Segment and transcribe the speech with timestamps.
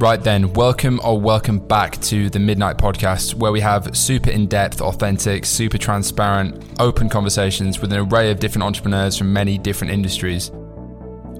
[0.00, 4.46] Right then, welcome or welcome back to the Midnight Podcast, where we have super in
[4.46, 9.92] depth, authentic, super transparent, open conversations with an array of different entrepreneurs from many different
[9.92, 10.52] industries.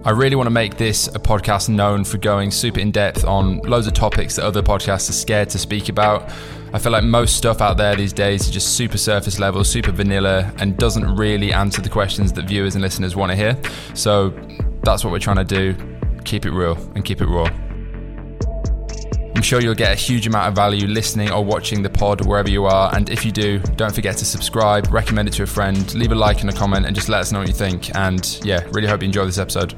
[0.05, 3.61] I really want to make this a podcast known for going super in depth on
[3.61, 6.31] loads of topics that other podcasts are scared to speak about.
[6.75, 9.91] I feel like most stuff out there these days is just super surface level, super
[9.91, 13.59] vanilla, and doesn't really answer the questions that viewers and listeners want to hear.
[13.95, 14.35] So
[14.83, 15.75] that's what we're trying to do
[16.27, 17.51] keep it real and keep it raw.
[19.51, 22.67] Sure you'll get a huge amount of value listening or watching the pod wherever you
[22.67, 22.95] are.
[22.95, 26.15] And if you do, don't forget to subscribe, recommend it to a friend, leave a
[26.15, 27.93] like and a comment, and just let us know what you think.
[27.97, 29.75] And yeah, really hope you enjoy this episode.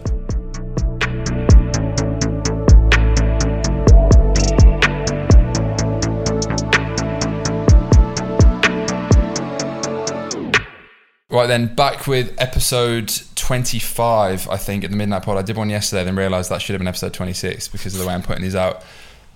[11.30, 15.38] Right then, back with episode 25, I think, at the Midnight Pod.
[15.38, 18.06] I did one yesterday, then realised that should have been episode 26 because of the
[18.06, 18.84] way I'm putting these out.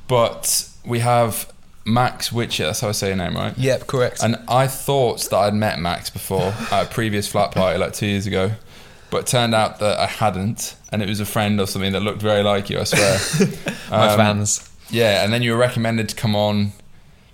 [0.08, 1.52] But we have
[1.84, 3.56] Max Witcher, that's how I say your name, right?
[3.56, 4.22] Yep, correct.
[4.22, 8.06] And I thought that I'd met Max before at a previous flat party like two
[8.06, 8.52] years ago.
[9.10, 12.00] But it turned out that I hadn't, and it was a friend or something that
[12.00, 13.18] looked very like you, I swear.
[13.90, 14.68] My Um, fans.
[14.90, 16.72] Yeah, and then you were recommended to come on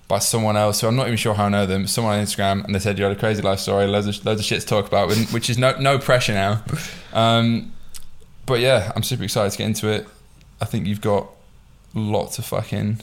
[0.07, 1.87] by someone else who I'm not even sure how I know them.
[1.87, 4.41] Someone on Instagram, and they said you had a crazy life story, loads of loads
[4.41, 6.63] of shit to talk about, which is no no pressure now.
[7.15, 7.73] Um,
[8.47, 10.07] but yeah, I'm super excited to get into it.
[10.63, 11.29] I think you've got
[11.95, 13.01] lots to fucking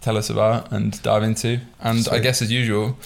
[0.00, 1.60] tell us about and dive into.
[1.80, 2.96] And I guess as usual,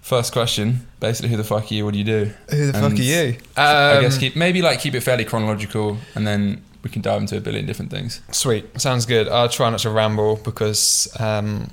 [0.00, 1.84] first question, basically, who the fuck are you?
[1.84, 2.30] What do you do?
[2.50, 3.36] Who the fuck are you?
[3.56, 7.20] I Um, guess keep maybe like keep it fairly chronological, and then we can dive
[7.20, 8.20] into a billion different things.
[8.30, 8.80] Sweet.
[8.80, 9.28] Sounds good.
[9.28, 11.08] I'll try not to ramble because.
[11.18, 11.70] Um,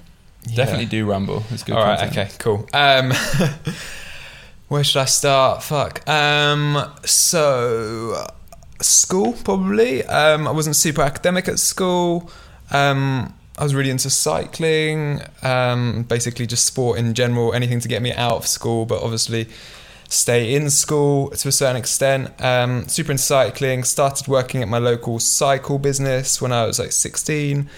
[0.48, 0.58] yeah.
[0.58, 1.44] Definitely do ramble.
[1.50, 1.76] It's good.
[1.76, 1.98] All right.
[1.98, 2.30] content.
[2.30, 2.38] Okay.
[2.38, 2.68] Cool.
[2.72, 3.12] Um,
[4.68, 5.64] where should I start?
[5.64, 6.08] Fuck.
[6.08, 8.28] Um, so
[8.82, 10.04] school probably.
[10.06, 12.30] Um, I wasn't super academic at school.
[12.72, 15.22] Um, I was really into cycling.
[15.42, 17.54] Um, basically just sport in general.
[17.54, 19.48] Anything to get me out of school, but obviously
[20.10, 22.32] stay in school to a certain extent.
[22.40, 23.84] Um, super into cycling.
[23.84, 27.70] Started working at my local cycle business when I was like 16.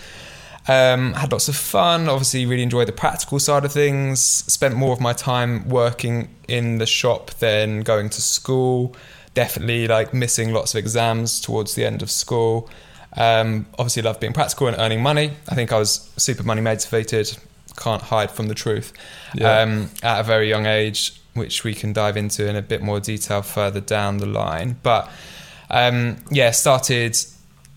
[0.69, 2.09] Um, had lots of fun.
[2.09, 4.19] Obviously, really enjoyed the practical side of things.
[4.19, 8.95] Spent more of my time working in the shop than going to school.
[9.37, 12.67] Definitely like missing lots of exams towards the end of school.
[13.15, 15.33] Um, obviously, loved being practical and earning money.
[15.47, 17.37] I think I was super money motivated.
[17.75, 18.93] Can't hide from the truth.
[19.35, 19.59] Yeah.
[19.59, 22.99] Um, at a very young age, which we can dive into in a bit more
[22.99, 24.79] detail further down the line.
[24.81, 25.07] But
[25.69, 27.15] um, yeah, started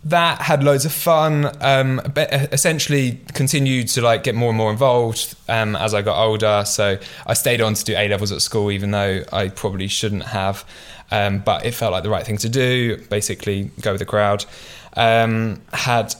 [0.04, 5.37] that had loads of fun um, essentially continued to like get more and more involved
[5.47, 6.97] um, as i got older so
[7.27, 10.65] i stayed on to do a levels at school even though i probably shouldn't have
[11.10, 14.44] um, but it felt like the right thing to do basically go with the crowd
[14.97, 16.15] um, had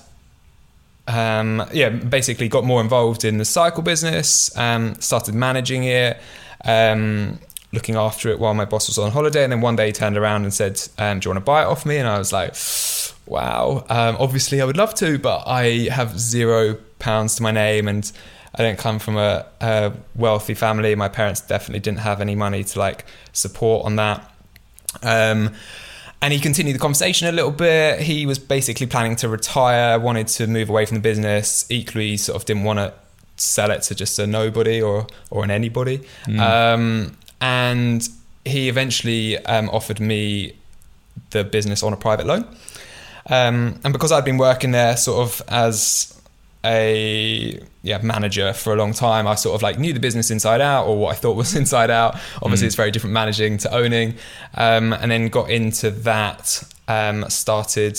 [1.11, 6.21] um, yeah, basically got more involved in the cycle business, um, started managing it,
[6.65, 7.39] um,
[7.73, 9.43] looking after it while my boss was on holiday.
[9.43, 11.63] And then one day he turned around and said, um, Do you want to buy
[11.63, 11.97] it off me?
[11.97, 12.55] And I was like,
[13.27, 18.11] Wow, obviously I would love to, but I have zero pounds to my name and
[18.55, 20.95] I don't come from a, a wealthy family.
[20.97, 24.29] My parents definitely didn't have any money to like support on that.
[25.03, 25.55] Um,
[26.23, 28.01] and he continued the conversation a little bit.
[28.01, 31.67] He was basically planning to retire, wanted to move away from the business.
[31.71, 32.93] Equally, sort of didn't want to
[33.37, 36.03] sell it to just a nobody or or an anybody.
[36.43, 38.07] Um, and
[38.45, 40.57] he eventually um, offered me
[41.31, 42.45] the business on a private loan.
[43.27, 46.20] Um, and because I'd been working there sort of as
[46.65, 50.61] a yeah manager for a long time, I sort of like knew the business inside
[50.61, 52.19] out or what I thought was inside out.
[52.43, 54.15] Obviously, it's very different managing to owning,
[54.55, 56.63] um, and then got into that.
[56.89, 57.97] Um, started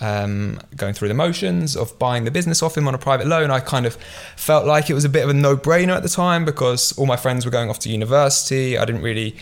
[0.00, 3.52] um, going through the motions of buying the business off him on a private loan.
[3.52, 3.94] I kind of
[4.34, 7.14] felt like it was a bit of a no-brainer at the time because all my
[7.14, 8.76] friends were going off to university.
[8.76, 9.36] I didn't really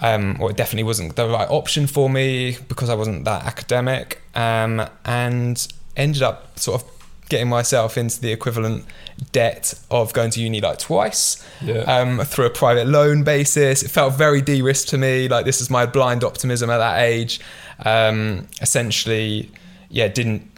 [0.00, 4.20] um, or it definitely wasn't the right option for me because I wasn't that academic,
[4.34, 5.66] um, and
[5.96, 6.95] ended up sort of
[7.28, 8.84] getting myself into the equivalent
[9.32, 11.78] debt of going to uni like twice Yeah.
[11.80, 13.82] um, through a private loan basis.
[13.82, 15.26] It felt very de-risked to me.
[15.28, 17.40] Like this is my blind optimism at that age.
[17.84, 19.50] Um, essentially,
[19.90, 20.50] yeah, didn't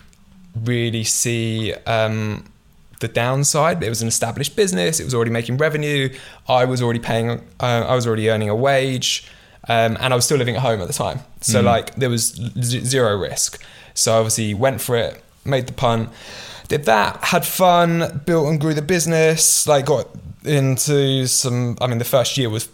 [0.65, 2.44] really see um,
[3.00, 3.82] the downside.
[3.82, 5.00] It was an established business.
[5.00, 6.12] It was already making revenue.
[6.49, 7.31] I was already paying.
[7.61, 9.26] Uh, I was already earning a wage,
[9.69, 11.20] um, and I was still living at home at the time.
[11.41, 13.62] So like there was z- zero risk.
[13.94, 16.11] So obviously went for it, made the punt,
[16.69, 19.67] did that, had fun, built and grew the business.
[19.67, 20.09] Like got
[20.44, 21.76] into some.
[21.81, 22.69] I mean, the first year was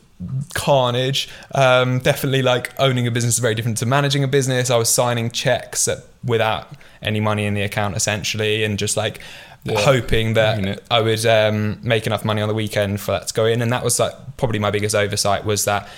[0.55, 1.29] carnage.
[1.55, 4.71] Um, definitely like owning a business is very different to managing a business.
[4.71, 6.69] I was signing checks at without
[7.03, 9.21] any money in the account essentially, and just like
[9.65, 9.81] Yeah.
[9.81, 13.47] hoping that I would um, make enough money on the weekend for that to go
[13.47, 13.63] in.
[13.63, 15.89] And that was like probably my biggest oversight was that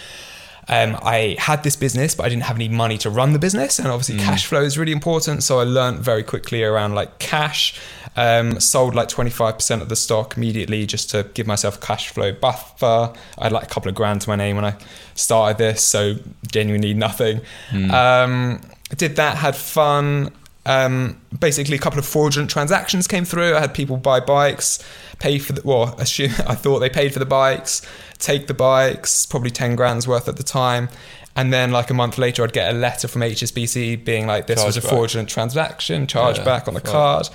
[0.68, 3.78] um, I had this business, but I didn't have any money to run the business.
[3.78, 5.42] And obviously, cash flow is really important.
[5.44, 7.78] So I learned very quickly around like cash.
[8.18, 12.32] Um, sold like 25% of the stock immediately just to give myself a cash flow
[12.32, 13.12] buffer.
[13.38, 14.74] I had like a couple of grand to my name when I
[15.14, 16.14] started this, so
[16.50, 17.42] genuinely nothing.
[17.90, 18.62] Um,
[18.96, 20.32] did that, had fun.
[20.66, 23.54] Um, basically, a couple of fraudulent transactions came through.
[23.54, 24.84] I had people buy bikes,
[25.20, 27.82] pay for the well, assume I thought they paid for the bikes,
[28.18, 30.88] take the bikes, probably ten grand's worth at the time,
[31.36, 34.62] and then like a month later, I'd get a letter from HSBC being like, "This
[34.64, 34.88] was a Chargeback.
[34.88, 36.90] fraudulent transaction, charge Yeah, back on the fuck.
[36.90, 37.28] card."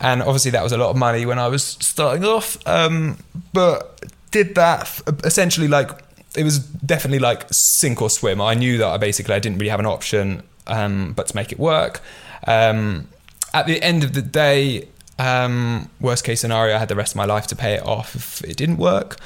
[0.00, 2.58] And obviously, that was a lot of money when I was starting off.
[2.66, 3.18] Um,
[3.54, 5.90] but did that essentially like
[6.34, 8.40] it was definitely like sink or swim.
[8.40, 11.52] I knew that I basically I didn't really have an option um, but to make
[11.52, 12.00] it work.
[12.46, 13.08] Um,
[13.54, 17.16] at the end of the day, um, worst case scenario, I had the rest of
[17.16, 19.18] my life to pay it off if it didn't work.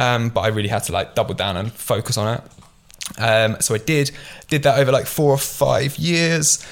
[0.00, 2.42] Um, but I really had to like double down and focus on it.
[3.18, 4.10] Um, so I did
[4.48, 6.64] did that over like four or five years.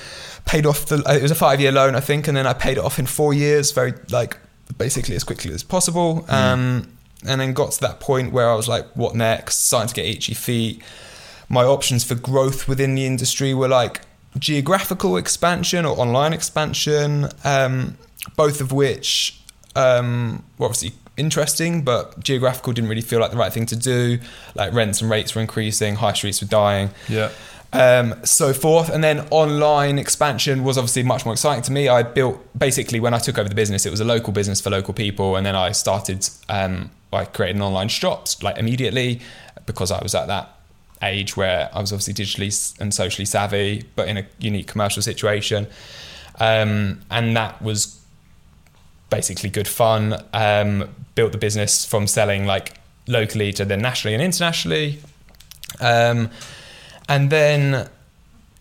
[0.47, 2.79] Paid off the it was a five year loan I think, and then I paid
[2.79, 4.39] it off in four years, very like
[4.79, 6.25] basically as quickly as possible.
[6.29, 6.97] Um,
[7.27, 9.67] and then got to that point where I was like, what next?
[9.67, 10.83] Starting to get itchy feet.
[11.51, 14.01] My options for growth within the industry were like
[14.39, 17.97] geographical expansion or online expansion, um,
[18.37, 19.41] both of which
[19.77, 24.19] um, were obviously interesting, but geographical didn't really feel like the right thing to do.
[24.55, 27.31] Like rents and rates were increasing, high streets were dying Yeah.
[27.73, 28.89] um, so forth.
[28.89, 31.89] And then online expansion was obviously much more exciting to me.
[31.89, 34.71] I built basically when I took over the business, it was a local business for
[34.71, 36.29] local people, and then I started.
[36.49, 39.21] Um, I created an online shops like immediately
[39.67, 40.60] because I was at that
[41.03, 45.67] age where I was obviously digitally and socially savvy, but in a unique commercial situation,
[46.39, 48.01] um, and that was
[49.11, 50.23] basically good fun.
[50.33, 54.99] Um, built the business from selling like locally to then nationally and internationally.
[55.81, 56.31] Um,
[57.09, 57.89] and then,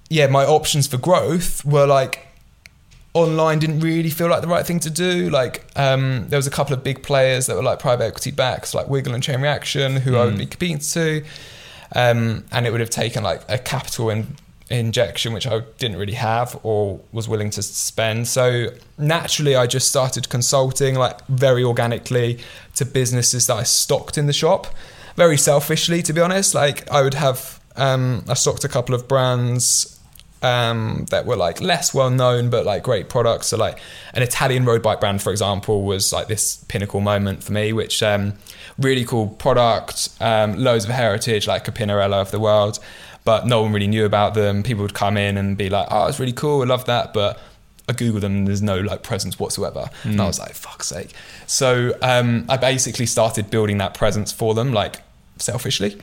[0.09, 2.25] yeah, my options for growth were like
[3.13, 5.29] online didn't really feel like the right thing to do.
[5.29, 8.73] Like um, there was a couple of big players that were like private equity backs,
[8.73, 11.23] like Wiggle and Chain Reaction, who I would be competing to,
[11.93, 14.35] um, and it would have taken like a capital in,
[14.69, 18.27] injection which I didn't really have or was willing to spend.
[18.27, 22.39] So naturally, I just started consulting like very organically
[22.75, 24.67] to businesses that I stocked in the shop,
[25.15, 26.53] very selfishly to be honest.
[26.53, 29.99] Like I would have um, I stocked a couple of brands
[30.41, 33.47] um, that were like less well known but like great products.
[33.47, 33.79] So like
[34.13, 38.03] an Italian road bike brand, for example, was like this pinnacle moment for me, which
[38.03, 38.33] um,
[38.79, 42.79] really cool product, um, loads of heritage, like a Pinarello of the world,
[43.25, 44.63] but no one really knew about them.
[44.63, 47.39] People would come in and be like, "Oh, it's really cool, I love that," but
[47.87, 48.35] I googled them.
[48.37, 51.13] and There's no like presence whatsoever, and I was like, "Fuck's sake!"
[51.47, 55.01] So um, I basically started building that presence for them, like
[55.37, 56.01] selfishly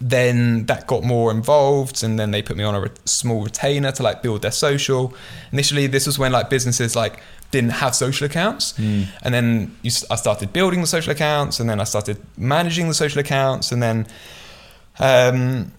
[0.00, 3.90] then that got more involved and then they put me on a re- small retainer
[3.92, 5.14] to like build their social
[5.52, 7.20] initially this was when like businesses like
[7.50, 8.74] didn't have social accounts
[9.22, 12.94] and then you, i started building the social accounts and then i started managing the
[12.94, 14.06] social accounts and then
[14.98, 15.72] um,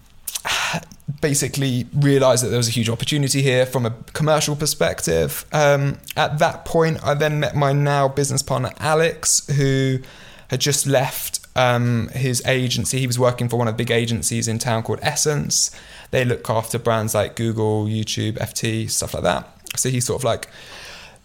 [1.20, 5.44] basically realized that there was a huge opportunity here from a commercial perspective.
[5.52, 9.98] Um, at that point, I then met my now business partner, Alex, who
[10.48, 13.00] had just left um, his agency.
[13.00, 15.70] He was working for one of the big agencies in town called Essence.
[16.10, 19.48] They look after brands like Google, YouTube, FT, stuff like that.
[19.76, 20.48] So he sort of like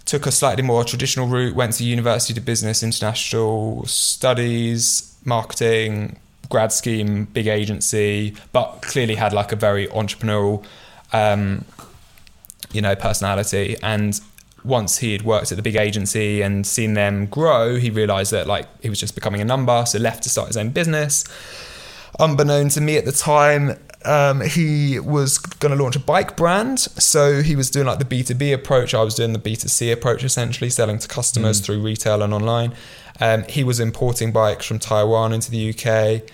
[0.06, 6.20] took a slightly more traditional route, went to university to business, international studies, marketing,
[6.50, 10.64] grad scheme, big agency, but clearly had like a very entrepreneurial,
[11.14, 11.66] um,
[12.72, 13.78] you know, personality.
[13.82, 14.20] And
[14.64, 18.48] once he had worked at the big agency and seen them grow, he realized that
[18.48, 21.26] like he was just becoming a number, so left to start his own business.
[22.20, 26.80] Unbeknown to me at the time, um, he was going to launch a bike brand.
[26.80, 28.94] So he was doing like the B2B approach.
[28.94, 32.74] I was doing the B2C approach, essentially selling to customers through retail and online.
[33.20, 36.30] Um, he was importing bikes from Taiwan into the UK.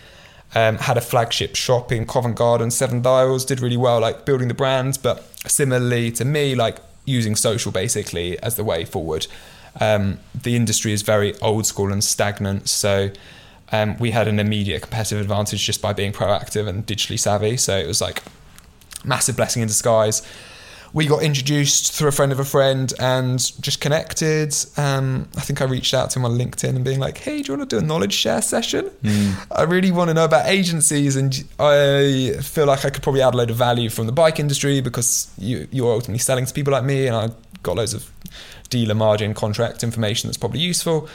[0.55, 4.47] Um, had a flagship shop in Covent Garden, Seven Dials, did really well, like building
[4.47, 4.97] the brand.
[5.03, 9.27] But similarly to me, like using social basically as the way forward.
[9.79, 12.67] Um, the industry is very old school and stagnant.
[12.67, 13.11] So
[13.71, 17.57] um, we had an immediate competitive advantage just by being proactive and digitally savvy.
[17.57, 18.23] So it was like
[19.03, 20.21] massive blessing in disguise.
[20.91, 24.55] we got introduced through a friend of a friend and just connected.
[24.75, 27.51] Um, I think I reached out to him on LinkedIn and being like, "Hey, do
[27.51, 28.89] you want to do a knowledge share session?
[29.51, 33.35] I really want to know about agencies, and I feel like I could probably add
[33.35, 36.73] a load of value from the bike industry because you you're ultimately selling to people
[36.73, 37.29] like me, and I
[37.61, 38.09] got loads of
[38.69, 41.07] dealer margin contract information that's probably useful."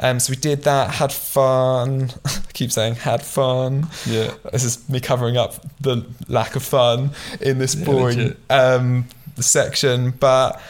[0.00, 2.10] Um, so we did that, had fun.
[2.24, 3.88] I keep saying had fun.
[4.06, 4.34] Yeah.
[4.52, 10.12] This is me covering up the lack of fun in this Yeah, boring um, section.
[10.12, 10.60] But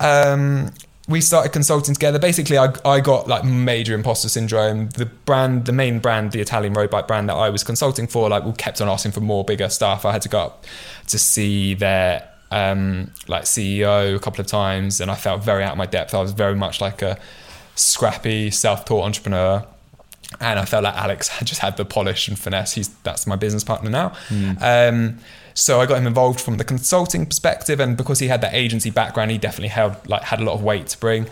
[0.00, 0.70] um,
[1.08, 2.18] we started consulting together.
[2.18, 4.90] Basically, I, I got like major imposter syndrome.
[4.90, 8.28] The brand, the main brand, the Italian road bike brand that I was consulting for,
[8.28, 10.04] like we kept on asking for more bigger stuff.
[10.04, 10.64] I had to go up
[11.08, 15.72] to see their um, like CEO a couple of times, and I felt very out
[15.72, 16.14] of my depth.
[16.14, 17.18] I was very much like a
[17.76, 19.64] scrappy, self-taught entrepreneur.
[20.40, 22.72] And I felt like Alex had just had the polish and finesse.
[22.72, 24.12] He's that's my business partner now.
[24.60, 25.18] Um,
[25.54, 28.90] so I got him involved from the consulting perspective, and because he had that agency
[28.90, 31.28] background, he definitely held like had a lot of weight to bring.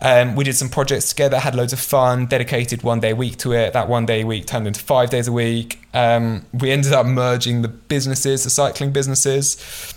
[0.00, 3.36] Um, we did some projects together, had loads of fun, dedicated one day a week
[3.38, 3.72] to it.
[3.72, 5.80] That one day a week turned into five days a week.
[5.92, 9.94] Um, we ended up merging the businesses, the cycling businesses.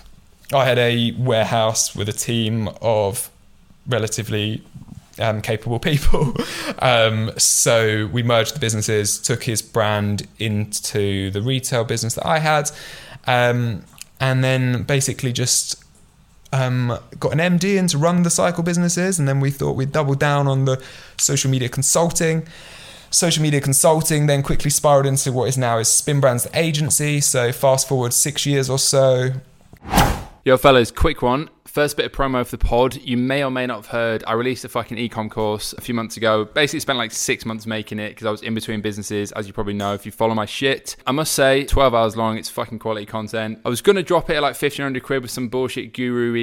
[0.54, 3.30] I had a warehouse with a team of
[3.88, 4.64] relatively
[5.20, 6.34] um, capable people.
[6.80, 12.40] Um, so we merged the businesses, took his brand into the retail business that I
[12.40, 12.72] had,
[13.28, 13.84] um,
[14.20, 15.84] and then basically just
[16.52, 19.20] um, got an MD in to run the cycle businesses.
[19.20, 20.82] And then we thought we'd double down on the
[21.18, 22.48] social media consulting.
[23.12, 27.22] Social media consulting then quickly spiraled into what is now is Spin Brands the agency.
[27.22, 29.34] So fast forward six years or so,
[30.44, 31.50] Yo, fellas, quick one.
[31.72, 32.98] First bit of promo for the pod.
[32.98, 35.96] You may or may not have heard, I released a fucking ecom course a few
[35.96, 36.44] months ago.
[36.44, 39.54] Basically, spent like six months making it because I was in between businesses, as you
[39.54, 40.98] probably know if you follow my shit.
[41.08, 43.62] I must say, 12 hours long, it's fucking quality content.
[43.64, 46.34] I was going to drop it at like 1500 quid with some bullshit guru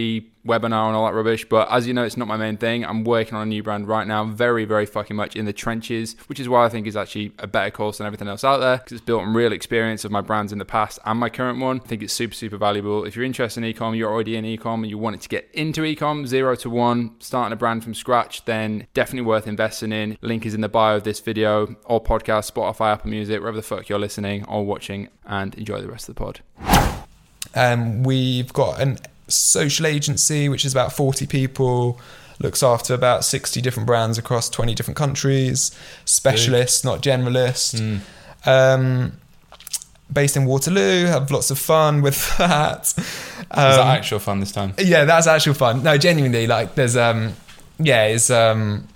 [0.48, 2.84] webinar and all that rubbish, but as you know, it's not my main thing.
[2.84, 6.16] I'm working on a new brand right now, very, very fucking much in the trenches,
[6.26, 8.78] which is why I think is actually a better course than everything else out there
[8.78, 11.60] because it's built on real experience of my brands in the past and my current
[11.60, 11.80] one.
[11.84, 13.04] I think it's super, super valuable.
[13.04, 15.80] If you're interested in ecom, you're already in ecom and you wanted to get into
[15.82, 20.16] ecom, zero to one, starting a brand from scratch, then definitely worth investing in.
[20.20, 23.62] Link is in the bio of this video or podcast, Spotify, Apple Music, wherever the
[23.62, 26.40] fuck you're listening or watching, and enjoy the rest of the pod.
[27.56, 28.96] Um, we've got a
[29.26, 31.98] social agency, which is about 40 people,
[32.38, 38.00] looks after about 60 different brands across 20 different countries, specialists, not generalists.
[38.46, 39.18] Um,
[40.12, 42.94] based in Waterloo, have lots of fun with that.
[43.50, 44.74] Um, actual fun this time?
[44.78, 45.82] yeah, that's actual fun.
[45.82, 47.34] No, genuinely, like there's um,
[47.78, 48.86] yeah, it's um,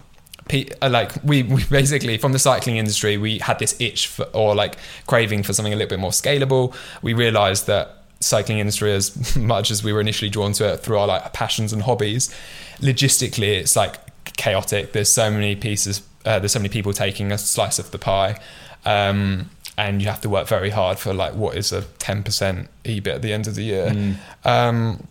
[0.49, 4.25] pe- uh, like we, we basically from the cycling industry we had this itch for
[4.33, 6.75] or like craving for something a little bit more scalable.
[7.01, 10.99] We realised that cycling industry, as much as we were initially drawn to it through
[10.99, 12.35] our like passions and hobbies,
[12.79, 13.97] logistically it's like
[14.37, 14.93] chaotic.
[14.93, 16.03] There's so many pieces.
[16.25, 18.39] Uh, there's so many people taking a slice of the pie.
[18.85, 23.07] Um, and you have to work very hard for like what is a 10% EBIT
[23.07, 24.17] at the end of the year.
[24.45, 25.07] Um,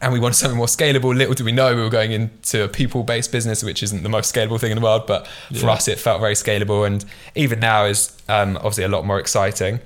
[0.00, 1.14] and we wanted something more scalable.
[1.16, 4.34] Little did we know we were going into a people-based business, which isn't the most
[4.34, 5.70] scalable thing in the world, but for Yeah.
[5.72, 9.80] us it felt very scalable, and even now is um, obviously a lot more exciting.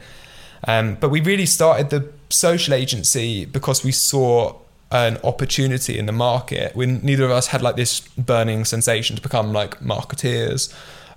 [0.64, 4.54] Um, but we really started the social agency because we saw
[4.90, 6.74] an opportunity in the market.
[6.74, 10.72] When neither of us had like this burning sensation to become like marketeers.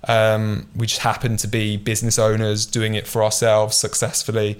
[0.06, 4.58] Um, we just happened to be business owners doing it for ourselves successfully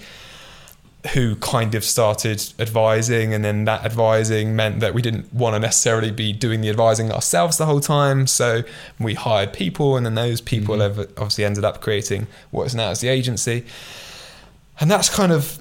[1.12, 5.60] who kind of started advising and then that advising meant that we didn't want to
[5.60, 8.62] necessarily be doing the advising ourselves the whole time so
[8.98, 12.88] we hired people and then those people have obviously ended up creating what is now
[12.88, 13.66] as the agency.
[14.80, 15.58] And that's kind of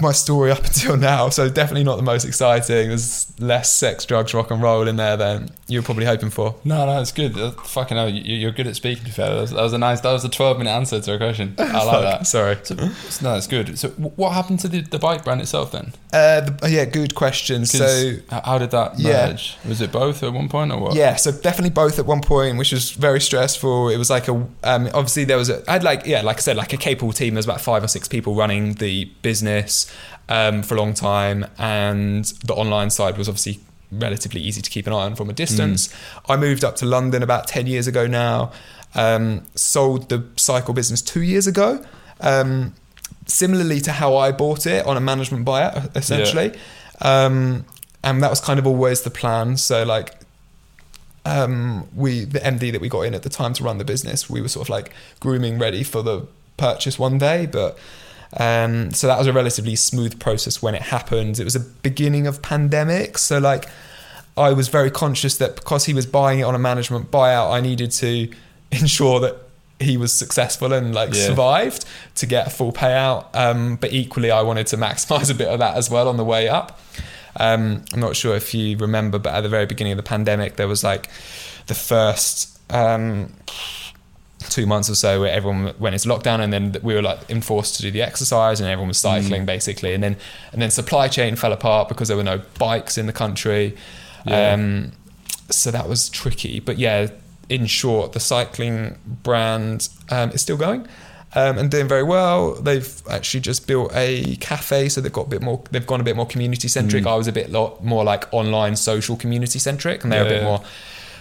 [0.00, 4.34] my story up until now so definitely not the most exciting there's less sex drugs
[4.34, 7.38] rock and roll in there than you were probably hoping for No, no, it's good.
[7.38, 9.30] Uh, fucking hell, you, you're good at speaking to fair.
[9.34, 11.54] That was, that was a nice, that was a 12 minute answer to a question.
[11.58, 12.26] I like that.
[12.26, 12.74] sorry So,
[13.22, 13.78] no, it's good.
[13.78, 15.94] So, what happened to the, the bike brand itself then?
[16.12, 17.64] uh, the, yeah good question.
[17.64, 19.28] so how did that Yeah.
[19.28, 19.56] merge?
[19.66, 20.94] Was it both at one point or what?
[20.94, 23.88] Yeah, so definitely both at one point, which was very stressful.
[23.88, 24.32] It was like a
[24.64, 27.14] um, obviously there was a I had like yeah, like I said, like a capable
[27.14, 27.32] team.
[27.34, 29.73] There's about five or six people running the business
[30.28, 33.60] um, for a long time, and the online side was obviously
[33.92, 35.88] relatively easy to keep an eye on from a distance.
[36.28, 38.52] I moved up to London about ten years ago now.
[38.94, 41.84] Um, sold the cycle business two years ago.
[42.20, 42.74] Um,
[43.26, 46.52] similarly to how I bought it on a management buyout, essentially.
[47.00, 47.64] Um,
[48.02, 49.56] and that was kind of always the plan.
[49.56, 50.14] So like
[51.24, 54.28] um, we the MD that we got in at the time to run the business,
[54.28, 56.26] we were sort of like grooming ready for the
[56.56, 57.78] purchase one day, but
[58.38, 61.38] Um, so that was a relatively smooth process when it happened.
[61.38, 63.66] It was a beginning of pandemic, so like
[64.36, 67.60] I was very conscious that because he was buying it on a management buyout, I
[67.60, 68.28] needed to
[68.72, 69.36] ensure that
[69.80, 71.26] he was successful and like Yeah.
[71.26, 71.84] survived
[72.16, 73.26] to get a full payout.
[73.34, 76.24] Um, but equally, I wanted to maximize a bit of that as well on the
[76.24, 76.80] way up.
[77.36, 80.56] Um, I'm not sure if you remember, but at the very beginning of the pandemic,
[80.56, 81.08] there was like
[81.66, 83.32] the first um,
[84.50, 87.76] two months or so where everyone went into lockdown, and then we were like enforced
[87.76, 89.46] to do the exercise, and everyone was cycling Mm.
[89.46, 90.16] basically, and then
[90.52, 93.76] and then supply chain fell apart because there were no bikes in the country.
[94.26, 94.52] Yeah.
[94.52, 94.92] Um,
[95.50, 97.08] so that was tricky, but yeah.
[97.50, 100.88] In short, the cycling brand um, is still going
[101.34, 102.54] um, and doing very well.
[102.54, 105.62] They've actually just built a cafe, so they've got a bit more.
[105.70, 107.04] They've gone a bit more community centric.
[107.04, 107.10] Mm.
[107.10, 110.42] I was a bit lot more like online social community centric, and they're a bit
[110.42, 110.62] more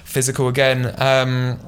[0.05, 0.95] physical again.
[0.97, 1.59] Um,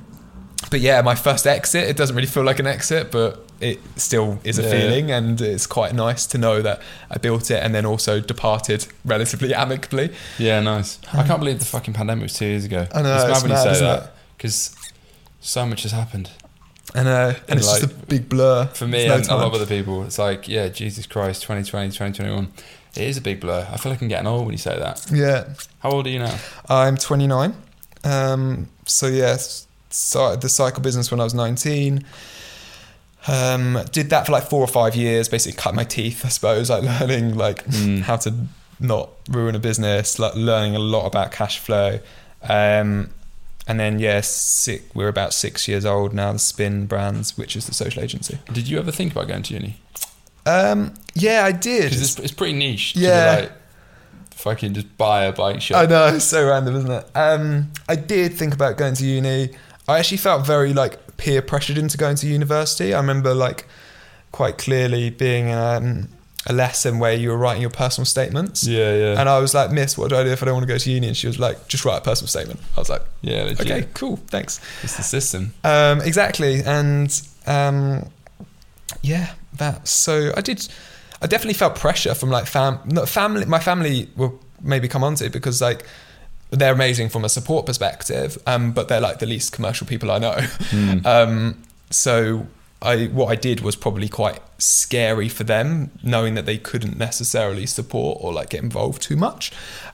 [0.72, 1.88] but yeah, my first exit.
[1.90, 4.70] It doesn't really feel like an exit, but it still is a Yeah.
[4.72, 8.88] feeling, and it's quite nice to know that I built it and then also departed
[9.06, 10.12] relatively amicably.
[10.38, 11.00] Yeah, nice.
[11.14, 12.88] I can't believe the fucking pandemic was two years ago.
[12.94, 14.76] I know, It's mad it's when you mad, say isn't that because
[15.40, 16.30] so much has happened.
[16.94, 19.46] And uh, and it's like- just a big blur For me There's no and a
[19.46, 22.52] lot of other people, it's like, yeah, Jesus Christ, 2020, 2021.
[22.96, 23.68] It is a big blur.
[23.72, 25.06] I feel like I'm getting old when you say that.
[25.12, 25.46] Yeah,
[25.80, 26.38] How old are you now?
[26.70, 27.54] I'm 29.
[28.06, 29.36] Um, so yeah,
[29.96, 32.04] started the cycle business when I was 19.
[33.28, 35.28] Um, did that for like four or five years.
[35.28, 38.02] Basically, cut my teeth, I suppose, like learning like Mm.
[38.02, 38.34] how to
[38.80, 42.00] not ruin a business, like learning a lot about cash flow.
[42.44, 43.10] Um,
[43.68, 46.34] and then yeah, six, we're about six years old now.
[46.34, 48.38] The Spin Brands, which is the social agency.
[48.54, 49.80] Did you ever think about going to uni?
[50.46, 51.86] Um, yeah, I did.
[51.86, 52.94] Because it's, it's pretty niche.
[52.94, 53.38] to, Yeah.
[53.40, 53.52] like,
[54.32, 55.82] fucking just buy a bike shop.
[55.82, 57.08] I know, it's so random, isn't it?
[57.16, 59.50] Um, I did think about going to uni.
[59.88, 62.94] I actually felt very like peer pressured into going to university.
[62.94, 63.66] I remember like
[64.32, 66.10] quite clearly being um,
[66.48, 68.66] a lesson where you were writing your personal statements.
[68.66, 69.20] Yeah, yeah.
[69.20, 70.78] And I was like, Miss, what do I do if I don't want to go
[70.78, 71.08] to uni?
[71.08, 72.60] And she was like, just write a personal statement.
[72.76, 73.62] I was like, yeah, legit.
[73.62, 74.60] okay, cool, thanks.
[74.84, 75.54] It's the system.
[75.64, 76.62] Um, exactly.
[76.64, 78.10] And um,
[79.02, 79.88] yeah, that.
[79.88, 80.68] So I did.
[81.22, 83.46] I definitely felt pressure from like fam, not family.
[83.46, 85.86] My family will maybe come onto it because like
[86.60, 90.20] they're amazing from a support perspective, um, but they're like the least commercial people I
[90.20, 90.36] know.
[90.36, 91.06] Mm.
[91.16, 92.48] Um, so
[92.82, 97.66] I what I did was probably quite scary for them, knowing that they couldn't necessarily
[97.66, 99.52] support or like get involved too much.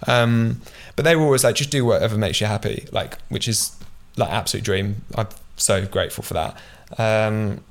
[0.07, 0.61] Um,
[0.95, 3.75] but they were always like, just do whatever makes you happy, like which is
[4.17, 5.03] like absolute dream.
[5.15, 6.57] I'm so grateful for that.
[6.97, 7.63] Um,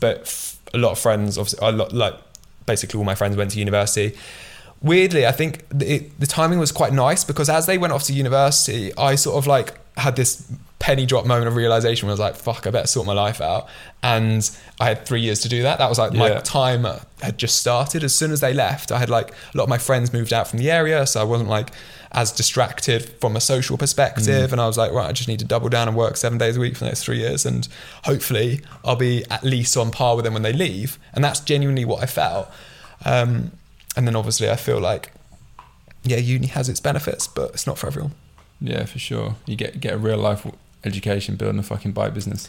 [0.00, 2.14] but f- a lot of friends, obviously, a lot like
[2.66, 4.16] basically all my friends went to university.
[4.80, 8.12] Weirdly, I think it, the timing was quite nice because as they went off to
[8.12, 12.20] university, I sort of like had this penny drop moment of realization where I was
[12.20, 13.66] like, fuck, I better sort my life out.
[14.04, 15.78] And I had three years to do that.
[15.78, 16.40] That was like my Yeah.
[16.40, 16.86] time
[17.20, 18.04] had just started.
[18.04, 20.46] As soon as they left, I had like a lot of my friends moved out
[20.46, 21.04] from the area.
[21.08, 21.70] So I wasn't like
[22.12, 24.52] as distracted from a social perspective.
[24.52, 26.56] And I was like, right, I just need to double down and work seven days
[26.56, 27.44] a week for the next three years.
[27.44, 27.66] And
[28.04, 30.96] hopefully I'll be at least on par with them when they leave.
[31.12, 32.48] And that's genuinely what I felt.
[33.04, 33.50] Um,
[33.98, 35.12] and then obviously I feel like,
[36.04, 38.12] yeah, uni has its benefits, but it's not for everyone.
[38.60, 39.34] Yeah, for sure.
[39.46, 40.46] You get get a real life
[40.84, 42.48] education building a fucking bike business.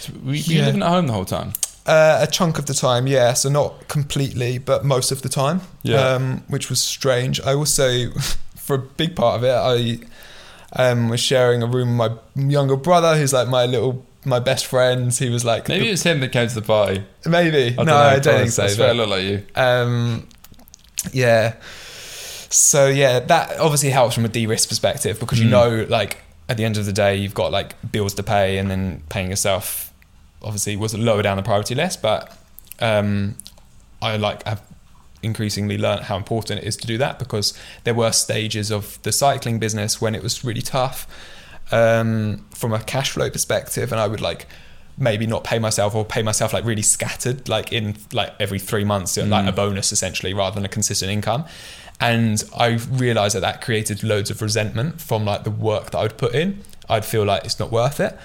[0.00, 0.66] So were, were you Yeah.
[0.66, 1.52] living at home the whole time?
[1.86, 3.32] Uh, a chunk of the time, yeah.
[3.34, 5.60] So not completely, but most of the time.
[5.82, 6.00] Yeah.
[6.14, 7.40] Um, which was strange.
[7.40, 8.10] I also,
[8.56, 9.54] for a big part of it,
[10.76, 14.38] I um, was sharing a room with my younger brother, who's like my little, my
[14.38, 15.12] best friend.
[15.14, 17.02] He was like, Maybe the- it was him that came to the party.
[17.24, 17.74] maybe.
[17.78, 18.64] I no, know, I don't think so.
[18.64, 19.42] I swear it looked like you.
[19.54, 20.28] um,
[21.12, 21.54] yeah.
[22.50, 25.50] So yeah, that obviously helps from a de-risk perspective because you Mm.
[25.50, 28.70] know, like at the end of the day, you've got like bills to pay, and
[28.70, 29.92] then paying yourself
[30.42, 32.00] obviously was lower down the priority list.
[32.00, 32.34] But
[32.80, 33.36] um,
[34.00, 34.62] I like have
[35.22, 37.52] increasingly learned how important it is to do that because
[37.84, 41.06] there were stages of the cycling business when it was really tough
[41.72, 44.46] um, from a cash flow perspective, and I would like
[44.98, 48.84] maybe not pay myself or pay myself like really scattered like in like every three
[48.84, 49.48] months like Mm.
[49.48, 51.44] a bonus essentially rather than a consistent income.
[52.00, 56.02] And i realized that that created loads of resentment from like the work that i
[56.02, 56.62] would put in.
[56.88, 58.16] I'd feel like it's not worth it.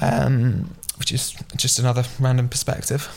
[0.00, 3.08] Um, which is just another random perspective.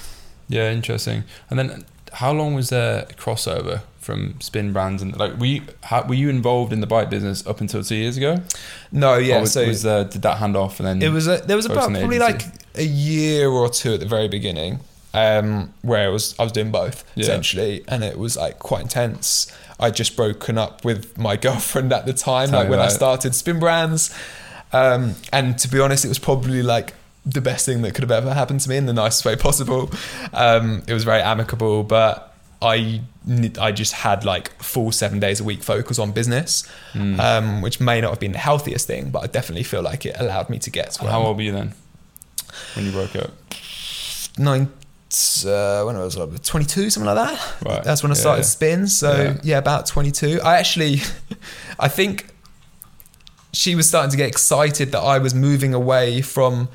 [0.50, 1.24] Yeah, interesting.
[1.50, 6.02] And then, how long was there crossover from spin brands and like were you how,
[6.08, 8.42] were you involved in the bike business up until two years ago?
[8.92, 11.38] no yeah was, so was there, did that hand off and then It was a,
[11.46, 12.48] there was about the probably agency?
[12.48, 14.80] like a year or two at the very beginning,
[15.14, 17.24] um, where I was I was doing both Yeah.
[17.26, 19.48] essentially, and it was like quite intense.
[19.80, 23.36] I'd just broken up with my girlfriend at the time, Tell like when I started
[23.36, 24.10] Spin Brands,
[24.74, 26.94] um, and to be honest, it was probably like
[27.26, 29.92] the best thing that could have ever happened to me in the nicest way possible.
[30.34, 33.02] Um, it was very amicable, but I
[33.60, 36.64] I just had like full seven days a week focus on business,
[36.94, 37.20] Mm.
[37.20, 40.16] um, which may not have been the healthiest thing, but I definitely feel like it
[40.20, 41.74] allowed me to get to How old were you then
[42.76, 43.32] when you broke up?
[44.38, 44.70] nine.
[45.46, 47.56] Uh, when I was like 22, something like that.
[47.66, 47.84] Right.
[47.84, 48.48] That's when I Yeah, started yeah.
[48.48, 48.88] spin.
[48.88, 49.38] So Yeah.
[49.42, 49.58] yeah.
[49.58, 50.42] about 22.
[50.44, 51.02] I actually,
[51.80, 52.28] I think
[53.54, 56.68] she was starting to get excited that I was moving away from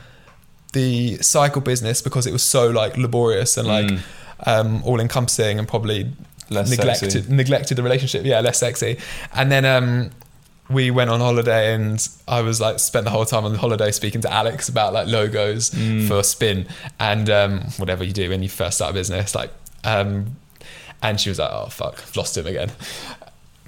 [0.72, 4.00] the cycle business because it was so like laborious and like Mm.
[4.46, 6.10] um, all encompassing and probably
[6.52, 7.32] Less neglected sexy.
[7.32, 8.24] neglected the relationship.
[8.24, 8.98] Yeah, less sexy.
[9.34, 10.10] And then um,
[10.70, 13.90] we went on holiday and I was like spent the whole time on the holiday
[13.90, 16.06] speaking to Alex about like logos Mm.
[16.08, 16.66] for spin
[17.00, 19.50] and um, whatever you do when you first start a business like
[19.84, 20.36] um,
[21.02, 22.70] and she was like oh fuck I've lost him again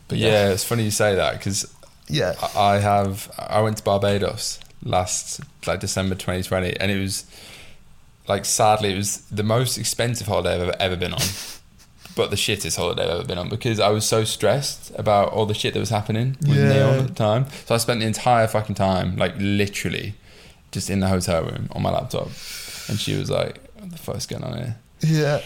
[0.09, 1.67] But yeah, it's funny you say that because
[2.09, 7.25] yeah I have I went to Barbados last like December 2020 and it was
[8.29, 11.21] like sadly it was the most expensive holiday I've ever, ever been on
[12.17, 15.47] but the shittest holiday I've ever been on because I was so stressed about all
[15.47, 16.69] the shit that was happening with Yeah.
[16.73, 17.47] Neon at the time.
[17.67, 20.15] So I spent the entire fucking time like literally
[20.73, 22.27] just in the hotel room on my laptop.
[22.89, 24.77] And she was like what the fuck's going on here?
[25.01, 25.41] Yeah.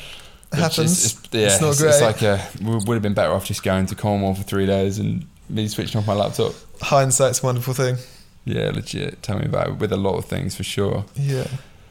[0.50, 1.04] Which happens.
[1.04, 1.90] is- it's, yeah, it's not it's, great.
[1.90, 4.66] it's like a, we would have been better off just going to Cornwall for three
[4.66, 6.52] days and me switching off my laptop.
[6.82, 7.96] Hindsight's a wonderful thing.
[8.44, 9.22] Yeah, legit.
[9.22, 11.04] Tell me about it with a lot of things for sure.
[11.14, 11.46] yeah.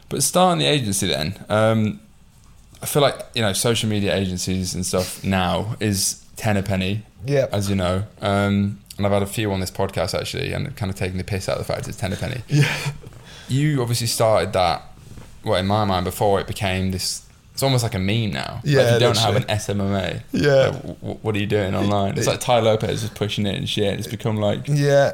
[0.10, 2.00] But starting the agency then, um,
[2.82, 7.04] I feel like, you know, social media agencies and stuff now is 10 a penny,
[7.26, 8.04] yeah as you know.
[8.22, 11.24] Um, and I've had a few on this podcast actually and kind of taking the
[11.24, 12.42] piss out of the fact it's 10 a penny.
[12.48, 12.92] yeah
[13.48, 14.84] You obviously started that,
[15.44, 17.24] well, in my mind, before it became this.
[17.54, 18.62] It's almost like a meme now.
[18.64, 19.40] Yeah, like you don't literally.
[19.40, 20.22] have an SMMA.
[20.32, 20.54] Yeah.
[20.68, 22.16] Like, w- what are you doing online?
[22.16, 23.98] It's like Tai Lopez just pushing it and shit.
[23.98, 25.14] It's become like yeah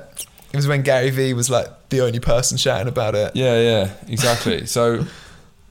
[0.52, 3.92] it was when Gary Vee was like the only person shouting about it Yeah, yeah,
[4.10, 4.66] exactly.
[4.66, 5.06] so,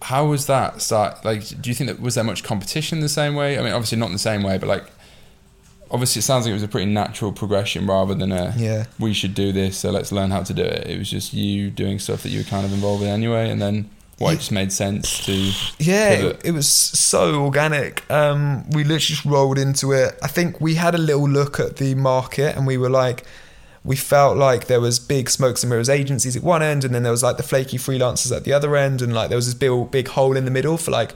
[0.03, 1.25] how was that start?
[1.25, 3.59] Like, do you think that was there much competition the same way?
[3.59, 4.85] I mean, obviously not in the same way, but like,
[5.91, 9.13] obviously it sounds like it was a pretty natural progression rather than a yeah we
[9.13, 10.87] should do this, so let's learn how to do it.
[10.87, 13.61] It was just you doing stuff that you were kind of involved in anyway, and
[13.61, 15.33] then what it just made sense to
[15.79, 18.09] Yeah, it, it was so organic.
[18.11, 20.19] Um, we literally just rolled into it.
[20.23, 23.25] I think we had a little look at the market and we were like,
[23.85, 27.03] we felt like there was big smokes and mirrors agencies at one end, and then
[27.03, 29.55] there was like the flaky freelancers at the other end, and like there was this
[29.55, 31.15] big, big hole in the middle for like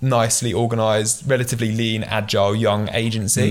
[0.00, 3.50] nicely organized, relatively lean, agile, young agency.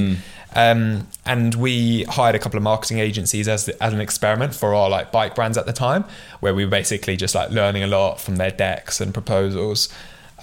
[0.56, 4.90] Um, and we hired a couple of marketing agencies as as an experiment for our
[4.90, 6.06] like bike brands at the time,
[6.40, 9.90] where we were basically just like learning a lot from their decks and proposals.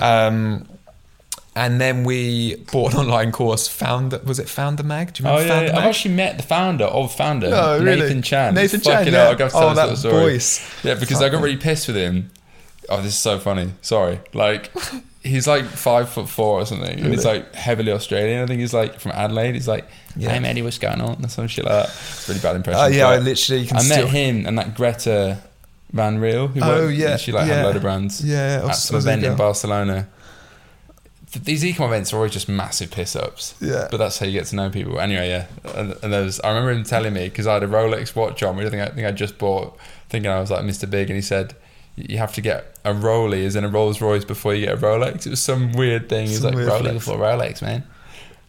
[0.01, 0.68] Um,
[1.54, 3.68] and then we bought an online course.
[3.68, 5.12] Foundr was it Foundr Mag?
[5.12, 5.52] Do you remember?
[5.52, 8.00] Oh yeah, Foundr I've actually met the founder of Foundr, No, really?
[8.02, 8.54] Nathan Chan.
[8.54, 9.30] Nathan Fucking Chan, hell, yeah.
[9.30, 10.22] I got to Oh, tell this that story.
[10.32, 10.84] voice.
[10.84, 12.30] Yeah, because I got really pissed with him.
[12.88, 13.72] Oh, this is so funny.
[13.80, 14.70] Sorry, like
[15.22, 18.42] he's like five foot four or something, and he's like heavily Australian.
[18.42, 19.54] I think he's like from Adelaide.
[19.54, 19.86] He's like,
[20.16, 20.30] Yeah.
[20.36, 21.88] "Hey, Eddie, what's going on?" and some shit like that.
[21.90, 22.80] It's a really bad impression.
[22.82, 24.08] Oh yeah, I literally can I met still.
[24.08, 25.38] him and that Greta
[25.92, 26.48] Van Riel.
[26.48, 28.24] Who Oh, worked- yeah, she like had a load of brands.
[28.24, 29.36] Yeah, at Aus- some event in.
[29.36, 30.08] Barcelona.
[31.33, 33.55] Th- These ecom events are always just massive piss ups.
[33.61, 33.88] Yeah.
[33.90, 35.01] But that's how you get to know people.
[35.01, 35.47] Anyway, yeah.
[35.75, 38.42] And, and there was, I remember him telling me because I had a Rolex watch
[38.42, 39.77] on, which I think I, think I just bought,
[40.09, 40.88] thinking I was like Mr.
[40.88, 41.55] Big, and he said
[41.97, 44.81] you have to get a Rollie, as in a Rolls Royce, before you get a
[44.81, 45.27] Rolex.
[45.27, 46.27] It was some weird thing.
[46.27, 46.95] He was Some like flex.
[46.95, 47.85] before Rolex, man.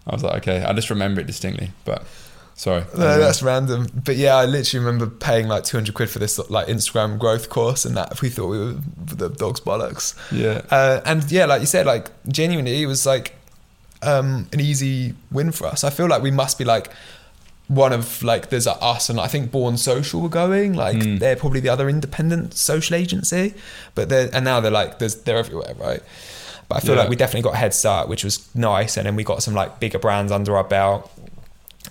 [0.08, 0.64] I was like, okay.
[0.64, 2.06] I just remember it distinctly, but
[2.56, 2.84] sorry.
[2.98, 3.88] No, that's random.
[3.94, 7.86] But yeah, I literally remember paying like 200 quid for this like Instagram growth course,
[7.86, 10.16] and that we thought we were the dog's bollocks.
[10.32, 10.62] yeah.
[10.70, 13.36] Uh, and yeah, like you said, like genuinely, it was like
[14.02, 15.84] um, an easy win for us.
[15.84, 16.92] I feel like we must be like
[17.70, 21.20] one of like there's a us and I think Born Social were going like Mm.
[21.20, 23.54] they're probably the other independent social agency,
[23.96, 26.02] but they're and now they're like there's they're everywhere, right?
[26.68, 27.02] But I feel Yeah.
[27.02, 29.54] like we definitely got a head start, which was nice, and then we got some
[29.54, 31.10] like bigger brands under our belt.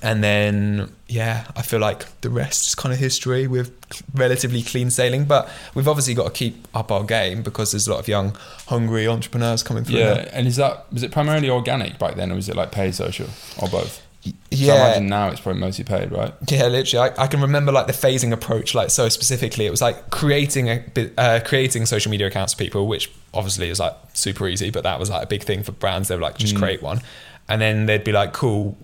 [0.02, 3.70] And then, yeah, I feel like the rest is kind of history with
[4.14, 5.24] relatively clean sailing.
[5.26, 8.36] But we've obviously got to keep up our game because there's a lot of young,
[8.66, 9.98] hungry entrepreneurs coming through.
[10.00, 10.24] Yeah, now.
[10.32, 13.28] and is that was it primarily organic back then, or was it like paid social,
[13.60, 14.02] or both?
[14.24, 14.74] So I Yeah.
[14.86, 16.32] imagine now it's probably mostly paid, right?
[16.48, 17.10] Yeah, literally.
[17.16, 20.68] I, I can remember like the phasing approach, like so specifically, it was like creating
[20.68, 20.82] a
[21.18, 24.98] uh, creating social media accounts for people, which obviously is like super easy, but that
[25.00, 26.08] was like a big thing for brands.
[26.08, 26.58] They were like, just Mm.
[26.58, 27.00] create one,
[27.48, 28.76] and then they'd be like, cool.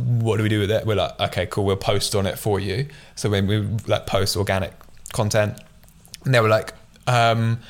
[0.00, 0.86] What do we do with it?
[0.86, 1.64] We're like, okay, cool.
[1.64, 2.88] We'll post on it for you.
[3.14, 4.72] So when we like post organic
[5.12, 5.58] content,
[6.24, 6.74] and they were like,
[7.06, 7.60] um,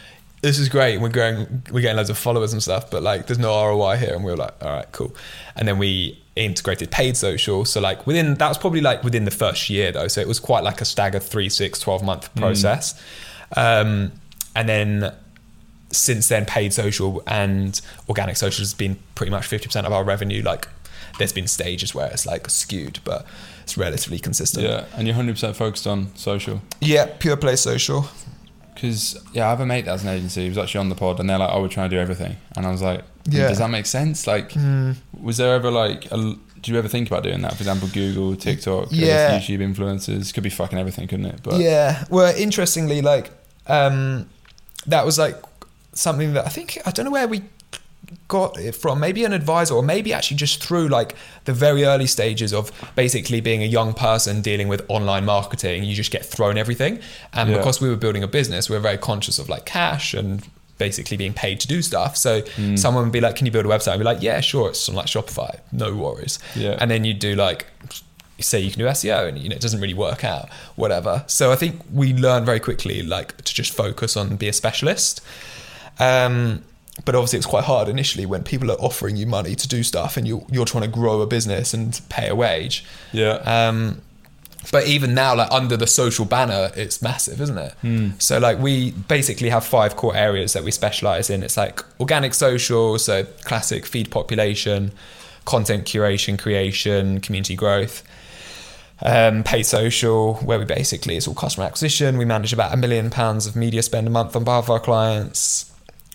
[0.42, 0.98] this is great.
[1.00, 4.14] We're going, we're getting loads of followers and stuff, but like, there's no ROI here.
[4.14, 5.14] And we were like, all right, cool.
[5.54, 7.64] And then we integrated paid social.
[7.64, 10.08] So like within, that was probably like within the first year though.
[10.08, 13.00] So it was quite like a staggered three, six, 12 month process.
[13.56, 14.12] Um,
[14.56, 15.14] and then
[15.92, 20.42] since then, paid social and organic social has been pretty much 50% of our revenue.
[20.42, 20.68] Like,
[21.20, 23.24] there's been stages where it's like skewed, but
[23.62, 24.66] it's relatively consistent.
[24.66, 26.60] Yeah, and you're 100% focused on social.
[26.80, 28.08] Yeah, pure play social.
[28.74, 30.42] Because yeah, I have a mate that's an agency.
[30.42, 32.36] He was actually on the pod, and they're like, "Oh, we're trying to do everything,"
[32.56, 33.48] and I was like, Yeah.
[33.48, 34.92] does that make sense?" Like, Hmm.
[35.20, 37.52] was there ever like, a, do you ever think about doing that?
[37.52, 39.38] For example, Google, TikTok, Yeah.
[39.38, 41.40] YouTube influencers could be fucking everything, couldn't it?
[41.42, 42.04] But yeah.
[42.08, 43.30] Well, interestingly, like
[43.66, 44.28] um,
[44.86, 45.36] that was like
[45.92, 47.42] something that I think I don't know where we
[48.28, 49.00] got it from.
[49.00, 53.40] Maybe an advisor, or maybe actually just through like the very early stages of basically
[53.40, 55.84] being a young person dealing with online marketing.
[55.84, 57.00] You just get thrown everything,
[57.32, 57.56] and Yeah.
[57.58, 60.42] because we were building a business, we were very conscious of like cash and
[60.78, 62.16] basically being paid to do stuff.
[62.16, 62.74] So Hmm.
[62.76, 64.88] someone would be like, "Can you build a website?" I'd be like, "Yeah, sure." It's
[64.88, 66.38] on like Shopify, no worries.
[66.56, 66.76] Yeah.
[66.80, 67.66] And then you do like
[68.40, 71.24] say you can do SEO and you know it doesn't really work out, whatever.
[71.26, 75.20] So I think we learned very quickly like to just focus on be a specialist.
[75.98, 76.62] Um,
[77.04, 80.16] but obviously it's quite hard initially when people are offering you money to do stuff
[80.16, 82.84] and you you're trying to grow a business and pay a wage.
[83.12, 84.02] yeah, Um,
[84.72, 87.74] but even now, like under the social banner, it's massive, isn't it?
[88.18, 91.42] So like we basically have five core areas that we specialize in.
[91.42, 94.92] It's like organic social, so classic feed population,
[95.46, 98.02] content curation, creation, community growth.
[99.02, 102.18] Um, paid social, where we basically it's all customer acquisition.
[102.18, 104.80] We manage about a million pounds of media spend a month on behalf of our
[104.80, 105.69] clients.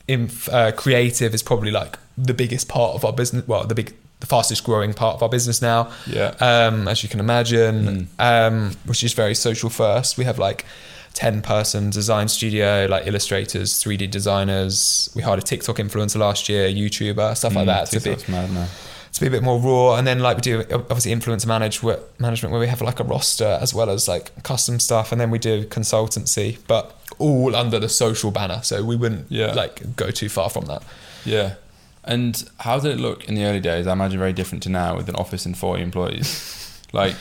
[0.08, 3.48] Inf, uh, creative is probably like the biggest part of our business.
[3.48, 7.10] Well, the big, the fastest growing part of our business now yeah, um, as you
[7.10, 10.18] can imagine, um, which is very social first.
[10.18, 10.66] We have like
[11.14, 15.10] 10 person design studio, like illustrators, 3D designers.
[15.16, 18.30] We hired a TikTok influencer last year, YouTuber, stuff like that to be, Mm, TikTok's
[18.30, 18.68] mad now.
[19.14, 19.96] to be a bit more raw.
[19.98, 21.82] And then like we do obviously influencer manage,
[22.20, 25.12] management where we have like a roster as well as like custom stuff.
[25.12, 28.62] And then we do consultancy, but all under the social banner.
[28.64, 29.54] So we wouldn't Yeah.
[29.54, 30.84] like go too far from that.
[31.26, 31.56] Yeah.
[32.04, 33.88] And how did it look in the early days?
[33.88, 36.80] I imagine very different to now with an office and 40 employees.
[36.94, 37.16] like,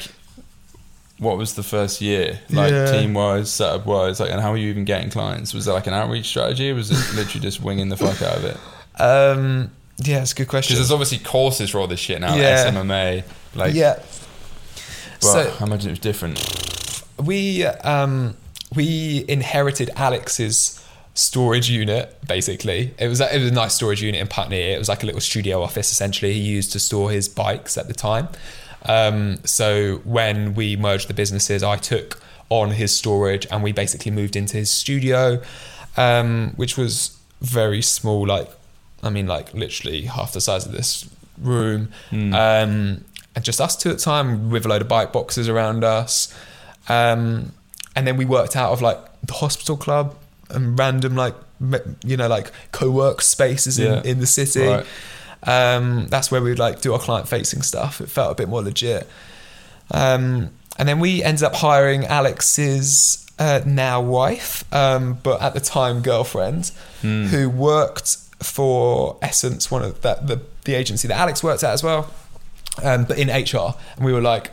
[1.19, 2.41] what was the first year?
[2.51, 2.91] Like, Yeah.
[2.93, 4.21] team wise, setup wise?
[4.21, 5.55] Like, and how were you even getting clients?
[5.55, 6.71] Was there like an outreach strategy?
[6.71, 8.57] Or was it literally just winging the fuck out of it?
[8.97, 9.73] Um,
[10.05, 10.75] yeah, it's a good question.
[10.77, 12.71] Because there's obviously courses for all this shit now, Yeah.
[12.71, 13.25] SMMA.
[13.57, 13.95] Like, yeah.
[15.21, 16.39] but So- I imagine it was different.
[17.19, 18.37] we um
[18.75, 20.81] we inherited Alex's
[21.15, 22.93] storage unit basically.
[22.99, 24.73] It was it was a nice storage unit in Putney.
[24.73, 27.87] It was like a little studio office essentially he used to store his bikes at
[27.87, 28.29] the time.
[28.85, 34.11] Um so when we merged the businesses I took on his storage and we basically
[34.11, 35.41] moved into his studio
[35.97, 38.51] um which was very small like
[39.03, 41.09] I mean like literally half the size of this
[41.39, 41.91] room.
[42.11, 42.35] Hmm.
[42.35, 43.05] um
[43.37, 46.33] and just us two at the time with a load of bike boxes around us.
[46.89, 47.53] Um,
[47.97, 50.15] and then we worked out of like the hospital club
[50.51, 51.35] and random like
[52.05, 54.03] you know like co-work spaces in, Yeah.
[54.05, 54.87] in the city Right.
[55.45, 58.49] um, that's where we would like do our client facing stuff it felt a bit
[58.49, 59.09] more legit
[59.91, 65.61] um, and then we ended up hiring alex's uh, now wife um, but at the
[65.61, 66.71] time girlfriend
[67.03, 67.27] Hmm.
[67.27, 71.83] who worked for essence one of that the, the agency that alex worked at as
[71.83, 72.11] well
[72.83, 74.51] um, but in hr and we were like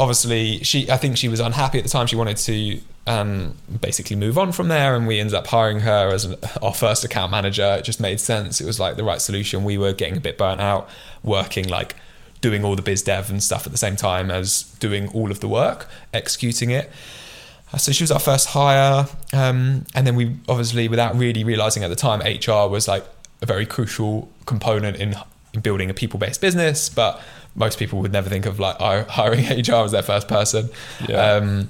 [0.00, 2.06] obviously she i think she was unhappy at the time.
[2.06, 6.08] She wanted to um, basically move on from there and we ended up hiring her
[6.08, 7.76] as an, our first account manager.
[7.78, 8.60] It just made sense.
[8.60, 9.64] It was like the right solution.
[9.64, 10.88] We were getting a bit burnt out
[11.22, 11.96] working like
[12.40, 15.40] doing all the biz dev and stuff at the same time as doing all of
[15.40, 16.90] the work executing it.
[17.72, 21.84] Uh, so she was our first hire um, and then we obviously without really realizing
[21.84, 23.04] at the time hr was like
[23.42, 25.14] a very crucial component in,
[25.52, 27.20] in building a people-based business but
[27.54, 30.68] most people would never think of like hiring hr as their first person
[31.08, 31.34] Yeah.
[31.34, 31.68] um,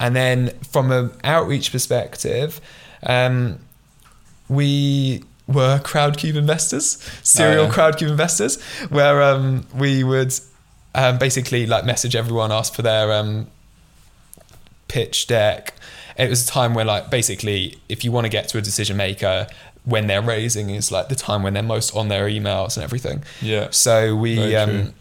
[0.00, 2.60] and then from an outreach perspective
[3.02, 3.58] um,
[4.48, 7.72] we were crowdcube investors serial Oh, yeah.
[7.72, 10.32] crowdcube investors where um, we would
[10.94, 13.46] um, basically like message everyone ask for their um,
[14.88, 15.74] pitch deck.
[16.16, 18.96] It was a time where like basically if you want to get to a decision
[18.96, 19.46] maker
[19.88, 23.24] when they're raising is like the time when they're most on their emails and everything.
[23.40, 23.68] Yeah.
[23.70, 24.92] So we um,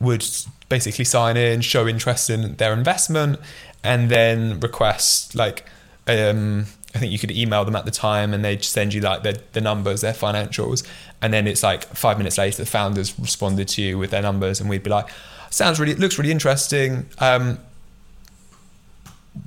[0.00, 0.26] would
[0.70, 3.38] basically sign in, show interest in their investment,
[3.82, 5.66] and then request like
[6.06, 9.22] um, I think you could email them at the time, and they'd send you like
[9.22, 10.86] the the numbers, their financials,
[11.20, 14.58] and then it's like five minutes later, the founders responded to you with their numbers,
[14.58, 15.08] and we'd be like,
[15.50, 17.06] sounds really, looks really interesting.
[17.18, 17.58] Um,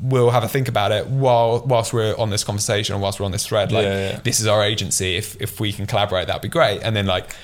[0.02, 3.26] we'll have a think about it while whilst we're on this conversation or whilst we're
[3.26, 3.71] on this thread.
[3.71, 4.19] Like Yeah, yeah.
[4.23, 5.15] this is our agency.
[5.15, 6.82] If if we can collaborate that'd be great.
[6.84, 7.36] And then like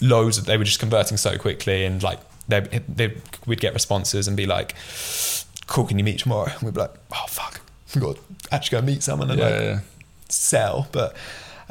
[0.00, 3.14] loads of they were just converting so quickly and like they they
[3.46, 4.74] we'd get responses and be like
[5.66, 6.50] cool can you meet tomorrow?
[6.52, 7.60] And we'd be like oh fuck.
[7.94, 8.22] We got to
[8.54, 9.80] actually go meet someone and Yeah, like
[10.28, 11.16] sell, but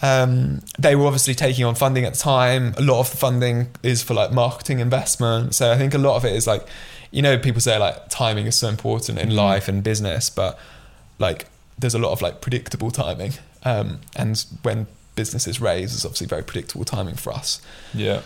[0.01, 2.73] um, they were obviously taking on funding at the time.
[2.77, 5.55] A lot of the funding is for like marketing investment.
[5.55, 6.67] So I think a lot of it is like,
[7.11, 9.35] you know, people say like timing is so important in Mhm.
[9.35, 10.59] life and business, but
[11.19, 11.47] like
[11.79, 13.33] there's a lot of like predictable timing.
[13.63, 17.61] Um, and when businesses raise, it's obviously very predictable timing for us.
[17.93, 18.21] Yeah.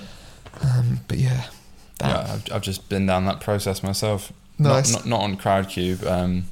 [0.62, 1.46] Um, but yeah,
[2.00, 4.32] that, Yeah, I've, I've just been down that process myself.
[4.60, 4.91] Nice.
[4.91, 6.46] Not, not, not on Crowdcube, um,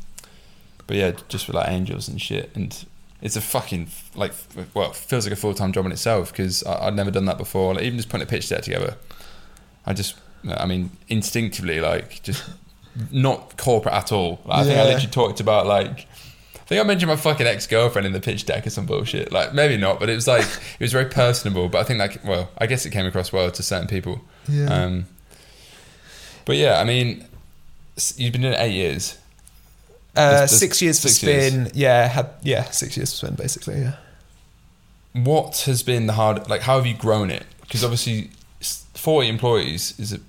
[0.88, 2.50] but yeah, just with like angels and shit.
[2.56, 2.86] And
[3.22, 4.32] it's a fucking, like,
[4.74, 7.38] well, it feels like a full time job in itself because I'd never done that
[7.38, 7.74] before.
[7.76, 8.96] Like, even just putting a pitch deck together,
[9.86, 10.16] I just,
[10.48, 12.44] I mean, instinctively, like, just
[13.12, 14.40] not corporate at all.
[14.46, 14.84] Like, I think I Yeah.
[14.90, 16.08] literally talked about, like,
[16.56, 19.32] I think I mentioned my fucking ex girlfriend in the pitch deck or some bullshit.
[19.32, 21.68] Like, maybe not, but it was like, it was very personable.
[21.68, 24.22] But I think, like, well, I guess it came across well to certain people.
[24.48, 24.66] yeah.
[24.66, 25.06] Um,
[26.46, 27.26] but yeah, I mean,
[27.98, 29.18] s- you've been doing it eight years.
[30.16, 31.54] uh, six years for six years.
[31.54, 31.72] spin.
[31.76, 33.82] Yeah, had yeah six years for spin basically.
[33.82, 33.94] Yeah.
[35.14, 36.50] What has been the hard?
[36.50, 37.46] Like, how have you grown it?
[37.62, 40.20] Because obviously, s- forty employees is a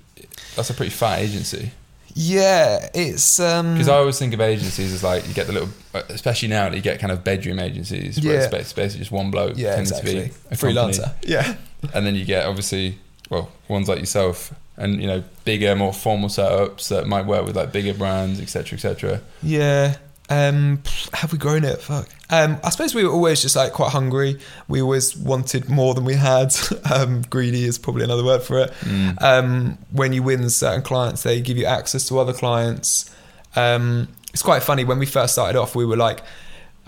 [0.55, 1.71] that's a pretty fat agency.
[2.13, 3.73] Yeah, it's um.
[3.73, 5.69] Because I always think of agencies as like you get the little,
[6.09, 8.59] especially now that you get kind of bedroom agencies where it's Yeah.
[8.59, 10.13] it's basically just one bloke yeah, tends exactly.
[10.13, 10.73] to be a company.
[10.73, 11.13] Freelancer.
[11.23, 11.55] Yeah.
[11.93, 12.97] and then you get obviously
[13.29, 17.55] well ones like yourself and you know bigger, more formal setups that might work with
[17.55, 19.21] like bigger brands, etc., etc.
[19.41, 19.95] Yeah.
[20.29, 20.81] Um,
[21.13, 21.81] have we grown it?
[21.81, 22.07] Fuck.
[22.31, 24.39] Um, I suppose we were always just like quite hungry.
[24.69, 26.53] We always wanted more than we had.
[26.91, 28.71] Um, greedy is probably another word for it.
[28.81, 29.21] Mm.
[29.21, 33.13] Um, when you win certain clients, they give you access to other clients.
[33.55, 35.73] Um, it's quite funny when we first started off.
[35.75, 36.21] We were like,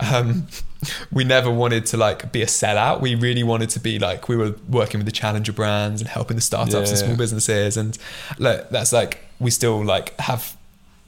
[0.00, 0.46] um,
[1.12, 3.00] we never wanted to like be a sellout.
[3.00, 6.36] We really wanted to be like we were working with the challenger brands and helping
[6.36, 7.04] the startups and Yeah.
[7.06, 7.76] small businesses.
[7.76, 7.96] And
[8.38, 10.54] look, that's like we still like have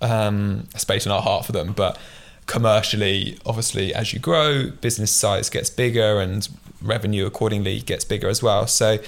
[0.01, 1.99] um, a space in our heart for them, but
[2.47, 6.49] commercially, obviously, as you grow, business size gets bigger and
[6.81, 8.67] revenue accordingly gets bigger as well.
[8.67, 8.99] So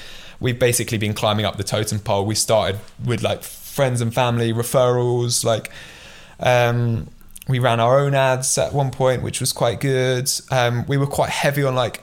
[0.40, 2.26] we've basically been climbing up the totem pole.
[2.26, 5.70] We started with like friends and family referrals, like
[6.40, 7.08] um,
[7.48, 10.30] we ran our own ads at one point, which was quite good.
[10.50, 12.02] Um, we were quite heavy on like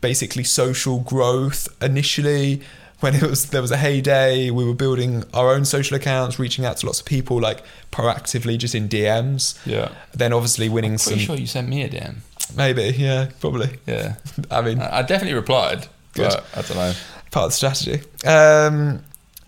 [0.00, 2.62] basically social growth initially.
[3.00, 6.64] When it was there was a heyday, we were building our own social accounts, reaching
[6.64, 9.58] out to lots of people, like proactively, just in DMs.
[9.66, 12.16] Yeah, Then obviously winning pretty some, sure you sent me a DM.
[12.56, 13.78] maybe, yeah, probably.
[13.86, 14.14] Yeah,
[14.50, 16.28] I mean, I I definitely replied, Good.
[16.30, 16.92] but I don't know.
[17.30, 18.00] part of the strategy.
[18.26, 19.02] Um,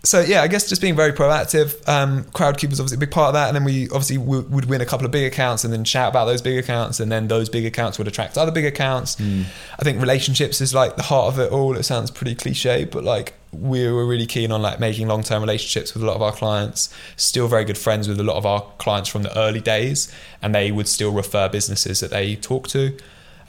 [0.07, 1.87] so yeah, I guess just being very proactive.
[1.87, 4.65] Um, Crowdcube was obviously a big part of that, and then we obviously w- would
[4.65, 7.27] win a couple of big accounts, and then shout about those big accounts, and then
[7.27, 9.19] those big accounts would attract other big accounts.
[9.19, 11.75] I think relationships is like the heart of it all.
[11.75, 15.41] It sounds pretty cliche, but like we were really keen on like making long term
[15.41, 16.93] relationships with a lot of our clients.
[17.17, 20.09] Still very good friends with a lot of our clients from the early days,
[20.41, 22.97] and they would still refer businesses that they talk to.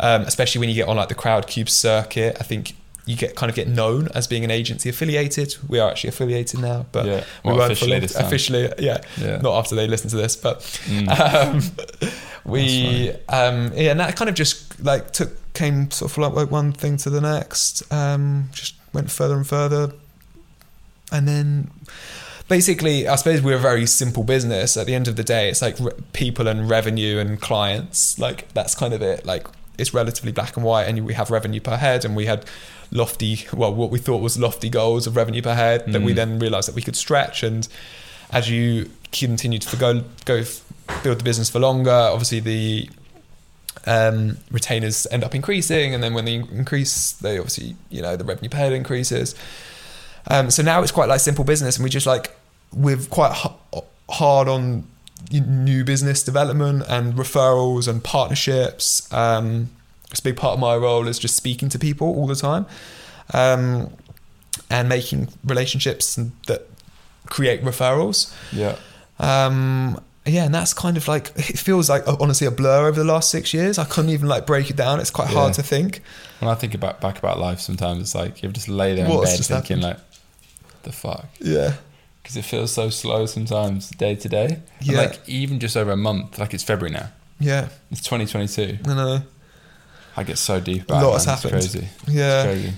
[0.01, 2.75] Um, especially when you get on like the Crowdcube circuit, I think
[3.09, 5.57] you get kind of get known as being an agency affiliated.
[5.69, 7.25] We are actually affiliated now, but Yeah.
[7.45, 8.27] we weren't officially for long- this time.
[8.27, 9.39] officially, yeah, Yeah.
[9.39, 11.09] not after they listen to this, but Mm.
[11.19, 12.11] um,
[12.45, 16.51] we um, yeah, and that kind of just like took came sort of like, like
[16.51, 17.83] one thing to the next.
[17.93, 19.93] Um, just went further and further,
[21.11, 21.71] and then
[22.49, 24.77] basically, I suppose we're a very simple business.
[24.77, 28.19] At the end of the day, it's like re- people and revenue and clients.
[28.19, 29.27] Like that's kind of it.
[29.27, 29.47] Like
[29.79, 32.45] it's relatively black and white, and we have revenue per head, and we had
[32.91, 36.17] lofty, well, what we thought was lofty goals of revenue per head that we Mm.
[36.17, 37.43] then realised that we could stretch.
[37.43, 37.69] And
[38.31, 40.45] as you continue to go go
[41.03, 42.89] build the business for longer, obviously the
[43.87, 48.25] um, retainers end up increasing, and then when they increase, they obviously you know the
[48.25, 49.35] revenue per head increases.
[50.31, 52.37] Um, so now it's quite like simple business, and we just like
[52.73, 53.35] we're quite
[53.75, 54.87] h- hard on
[55.33, 59.11] new business development and referrals and partnerships.
[59.13, 59.71] Um,
[60.11, 62.67] it's a big part of my role is just speaking to people all the time,
[63.35, 63.91] um,
[64.71, 66.67] and making relationships that
[67.27, 68.33] create referrals.
[68.53, 68.77] Yeah.
[69.19, 73.05] Um, yeah, and that's kind of like it feels like honestly a blur over the
[73.11, 73.79] last six years.
[73.79, 75.01] I couldn't even like break it down.
[75.01, 75.39] It's quite Yeah.
[75.39, 76.03] hard to think.
[76.41, 79.11] When I think about back about life, sometimes it's like you just lay there in
[79.11, 80.01] What's bed just thinking happened?
[80.01, 81.75] like, the fuck, Yeah,
[82.23, 84.45] because it feels so slow sometimes, day to day.
[84.47, 84.99] And, Yeah.
[84.99, 87.09] Like even just over a month, like it's February now.
[87.41, 88.79] yeah, It's 2022.
[88.87, 89.23] I know.
[90.19, 91.13] I get so deep A lot it.
[91.13, 91.35] has man.
[91.35, 91.53] It's happened.
[91.63, 91.89] crazy.
[92.09, 92.77] Yeah, It's crazy.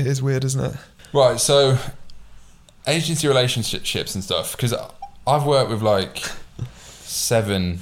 [0.00, 0.76] it is weird, isn't it?
[1.12, 1.78] Right, so
[2.86, 4.52] agency relationships and stuff.
[4.56, 4.74] Because
[5.26, 6.22] I've worked with like
[7.04, 7.80] seven,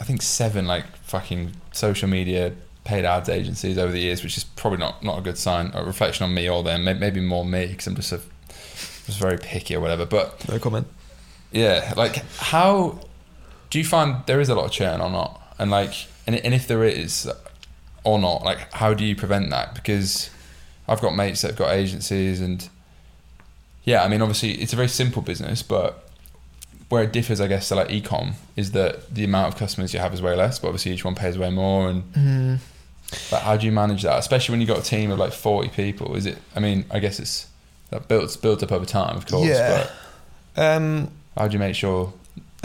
[0.00, 2.52] I think seven like fucking social media
[2.84, 5.84] paid ads agencies over the years, which is probably not not a good sign, a
[5.84, 6.84] reflection on me or them.
[6.84, 8.20] Maybe more me because I'm just a,
[9.06, 10.04] just very picky or whatever.
[10.06, 10.86] But No comment.
[11.52, 13.00] yeah, like how
[13.70, 15.40] do you find there is a lot of churn or not?
[15.58, 15.94] And like,
[16.26, 17.30] and, and if there is,
[18.04, 18.42] or not?
[18.44, 19.74] Like, how do you prevent that?
[19.74, 20.30] Because
[20.88, 22.68] I've got mates that have got agencies, and
[23.84, 26.00] yeah, I mean, obviously, it's a very simple business, but
[26.90, 30.00] where it differs, I guess, to like ecom is that the amount of customers you
[30.00, 31.88] have is way less, but obviously each one pays way more.
[31.88, 32.58] And Mm.
[33.30, 35.68] but how do you manage that, especially when you've got a team of like forty
[35.70, 36.14] people?
[36.14, 36.38] Is it?
[36.54, 37.46] I mean, I guess it's
[37.90, 39.48] that built built up over time, of course.
[39.48, 39.88] Yeah.
[40.56, 42.12] Um, how do you make sure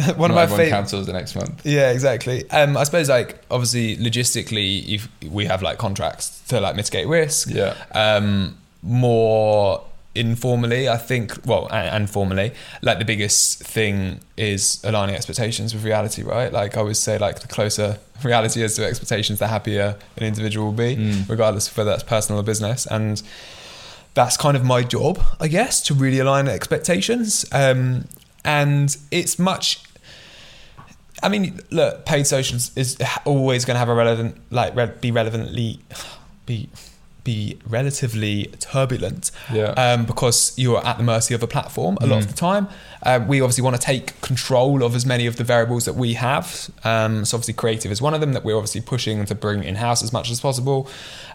[0.18, 0.70] one of my favorite.
[0.70, 1.66] cancels the next month?
[1.66, 2.50] Yeah, exactly.
[2.52, 7.50] Um, I suppose like obviously logistically, if we have like contracts to like mitigate risk.
[7.50, 7.76] Yeah.
[7.94, 9.84] Um, more
[10.16, 11.38] informally, I think.
[11.46, 16.52] Well, and, and formally, like the biggest thing is aligning expectations with reality, right?
[16.52, 20.68] Like I always say, like the closer reality is to expectations, the happier an individual
[20.68, 21.30] will be, Mm.
[21.30, 22.86] regardless of whether that's personal or business.
[22.86, 23.22] And
[24.14, 27.46] that's kind of my job, I guess, to really align expectations.
[27.52, 28.06] Um,
[28.44, 29.84] and it's much.
[31.22, 35.12] I mean, look, paid social is always going to have a relevant, like, re- be
[35.12, 35.80] relevantly,
[36.46, 36.70] be,
[37.26, 39.72] be relatively turbulent, Yeah.
[39.72, 42.28] um, because you're at the mercy of a platform a lot of Mm.
[42.30, 42.68] the time.
[43.04, 46.14] Uh, we obviously want to take control of as many of the variables that we
[46.14, 46.70] have.
[46.84, 49.76] Um, so obviously, creative is one of them that we're obviously pushing to bring in
[49.76, 50.88] house as much as possible,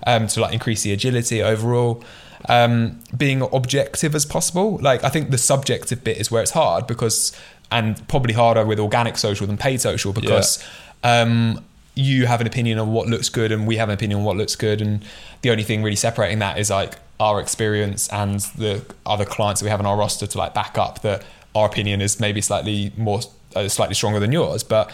[0.07, 2.03] um, to like increase the agility overall.
[2.47, 4.78] Um, being objective as possible.
[4.82, 7.32] Like I think the subjective bit is where it's hard because,
[7.70, 10.64] and probably harder with organic social than paid social because
[11.02, 14.24] um, you have an opinion on what looks good and we have an opinion on
[14.24, 15.04] what looks good, and
[15.42, 19.66] the only thing really separating that is like our experience and the other clients that
[19.66, 22.92] we have on our roster to like back up that our opinion is maybe slightly
[22.96, 23.20] more
[23.54, 24.92] uh, slightly stronger than yours, but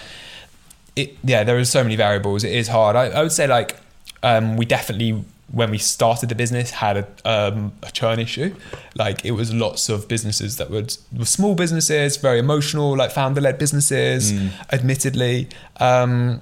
[0.97, 2.45] it yeah there are so many variables.
[2.45, 2.97] It is hard.
[2.97, 3.77] I, I would say like
[4.23, 8.55] um, we definitely when we started the business had a, um, a churn issue
[8.95, 13.41] like it was lots of businesses that would were small businesses very emotional like founder
[13.41, 14.51] led businesses Mm.
[14.73, 15.49] admittedly
[15.81, 16.41] um,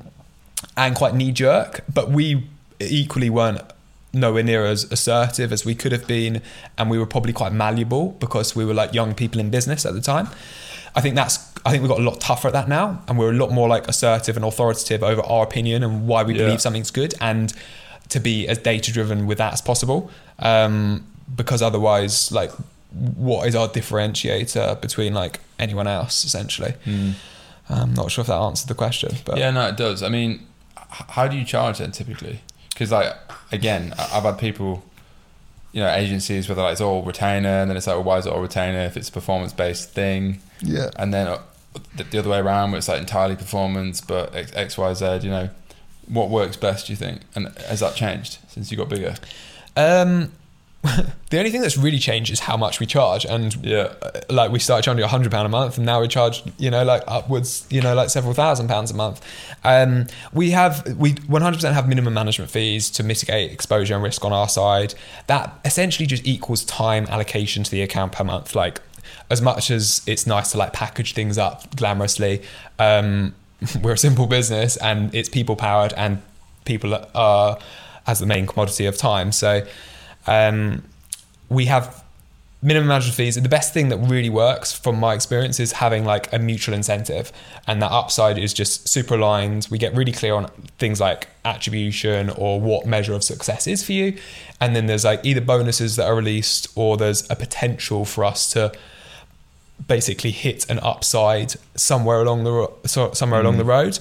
[0.76, 2.46] and quite knee jerk but we
[2.80, 3.60] equally weren't
[4.12, 6.40] nowhere near as assertive as we could have been
[6.76, 9.94] and we were probably quite malleable because we were like young people in business at
[9.94, 10.28] the time
[10.96, 13.30] I think that's I think we've got a lot tougher at that now and we're
[13.30, 16.44] a lot more like assertive and authoritative over our opinion and why we Yeah.
[16.44, 17.52] believe something's good and
[18.10, 21.04] to be as data driven with that as possible um,
[21.36, 22.50] because otherwise like
[23.16, 27.14] what is our differentiator between like anyone else essentially Mm.
[27.70, 30.02] I'm not sure if that answered the question but Yeah, no, it does.
[30.02, 30.46] I mean,
[30.76, 32.40] how do you charge then typically?
[32.70, 33.12] Because like
[33.52, 34.82] again, I- I've had people,
[35.72, 38.16] you know, agencies where they're like it's all retainer, and then it's like, well, why
[38.18, 40.40] is it all retainer if it's a performance based thing?
[40.62, 41.40] yeah And then uh,
[41.94, 45.50] the, the other way around, where it's like entirely performance, but xyz You know,
[46.08, 46.86] what works best?
[46.86, 47.20] Do you think?
[47.34, 49.14] And has that changed since you got bigger?
[49.76, 50.32] Um,
[51.30, 53.92] the only thing that's really changed is how much we charge, and Yeah.
[54.00, 56.70] uh, like we started charging a hundred pound a month, and now we charge you
[56.70, 59.20] know like upwards you know like several thousand pounds a month.
[59.64, 64.02] Um, we have we one hundred percent have minimum management fees to mitigate exposure and
[64.04, 64.94] risk on our side.
[65.26, 68.54] That essentially just equals time allocation to the account per month.
[68.54, 68.80] Like
[69.30, 72.42] as much as it's nice to like package things up glamorously,
[72.78, 73.34] um,
[73.82, 76.22] we're a simple business and it's people powered and
[76.64, 77.58] people are
[78.06, 79.32] as the main commodity of time.
[79.32, 79.66] So
[80.26, 80.82] um,
[81.48, 82.04] we have
[82.62, 83.36] minimum management fees.
[83.36, 87.32] The best thing that really works from my experience is having like a mutual incentive,
[87.66, 89.68] and that upside is just super aligned.
[89.70, 90.46] We get really clear on
[90.78, 94.18] things like attribution or what measure of success is for you,
[94.60, 98.50] and then there's like either bonuses that are released or there's a potential for us
[98.52, 98.72] to
[99.86, 103.58] basically hit an upside somewhere along the ro- so, somewhere along Mm.
[103.58, 103.98] the road.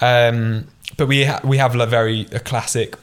[0.00, 2.96] Um, but we ha- we have a very a classic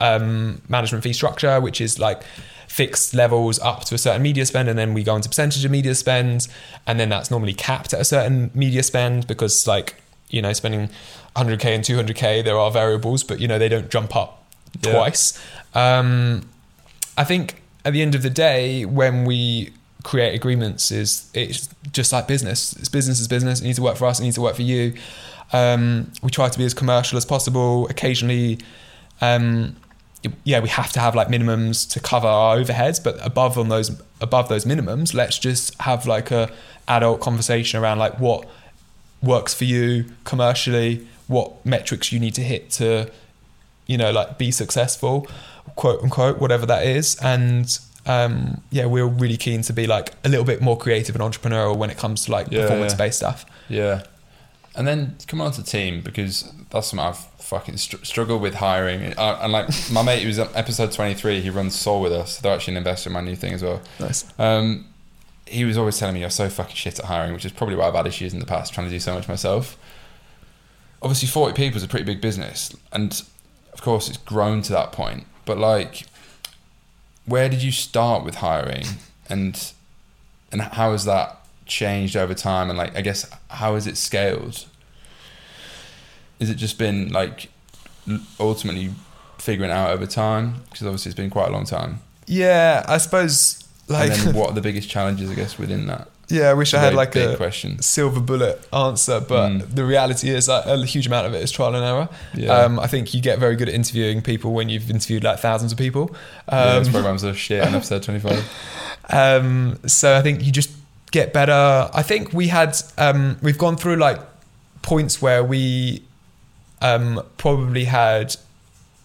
[0.00, 2.22] um, management fee structure, which is like
[2.68, 5.70] fixed levels up to a certain media spend, and then we go into percentage of
[5.70, 6.46] media spend,
[6.86, 9.96] and then that's normally capped at a certain media spend because like
[10.30, 10.88] you know spending
[11.36, 14.44] 100k and 200k there are variables, but you know they don't jump up
[14.82, 14.92] Yeah.
[14.92, 15.38] twice.
[15.74, 16.48] Um,
[17.16, 19.72] I think at the end of the day, when we
[20.04, 22.72] create agreements, is it's just like business.
[22.74, 23.60] It's business is business.
[23.60, 24.20] It needs to work for us.
[24.20, 24.94] It needs to work for you.
[25.52, 27.88] Um, we try to be as commercial as possible.
[27.88, 28.58] Occasionally,
[29.20, 29.76] um,
[30.44, 34.00] yeah, we have to have like minimums to cover our overheads, but above on those
[34.20, 36.50] above those minimums, let's just have like a
[36.88, 38.48] adult conversation around like what
[39.22, 43.10] works for you commercially, what metrics you need to hit to,
[43.86, 45.26] you know, like be successful,
[45.76, 47.16] quote unquote, whatever that is.
[47.22, 47.78] And
[48.08, 51.76] um, yeah, we're really keen to be like a little bit more creative and entrepreneurial
[51.76, 53.44] when it comes to like Yeah, performance based stuff.
[53.68, 54.02] Yeah.
[54.74, 59.12] And then come on to team because that's something I've fucking str- struggled with hiring.
[59.18, 62.38] Uh, and like my mate who was on episode 23, he runs Soul with us.
[62.38, 63.80] They're actually an investor in my new thing as well.
[63.98, 64.24] Nice.
[64.38, 64.86] Um,
[65.46, 67.88] he was always telling me you're so fucking shit at hiring, which is probably why
[67.88, 69.76] I've had issues in the past trying to do so much myself.
[71.02, 72.74] Obviously, 40 people is a pretty big business.
[72.92, 73.22] And
[73.72, 75.26] of course, it's grown to that point.
[75.44, 76.06] But like,
[77.28, 78.84] where did you start with hiring,
[79.28, 79.72] and
[80.50, 82.70] and how has that changed over time?
[82.70, 84.66] And like, I guess, how has it scaled?
[86.40, 87.50] Is it just been like
[88.40, 88.90] ultimately
[89.38, 90.62] figuring out over time?
[90.70, 92.00] Because obviously, it's been quite a long time.
[92.26, 94.10] Yeah, I suppose like.
[94.10, 96.08] and then what are the biggest challenges, I guess, within that?
[96.30, 97.80] Yeah, I wish I had like a question.
[97.80, 99.74] silver bullet answer, but Mm.
[99.74, 102.08] the reality is like, a huge amount of it is trial and error.
[102.34, 102.52] Yeah.
[102.52, 105.72] Um, I think you get very good at interviewing people when you've interviewed like thousands
[105.72, 106.14] of people.
[106.52, 108.44] yeah, Um, this program's a shit in episode 25.
[109.10, 110.70] um, so I think you just
[111.12, 111.88] get better.
[111.94, 114.18] I think we had um, we've gone through like
[114.82, 116.02] points where we
[116.82, 118.36] um, probably had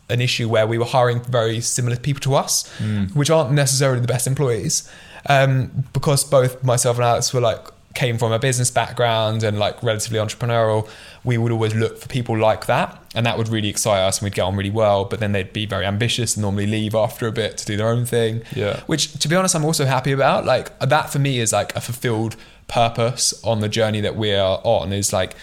[0.10, 3.16] an issue where we were hiring very similar people to us, Mm.
[3.16, 4.84] which aren't necessarily the best employees,
[5.28, 7.60] um, because both myself and Alex were like
[7.94, 10.90] came from a business background and like relatively entrepreneurial.
[11.24, 14.26] We would always look for people like that, and that would really excite us, and
[14.26, 15.06] we'd get on really well.
[15.06, 17.88] But then they'd be very ambitious and normally leave after a bit to do their
[17.90, 18.80] own thing Yeah.
[18.88, 21.82] which to be honest i'm also happy about like that for me is like a
[21.82, 22.36] fulfilled
[22.68, 25.36] purpose on the journey that we're on is like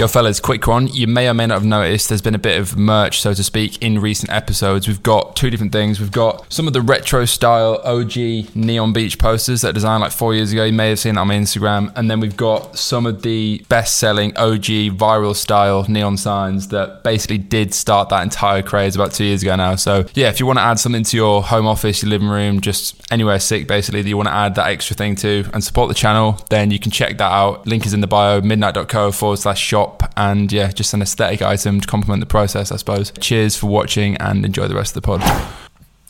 [0.00, 0.86] Yo, fellas, quick one.
[0.86, 3.44] You may or may not have noticed there's been a bit of merch, so to
[3.44, 4.88] speak, in recent episodes.
[4.88, 6.00] We've got two different things.
[6.00, 10.34] We've got some of the retro style OG Neon Beach posters that designed like four
[10.34, 10.64] years ago.
[10.64, 11.92] You may have seen on my Instagram.
[11.96, 17.02] And then we've got some of the best selling OG viral style neon signs that
[17.02, 19.76] basically did start that entire craze about two years ago now.
[19.76, 22.62] So, yeah, if you want to add something to your home office, your living room,
[22.62, 25.88] just anywhere sick, basically, that you want to add that extra thing to and support
[25.88, 27.66] the channel, then you can check that out.
[27.66, 30.12] Link is in the bio, midnight.co forward slash shop.
[30.16, 33.12] And yeah, just an aesthetic item to complement the process, I suppose.
[33.20, 35.22] Cheers for watching and enjoy the rest of the pod.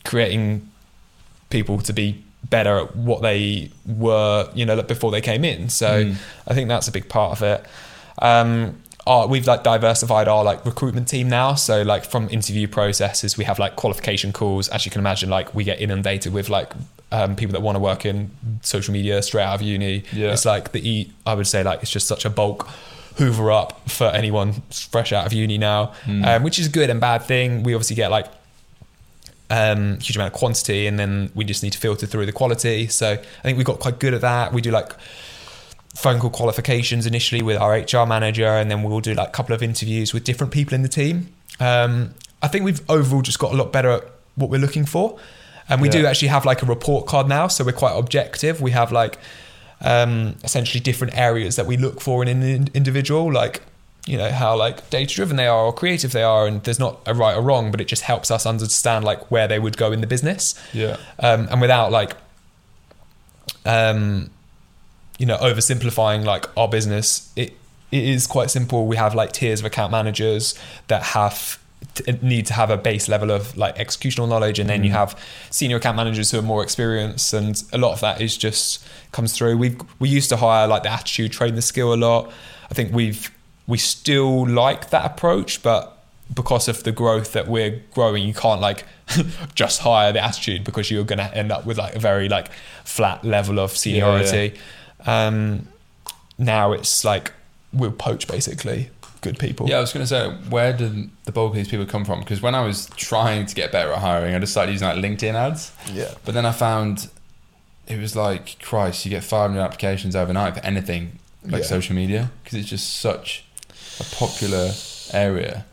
[0.04, 0.68] creating
[1.50, 6.04] people to be better at what they were you know before they came in so
[6.04, 6.14] Mm.
[6.48, 7.64] i think that's a big part of it
[8.22, 8.76] um
[9.06, 13.44] our, we've like diversified our like recruitment team now so like from interview processes we
[13.44, 16.72] have like qualification calls as you can imagine like we get inundated with like
[17.12, 18.30] um, people that want to work in
[18.62, 20.32] social media straight out of uni Yeah.
[20.32, 22.68] it's like the e i would say like it's just such a bulk
[23.16, 26.26] hoover up for anyone fresh out of uni now Mm.
[26.26, 28.26] um, which is a good and bad thing we obviously get like
[29.50, 32.86] um, huge amount of quantity, and then we just need to filter through the quality.
[32.86, 34.52] So I think we got quite good at that.
[34.52, 34.92] We do like
[35.96, 39.52] phone call qualifications initially with our HR manager, and then we'll do like a couple
[39.54, 41.34] of interviews with different people in the team.
[41.58, 44.04] Um, I think we've overall just got a lot better at
[44.36, 45.18] what we're looking for,
[45.68, 48.60] and we do actually have like a report card now, so we're quite objective.
[48.60, 49.18] We have like
[49.82, 53.62] um, essentially different areas that we look for in an individual, like
[54.06, 57.00] you know how like data driven they are or creative they are, and there's not
[57.06, 59.92] a right or wrong, but it just helps us understand like where they would go
[59.92, 60.96] in the business, Yeah.
[61.18, 62.16] um, and without like
[63.66, 64.30] um,
[65.18, 67.52] you know oversimplifying like our business, it
[67.92, 68.86] it is quite simple.
[68.86, 70.54] We have like tiers of account managers
[70.88, 71.58] that have
[71.94, 74.94] t- need to have a base level of like executional knowledge and then you Mm.
[74.94, 75.18] have
[75.50, 79.32] senior account managers who are more experienced and a lot of that is just comes
[79.32, 79.56] through.
[79.56, 82.30] We we used to hire like the attitude train the skill a lot.
[82.70, 83.30] I think we've
[83.66, 85.96] we still like that approach but
[86.34, 88.84] because of the growth that we're growing you can't like
[89.54, 92.48] just hire the attitude because you're going to end up with like a very like
[92.84, 94.54] flat level of seniority.
[95.06, 95.66] Um
[96.38, 97.32] now it's like
[97.72, 101.50] we'll poach basically good people Yeah, I was going to say, where did the bulk
[101.50, 102.20] of these people come from?
[102.20, 104.96] Because when I was trying to get better at hiring, I just started using like
[104.98, 105.72] LinkedIn ads.
[105.92, 107.08] yeah But then I found
[107.86, 111.66] it was like, Christ, you get 500 applications overnight for anything like Yeah.
[111.68, 113.44] social media because it's just such
[113.98, 114.72] a popular
[115.12, 115.64] area.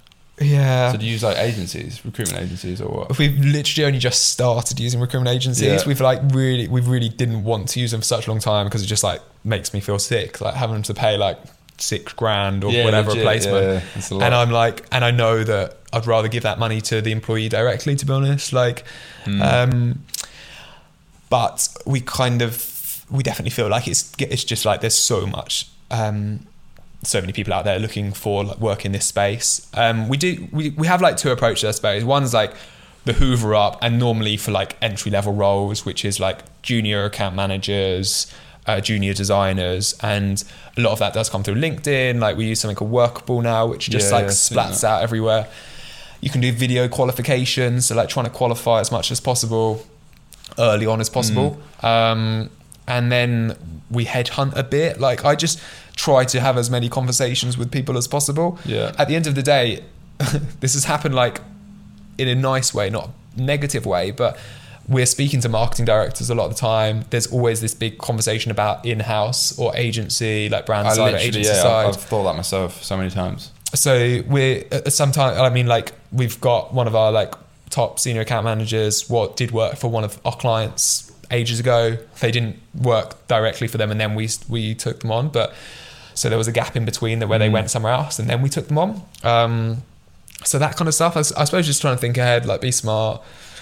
[0.41, 3.17] yeah So do you use like agencies, recruitment agencies, or what?
[3.17, 5.81] We've literally only just started using recruitment agencies.
[5.81, 5.87] Yeah.
[5.87, 8.65] We've like really, we really didn't want to use them for such a long time
[8.67, 11.37] because it just like makes me feel sick, like having to pay like
[11.77, 13.83] six grand or whatever legit, a placement.
[14.11, 14.25] Yeah.
[14.25, 17.49] And I'm like, and I know that I'd rather give that money to the employee
[17.49, 18.51] directly, to be honest.
[18.53, 18.83] Like,
[19.25, 19.41] Mm.
[19.41, 20.03] um,
[21.29, 25.67] but we kind of, we definitely feel like it's it's just like there's so much,
[25.91, 26.45] um,
[27.03, 29.67] so many people out there looking for like work in this space.
[29.73, 32.03] Um, we do we, we have like two approaches, I suppose.
[32.03, 32.53] One's like
[33.05, 37.35] the Hoover up, and normally for like entry level roles, which is like junior account
[37.35, 38.33] managers,
[38.67, 40.43] uh, junior designers, and
[40.75, 42.19] a lot of that does come through LinkedIn.
[42.19, 45.47] Like we use something called Workable now, which just Yeah, like yeah, splats out everywhere.
[46.21, 49.85] You can do video qualifications, so like trying to qualify as much as possible
[50.57, 51.59] early on as possible.
[51.81, 52.49] Um,
[52.87, 53.55] and then
[53.91, 54.99] we headhunt a bit.
[54.99, 55.59] Like I just
[55.95, 58.59] try to have as many conversations with people as possible.
[58.65, 58.93] Yeah.
[58.97, 59.83] At the end of the day,
[60.59, 61.41] this has happened like
[62.17, 64.37] in a nice way, not a negative way, but
[64.89, 67.05] we're speaking to marketing directors a lot of the time.
[67.09, 71.49] There's always this big conversation about in-house or agency, like brand I side or agency
[71.49, 71.85] yeah, side.
[71.87, 73.51] I've, I've thought that myself so many times.
[73.73, 77.35] so we're uh, sometimes I mean like we've got one of our like
[77.69, 81.97] top senior account managers what did work for one of our clients ages ago.
[82.21, 85.27] They didn't work directly for them, and then we we took them on.
[85.29, 85.53] But
[86.13, 87.53] so there was a gap in between that where they Mm.
[87.53, 89.01] went somewhere else, and then we took them on.
[89.23, 89.83] Um,
[90.45, 91.17] so that kind of stuff.
[91.17, 93.21] I suppose just trying to think ahead, like be smart.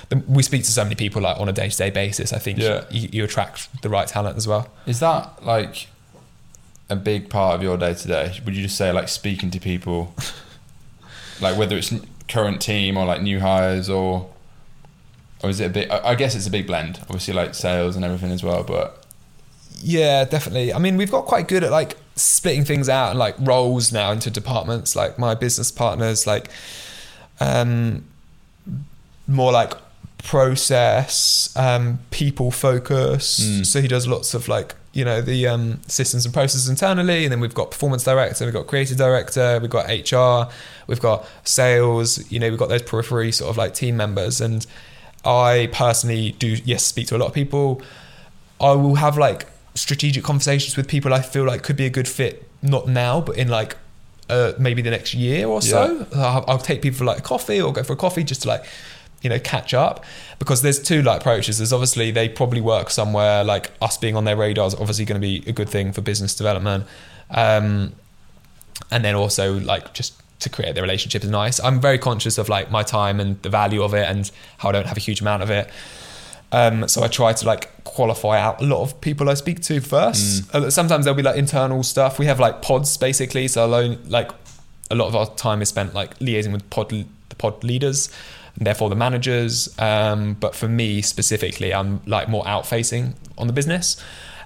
[0.09, 2.33] The- We speak to so many people like on a day to day basis.
[2.33, 2.83] I think Yeah.
[2.89, 4.67] you, you attract the right talent as well.
[4.85, 5.87] Is that like
[6.89, 8.39] a big part of your day to day?
[8.45, 10.13] Would you just say like speaking to people,
[11.41, 11.93] like whether it's
[12.27, 14.29] current team or like new hires or,
[15.43, 15.91] or is it a bit?
[15.91, 16.99] I I guess it's a big blend.
[17.03, 18.63] Obviously, like sales and everything as well.
[18.63, 19.03] But
[19.81, 20.73] Yeah, definitely.
[20.73, 24.11] I mean, we've got quite good at like splitting things out and like roles now
[24.11, 24.95] into departments.
[24.95, 26.49] Like my business partners, like
[27.39, 28.05] um,
[29.27, 29.73] more like
[30.25, 33.39] process, um, people focus.
[33.39, 33.65] Mm.
[33.65, 37.31] So he does lots of like you know the um, systems and processes internally, and
[37.31, 40.51] then we've got performance director, we've got creative director, we've got HR,
[40.87, 42.29] we've got sales.
[42.31, 44.65] You know, we've got those periphery sort of like team members, and
[45.23, 47.81] I personally do yes speak to a lot of people.
[48.59, 52.07] I will have like strategic conversations with people I feel like could be a good
[52.07, 53.77] fit, not now, but in like
[54.29, 56.07] uh, maybe the next year or so.
[56.15, 58.47] I'll, I'll take people for like a coffee or go for a coffee just to
[58.47, 58.65] like,
[59.25, 60.05] you know, catch up
[60.37, 61.57] because there's two like approaches.
[61.57, 65.19] There's obviously they probably work somewhere like us being on their radar is obviously going
[65.19, 66.85] to be a good thing for business development.
[67.31, 67.93] Um,
[68.91, 71.59] and then also like just to create the relationship is nice.
[71.59, 74.73] I'm very conscious of like my time and the value of it and how I
[74.73, 75.71] don't have a huge amount of it.
[76.51, 79.81] Um, so I try to like qualify out a lot of people I speak to
[79.81, 80.53] first.
[80.53, 82.19] Uh, sometimes there'll be like internal stuff.
[82.19, 83.47] We have like pods basically.
[83.47, 84.29] So alone, like
[84.91, 87.05] a lot of our time is spent like liaising with pod the
[87.37, 88.09] pod leaders,
[88.57, 89.73] and therefore the managers.
[89.79, 93.97] Um, but for me specifically, I'm like more out facing on the business,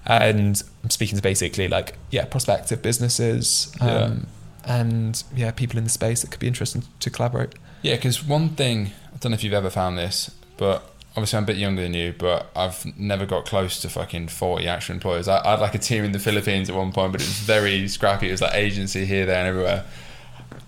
[0.05, 3.71] and I'm speaking to basically like yeah prospective businesses.
[3.81, 4.27] Um,
[4.65, 7.53] And yeah, people in the space that could be interesting to collaborate.
[7.81, 10.83] yeah, because one thing I don't know if you've ever found this, but
[11.15, 14.67] obviously I'm a bit younger than you, but I've never got close to fucking 40
[14.67, 15.27] actual employers.
[15.27, 17.39] I, I had like a team in the Philippines at one point, but it was
[17.39, 18.27] very scrappy.
[18.27, 19.85] It was like agency here, there, and everywhere.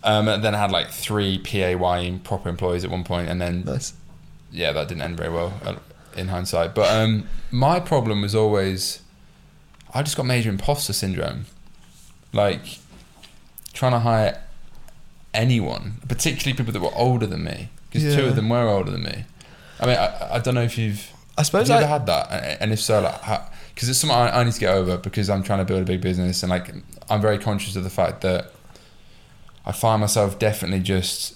[0.03, 3.63] Um, and then I had like three PAYE proper employees at one point, and then
[3.65, 3.93] Nice.
[4.51, 5.75] yeah, that didn't end very well uh,
[6.17, 6.73] in hindsight.
[6.73, 9.01] But um, my problem was always,
[9.93, 11.45] I just got major imposter syndrome,
[12.33, 12.79] like
[13.73, 14.41] trying to hire
[15.33, 19.03] anyone, particularly people that were older than me, because two of them were older than
[19.03, 19.25] me.
[19.79, 22.05] I mean, I, I don't know if you've I have suppose you I, ever had
[22.07, 23.21] that, and if so, like,
[23.73, 25.85] because it's something I, I need to get over because I'm trying to build a
[25.85, 26.73] big business, and like
[27.09, 28.51] I'm very conscious of the fact that
[29.65, 31.35] I find myself definitely just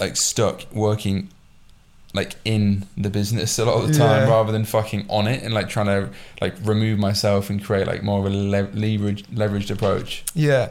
[0.00, 1.28] like stuck working
[2.12, 4.30] like in the business a lot of the time Yeah.
[4.30, 6.10] rather than fucking on it and like trying to
[6.40, 10.68] like remove myself and create like more of a le- leverage leveraged approach yeah.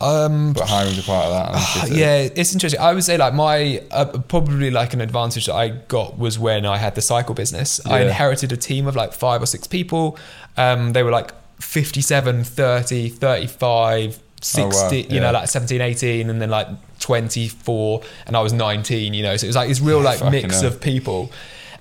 [0.00, 2.80] Um, but hiring's a part of that and it's just a- yeah, it's interesting.
[2.80, 6.66] I would say like my uh, probably like an advantage that I got was when
[6.66, 7.80] I had the cycle business.
[7.86, 10.18] I inherited a team of like five or six people.
[10.56, 11.30] Um, they were like
[11.60, 14.90] 57, 30, 35, 60, Oh, wow.
[14.92, 15.20] you Yeah.
[15.20, 16.68] know, like 17, 18, and then like
[17.00, 19.36] 24, and I was 19, you know.
[19.36, 20.66] So it was like this real like fucking mix hell.
[20.70, 21.30] of people.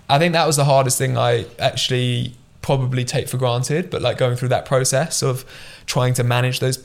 [0.10, 4.18] I think that was the hardest thing I actually probably take for granted, but like
[4.18, 5.44] going through that process of
[5.88, 6.78] trying to manage those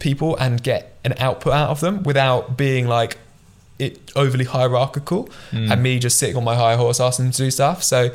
[0.00, 3.16] people and get an output out of them without being like
[3.78, 5.70] it overly hierarchical Mm.
[5.70, 7.82] and me just sitting on my high horse asking them to do stuff.
[7.82, 8.10] So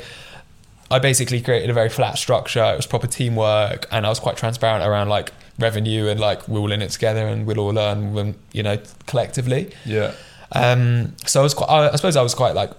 [0.90, 2.62] I basically created a very flat structure.
[2.62, 6.60] It was proper teamwork, and I was quite transparent around like revenue and like we're
[6.60, 9.72] all in it together and we'll all learn, when, you know, collectively.
[9.84, 10.12] yeah
[10.52, 12.70] Um, so I was quite, I, I suppose I was quite like,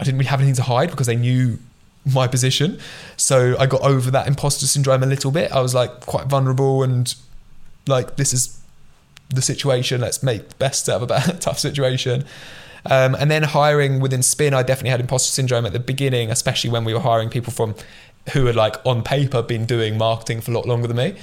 [0.00, 1.58] I didn't really have anything to hide because they knew
[2.04, 2.78] my position.
[3.16, 5.52] So I got over that imposter syndrome a little bit.
[5.52, 7.14] I was like quite vulnerable and
[7.86, 8.60] like, this is
[9.28, 10.00] the situation.
[10.00, 12.24] Let's make the best out of a tough situation.
[12.86, 16.70] Um, and then hiring within Spin, I definitely had imposter syndrome at the beginning, especially
[16.70, 17.74] when we were hiring people from
[18.32, 21.16] who had like on paper been doing marketing for a lot longer than me,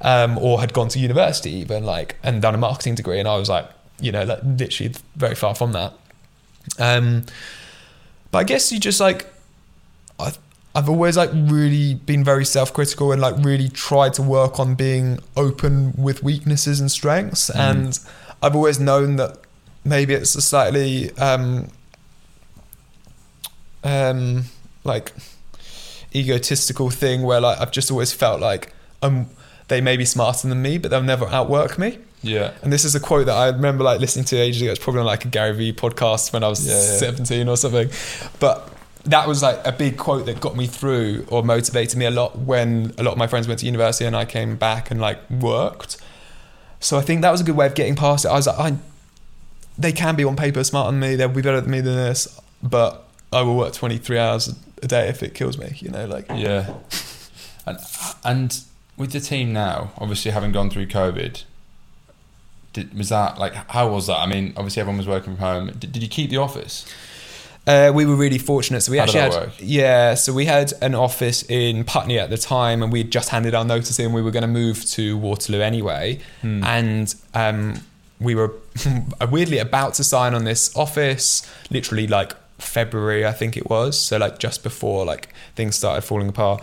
[0.00, 3.36] um, or had gone to university even like and done a marketing degree, and I
[3.36, 3.68] was like,
[4.00, 5.92] you know, like literally very far from that.
[6.78, 7.24] Um,
[8.30, 9.26] but I guess you just like,
[10.18, 10.32] I,
[10.74, 15.20] I've always like really been very self-critical and like really tried to work on being
[15.36, 17.56] open with weaknesses and strengths, Mhm.
[17.70, 18.00] and
[18.42, 19.38] I've always known that
[19.84, 21.68] maybe it's a slightly um,
[23.82, 24.44] um,
[24.82, 25.12] like
[26.14, 28.72] egotistical thing where like I've just always felt like
[29.02, 29.26] um
[29.68, 31.98] they may be smarter than me, but they'll never outwork me.
[32.22, 34.70] yeah And this is a quote that I remember like listening to ages ago.
[34.72, 36.98] It's probably on like a Gary Vee podcast when I was Yeah, yeah.
[36.98, 37.90] 17 or something.
[38.40, 38.68] But
[39.04, 42.38] that was like a big quote that got me through or motivated me a lot
[42.38, 45.18] when a lot of my friends went to university and I came back and like
[45.30, 45.98] worked.
[46.80, 48.28] So I think that was a good way of getting past it.
[48.28, 48.76] I was like, I,
[49.78, 51.16] they can be on paper smarter than me.
[51.16, 55.08] They'll be better than me than this, but I will work 23 hours a day
[55.08, 55.76] if it kills me.
[55.80, 56.74] You know, like Yeah.
[57.66, 57.78] And
[58.24, 58.60] and
[58.96, 61.42] with the team now, obviously having gone through COVID,
[62.72, 64.18] did, was that like how was that?
[64.18, 65.66] I mean, obviously everyone was working from home.
[65.78, 66.84] Did, did you keep the office?
[67.66, 68.82] Uh, we were really fortunate.
[68.82, 69.50] So we How actually had, work?
[69.58, 70.14] yeah.
[70.14, 73.64] So we had an office in Putney at the time, and we'd just handed our
[73.64, 74.12] notice in.
[74.12, 76.62] We were going to move to Waterloo anyway, Hmm.
[76.62, 77.80] and um,
[78.20, 78.52] we were
[79.30, 81.50] weirdly about to sign on this office.
[81.70, 83.98] Literally like February, I think it was.
[83.98, 86.62] So like just before like things started falling apart.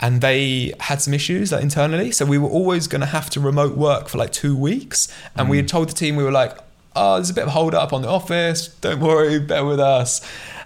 [0.00, 3.40] And they had some issues like internally, so we were always going to have to
[3.40, 5.08] remote work for like two weeks.
[5.36, 6.58] And we had told the team we were like,
[6.94, 8.68] "Oh, there's a bit of hold up on the office.
[8.80, 10.20] Don't worry, bear with us."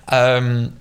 [0.09, 0.79] Um,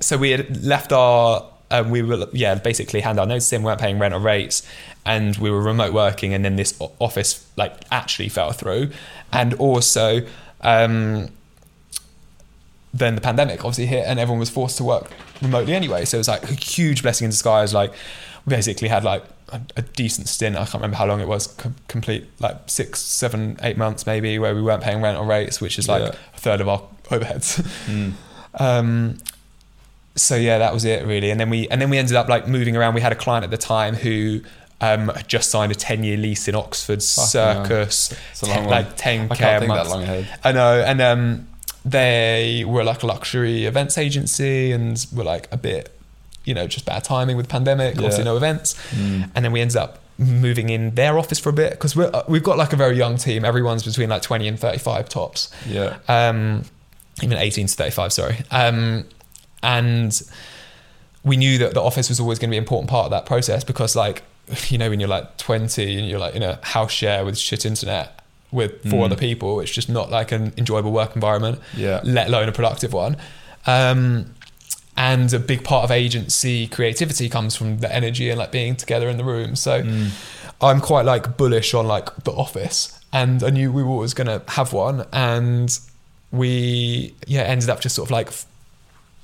[0.00, 3.66] so we had left our um, we were yeah basically hand our notice in we
[3.66, 4.66] weren't paying rent or rates
[5.04, 8.90] and we were remote working and then this office like actually fell through
[9.32, 10.20] and also
[10.60, 11.28] um,
[13.02, 16.20] then the pandemic obviously hit and everyone was forced to work remotely anyway so it
[16.20, 17.92] was like a huge blessing in disguise like
[18.46, 21.46] we basically had like a, a decent stint i can't remember how long it was
[21.48, 25.60] com- complete like six seven eight months maybe where we weren't paying rent or rates
[25.60, 26.14] which is like Yeah.
[26.34, 26.80] a third of our
[27.10, 28.12] overheads Mm.
[28.60, 29.18] um,
[30.14, 31.30] so yeah, that was it really.
[31.30, 32.92] And then we and then we ended up like moving around.
[32.92, 34.42] We had a client at the time who
[34.82, 37.28] um, had just signed a ten year lease in Oxford Fucking.
[37.28, 38.70] Circus, It's a ten- long one.
[38.84, 40.28] like ten I k a month.
[40.44, 41.48] I know, and um,
[41.84, 45.90] they were like a luxury events agency and were like a bit,
[46.44, 47.94] you know, just bad timing with the pandemic.
[47.94, 48.02] Yeah.
[48.02, 48.74] Obviously, no events.
[48.90, 49.30] Mm.
[49.34, 52.22] And then we ended up moving in their office for a bit because we're uh,
[52.28, 53.44] we've got like a very young team.
[53.44, 55.98] Everyone's between like twenty and thirty five tops Yeah.
[56.08, 56.64] um,
[57.22, 58.36] even 18 to 35, sorry.
[58.50, 59.04] Um,
[59.62, 60.20] and
[61.24, 63.26] we knew that the office was always going to be an important part of that
[63.26, 64.22] process because, like,
[64.68, 67.66] you know, when you're like 20 and you're like in a house share with shit
[67.66, 68.21] internet
[68.52, 69.06] with four Mm.
[69.06, 72.00] other people, it's just not like an enjoyable work environment, Yeah.
[72.04, 73.16] let alone a productive one.
[73.66, 74.34] Um,
[74.96, 79.08] and a big part of agency creativity comes from the energy and like being together
[79.08, 79.56] in the room.
[79.56, 80.10] So Mm.
[80.60, 84.26] I'm quite like bullish on like the office, and I knew we were always going
[84.28, 85.76] to have one, and
[86.30, 88.28] we yeah ended up just sort of like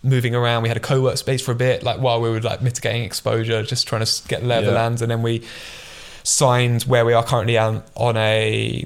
[0.03, 0.63] moving around.
[0.63, 3.63] We had a co-work space for a bit, like while we were like mitigating exposure,
[3.63, 5.43] just trying to get the lay of the land, and then we
[6.25, 8.85] signed where we are currently on, on a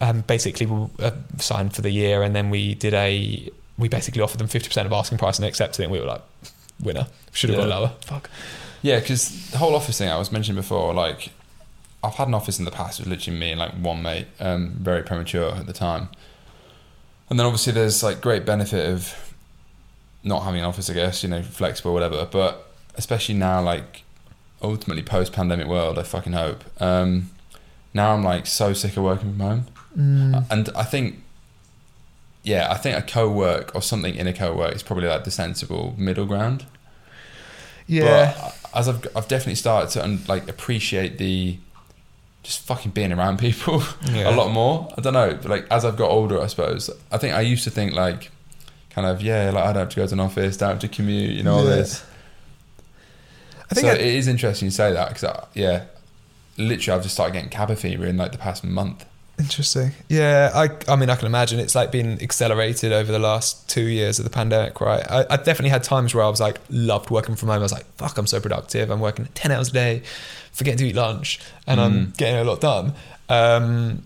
[0.00, 3.48] um, basically we uh, signed for the year, and then we did a
[3.78, 5.84] we basically offered them fifty percent of asking price and they accepted it.
[5.84, 6.22] And we were like,
[6.80, 7.64] winner, should have Yeah.
[7.66, 7.92] gone lower.
[8.06, 8.30] Fuck.
[8.82, 11.30] Yeah, because the whole office thing I was mentioning before, like
[12.02, 12.98] I've had an office in the past.
[12.98, 16.08] It was literally me and like one mate, um, very premature at the time.
[17.28, 19.34] And then obviously there's like great benefit of
[20.24, 22.26] not having an office, I guess, you know, flexible, whatever.
[22.30, 24.02] But especially now, like
[24.62, 26.64] ultimately post pandemic world, I fucking hope.
[26.82, 27.30] Um,
[27.94, 29.66] now I'm like so sick of working from home,
[29.98, 30.34] Mm.
[30.36, 31.22] Uh, and I think,
[32.42, 35.94] yeah, I think a co-work or something in a co-work is probably like the sensible
[35.98, 36.64] middle ground.
[37.86, 38.32] Yeah.
[38.36, 41.58] But uh, as I've I've definitely started to un, like appreciate the
[42.44, 43.82] just fucking being around people
[44.12, 44.30] Yeah.
[44.30, 44.88] a lot more.
[44.96, 47.64] I don't know, but like as I've got older, I suppose I think I used
[47.64, 48.30] to think like
[48.90, 50.88] kind of yeah, like I don't have to go to an office, don't have to
[50.88, 51.70] commute, you know all Yeah.
[51.76, 52.04] this.
[53.70, 55.84] I think so I- it is interesting you say that because uh, yeah,
[56.56, 59.04] literally I've just started getting cabin fever in like the past month.
[59.40, 59.92] Interesting.
[60.08, 63.84] Yeah, I I mean I can imagine it's like been accelerated over the last two
[63.86, 65.04] years of the pandemic, right?
[65.10, 67.58] I, I definitely had times where I was like loved working from home.
[67.58, 68.90] I was like, fuck, I'm so productive.
[68.90, 70.02] I'm working ten hours a day,
[70.52, 72.16] forgetting to eat lunch, and I'm Mm.
[72.18, 72.92] getting a lot done.
[73.30, 74.02] Um,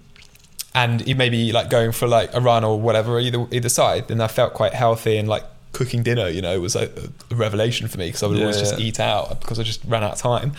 [0.74, 4.10] and it may like going for like a run or whatever, either either side.
[4.10, 6.92] And I felt quite healthy and like cooking dinner, you know, was like
[7.30, 9.84] a revelation for me because I would Yeah, always just eat out because I just
[9.84, 10.52] ran out of time.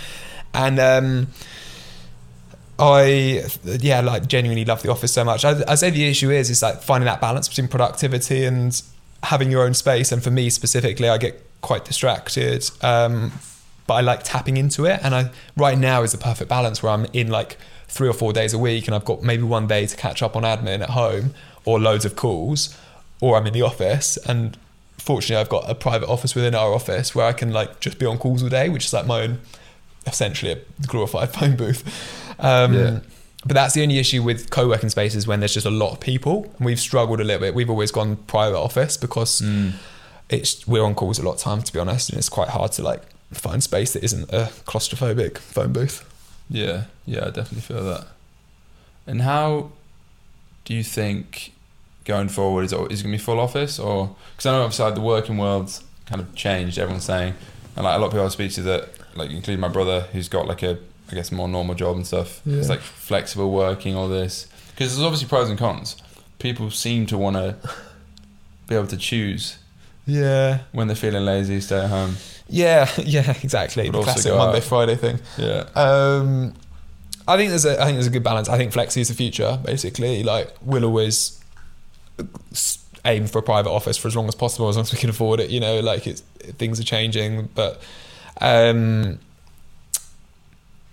[0.54, 1.28] And um,
[2.78, 5.46] I yeah like genuinely love the office so much.
[5.46, 8.82] I, I say the issue is is like finding that balance between productivity and
[9.24, 10.12] having your own space.
[10.12, 13.32] And for me specifically, I get quite distracted, um,
[13.88, 15.00] but I like tapping into it.
[15.04, 17.58] And I right now is the perfect balance where I'm in like
[17.88, 20.36] three or four days a week, and I've got maybe one day to catch up
[20.36, 22.78] on admin at home or loads of calls,
[23.22, 24.58] or I'm in the office and.
[24.98, 28.08] Fortunately, I've got a private office within our office where I can like just be
[28.08, 29.40] on calls all day, which is like my own,
[30.08, 32.25] essentially a glorified phone booth.
[32.40, 33.00] Um, Yeah.
[33.48, 36.52] But that's the only issue with co-working spaces when there's just a lot of people.
[36.58, 37.54] And we've struggled a little bit.
[37.54, 39.74] We've always gone private office because Mm.
[40.30, 42.72] it's we're on calls a lot of time, to be honest, and it's quite hard
[42.72, 46.04] to like find space that isn't a claustrophobic phone booth.
[46.50, 48.08] Yeah, yeah, I definitely feel that.
[49.06, 49.70] And how
[50.64, 51.52] do you think
[52.06, 54.64] going forward is it, is it going to be full office or because I know
[54.66, 56.80] outside the working world's kind of changed.
[56.80, 57.36] Everyone's saying,
[57.76, 60.28] and like a lot of people I speak to that, like including my brother, who's
[60.30, 60.80] got like a
[61.12, 62.42] I guess more normal job and stuff.
[62.46, 62.58] Yeah.
[62.58, 64.48] It's like flexible working, all this.
[64.72, 65.96] Because there's obviously pros and cons.
[66.40, 67.56] People seem to want to
[68.68, 69.58] be able to choose
[70.06, 70.60] Yeah.
[70.72, 72.18] when they're feeling lazy, stay at home.
[72.50, 73.90] Yeah, yeah, exactly.
[73.90, 74.64] But the classic Monday out.
[74.64, 75.20] Friday thing.
[75.38, 75.66] Yeah.
[75.76, 76.54] Um,
[77.28, 78.50] I think there's a I think there's a good balance.
[78.50, 79.60] I think flexi is the future.
[79.66, 81.40] Basically, like we'll always
[83.04, 85.10] aim for a private office for as long as possible, as long as we can
[85.10, 85.50] afford it.
[85.50, 86.22] You know, like it's
[86.58, 87.82] things are changing, but
[88.42, 89.20] um,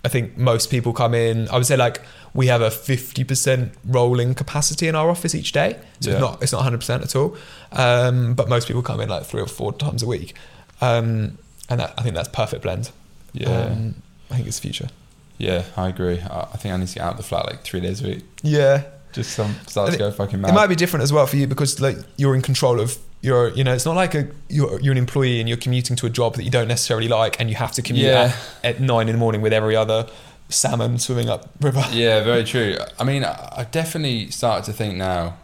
[0.05, 1.47] I think most people come in.
[1.49, 2.01] I would say like
[2.33, 6.15] we have a fifty percent rolling capacity in our office each day, so Yeah.
[6.15, 7.37] it's not it's not hundred percent at all.
[7.71, 10.35] Um, but most people come in like three or four times a week,
[10.81, 11.37] um,
[11.69, 12.91] and that, I think that's perfect blend.
[13.33, 13.49] Yeah.
[13.49, 13.95] Um,
[14.29, 14.89] I think it's the future.
[15.37, 16.19] yeah, I agree.
[16.19, 18.07] I, I think I need to get out of the flat like three days a
[18.07, 18.23] week.
[18.43, 18.83] Yeah,
[19.13, 20.49] Just some start to go fucking mad.
[20.49, 23.49] it might be different as well for you because like you're in control of your.
[23.49, 26.09] You know, it's not like a you're you're an employee and you're commuting to a
[26.09, 28.33] job that you don't necessarily like, and you have to commute Yeah.
[28.63, 30.05] at, at nine in the morning with every other
[30.49, 31.83] salmon swimming up river.
[31.91, 32.77] Yeah, very true.
[32.99, 35.37] I mean, I I definitely started to think now.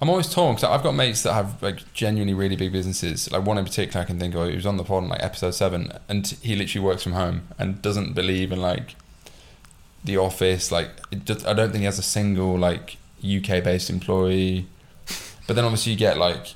[0.00, 3.30] I'm always torn because I've got mates that have like genuinely really big businesses.
[3.30, 4.48] Like one in particular, I can think of.
[4.48, 7.48] He was on the pod in like episode seven, and he literally works from home
[7.58, 8.96] and doesn't believe in like
[10.04, 10.70] the office.
[10.70, 14.66] Like, it just, I don't think he has a single like UK based employee.
[15.46, 16.54] But then obviously you get like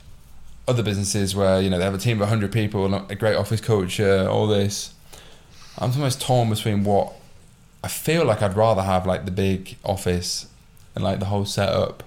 [0.69, 3.37] other businesses where you know they have a team of 100 people and a great
[3.37, 4.93] office culture, all this.
[5.79, 7.13] I'm almost torn between what
[7.83, 10.49] I feel like I'd rather have like the big office
[10.95, 12.03] and like the whole setup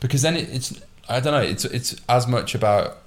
[0.00, 2.98] because then it, it's I don't know it's it's as much about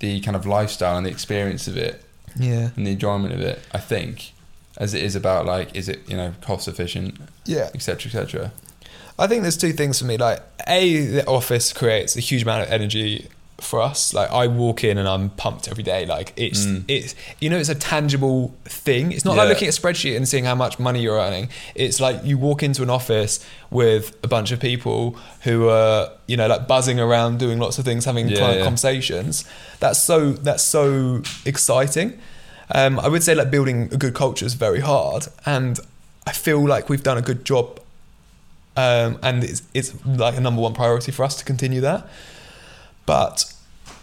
[0.00, 2.04] the kind of lifestyle and the experience of it
[2.36, 4.32] Yeah, and the enjoyment of it I think
[4.76, 7.70] as it is about like is it you know cost efficient yeah.
[7.74, 8.52] etc etc
[9.18, 10.16] I think there's two things for me.
[10.16, 13.28] Like, a the office creates a huge amount of energy
[13.62, 14.12] for us.
[14.14, 16.04] Like, I walk in and I'm pumped every day.
[16.06, 16.84] Like, it's Mm.
[16.88, 19.12] it's you know, it's a tangible thing.
[19.12, 21.48] It's not like looking at a spreadsheet and seeing how much money you're earning.
[21.74, 23.40] It's like you walk into an office
[23.70, 27.84] with a bunch of people who are you know like buzzing around, doing lots of
[27.84, 28.64] things, having Yeah, client yeah.
[28.64, 29.44] conversations.
[29.80, 32.18] That's so that's so exciting.
[32.74, 35.78] Um, I would say like building a good culture is very hard, and
[36.26, 37.78] I feel like we've done a good job
[38.76, 42.06] um, and it's, it's like a number one priority for us to continue that.
[43.04, 43.51] But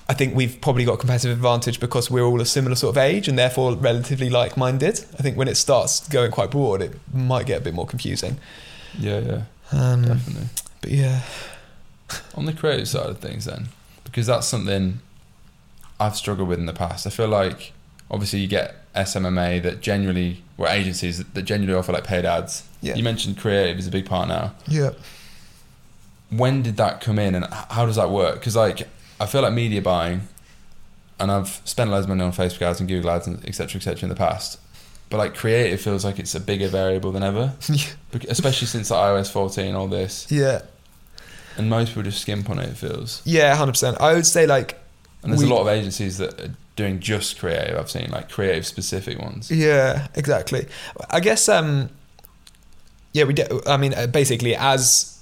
[0.10, 2.97] I think we've probably got a competitive advantage because we're all a similar sort of
[2.97, 5.05] age and therefore relatively like-minded.
[5.18, 8.38] I think when it starts going quite broad, it might get a bit more confusing.
[8.97, 9.41] yeah yeah.
[9.72, 10.47] Um, definitely.
[10.82, 11.22] but yeah,
[12.34, 13.68] on the creative side of things then
[14.03, 14.99] because that's something
[15.99, 17.05] I've struggled with in the past.
[17.05, 17.74] I feel like
[18.10, 22.64] obviously you get SMMA that genuinely or agencies that, genuinely offer like paid ads.
[22.82, 22.95] Yeah.
[22.95, 24.55] you mentioned creative is a big part now.
[24.68, 24.91] Yeah,
[26.30, 28.36] when did that come in and how does that work?
[28.39, 28.88] Because like
[29.20, 30.22] i feel like media buying
[31.20, 34.03] and i've spent loads of money on facebook ads and google ads and etc etc
[34.03, 34.59] in the past
[35.09, 37.53] but like creative feels like it's a bigger variable than ever.
[38.28, 40.32] Especially since like ios 14 all this.
[40.32, 40.61] Yeah,
[41.57, 43.24] and most people just skimp on it it feels.
[43.26, 43.99] Yeah, hundred percent.
[43.99, 44.78] I would say like
[45.24, 47.76] and there's We- a lot of agencies that are doing just creative.
[47.76, 49.49] I've seen like creative specific ones.
[49.49, 50.67] Yeah, exactly.
[51.09, 51.89] I guess um
[53.11, 55.18] yeah, we do, I mean uh, basically as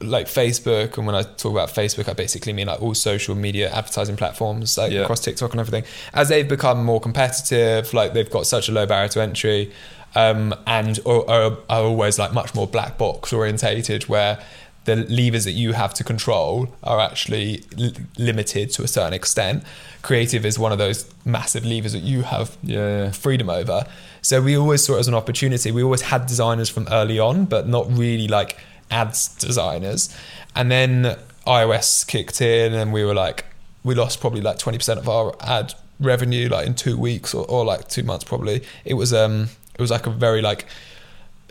[0.00, 3.70] like Facebook and when I talk about Facebook I basically mean like all social media
[3.70, 5.00] advertising platforms like Yeah.
[5.02, 8.86] across TikTok and everything as they've become more competitive like they've got such a low
[8.86, 9.72] barrier to entry
[10.14, 14.38] um and are, are, are always like much more black box orientated where
[14.84, 19.64] the levers that you have to control are actually l- limited to a certain extent.
[20.02, 23.10] Creative is one of those massive levers that you have yeah, yeah.
[23.10, 23.86] freedom over.
[24.20, 25.72] So we always saw it as an opportunity.
[25.72, 28.58] We always had designers from early on, but not really like
[28.90, 30.14] ads designers.
[30.54, 31.16] And then
[31.46, 33.46] iOS kicked in, and we were like,
[33.82, 37.46] we lost probably like twenty percent of our ad revenue like in two weeks or,
[37.46, 38.62] or like two months probably.
[38.84, 40.66] It was um it was like a very like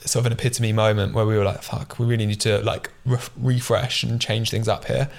[0.06, 2.90] sort of an epitome moment where we were like, fuck, we really need to like
[3.06, 5.10] re- refresh and change things up here.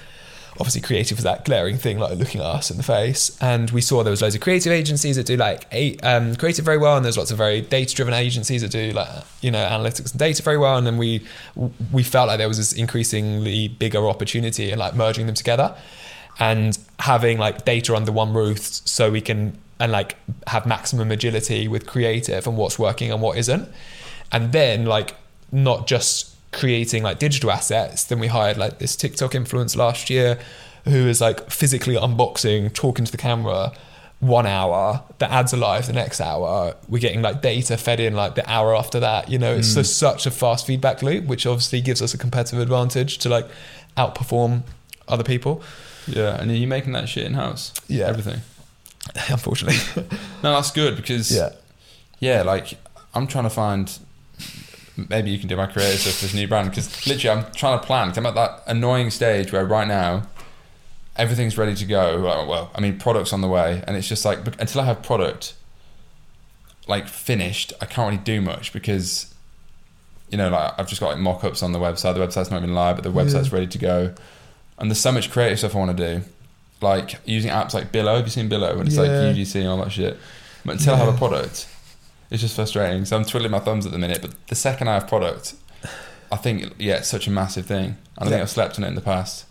[0.59, 3.37] Obviously, creative was that glaring thing, like looking at us in the face.
[3.41, 5.67] And we saw there was loads of creative agencies that do like
[6.03, 9.09] um, creative very well, and there's lots of very data-driven agencies that do like
[9.41, 10.77] you know analytics and data very well.
[10.77, 11.27] And then we
[11.93, 15.75] we felt like there was this increasingly bigger opportunity in like merging them together
[16.39, 21.67] and having like data under one roof, so we can and like have maximum agility
[21.67, 23.69] with creative and what's working and what isn't
[24.35, 25.15] and then like
[25.53, 30.39] not just creating like digital assets then we hired like this tiktok influencer last year
[30.85, 33.73] who is like physically unboxing talking to the camera
[34.21, 38.15] one hour the ads are live the next hour we're getting like data fed in
[38.15, 39.99] like the hour after that you know it's just mm.
[39.99, 43.47] such a fast feedback loop which obviously gives us a competitive advantage to like
[43.97, 44.63] outperform
[45.09, 45.63] other people
[46.07, 47.73] Yeah, and are you making that shit in house?
[47.89, 48.07] Yeah.
[48.07, 48.41] everything.
[49.29, 49.79] unfortunately
[50.43, 51.51] No, that's good because yeah
[52.25, 52.79] yeah, like
[53.15, 53.99] I'm trying to find
[54.97, 57.79] maybe you can do my creative stuff for this new brand because literally I'm trying
[57.81, 58.09] to plan.
[58.09, 60.23] 'cause I'm at that annoying stage where right now
[61.17, 62.21] everything's ready to go.
[62.23, 65.03] Well, well, I mean, product's on the way, and it's just like until I have
[65.03, 65.55] product
[66.87, 69.27] like finished, I can't really do much because
[70.31, 72.15] you know, like I've just got like mock-ups on the website.
[72.15, 74.15] The website's not even live, but the website's ready to go.
[74.79, 76.25] And there's so much creative stuff I want to do,
[76.81, 78.17] like using apps like Billo.
[78.17, 78.77] Have you seen Billo?
[78.77, 79.31] When it's like Yeah.
[79.33, 80.19] UGC and all that shit.
[80.65, 81.69] But until I have a product,
[82.31, 83.05] it's just frustrating.
[83.05, 84.21] So I'm twiddling my thumbs at the minute.
[84.23, 85.55] But the second I have product,
[86.33, 87.97] I think yeah, it's such a massive thing.
[88.19, 89.47] And I think I've slept on it in the past.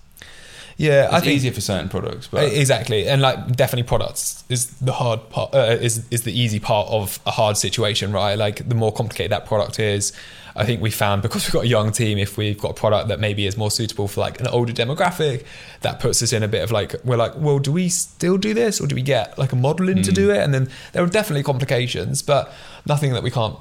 [0.78, 4.68] Yeah, I It's think easier for certain products, but exactly, and like definitely products is
[4.82, 5.54] the hard part.
[5.54, 8.36] Uh, is is the easy part of a hard situation, right?
[8.38, 10.14] Like the more complicated that product is,
[10.56, 13.08] I think we found because we've got a young team, if we've got a product
[13.10, 15.46] that maybe is more suitable for like an older demographic,
[15.82, 18.54] that puts us in a bit of like we're like, well, do we still do
[18.56, 20.16] this, or do we get like a model in to Mm.
[20.16, 20.40] do it?
[20.40, 22.52] And then there are definitely complications, but
[22.88, 23.58] nothing that we can't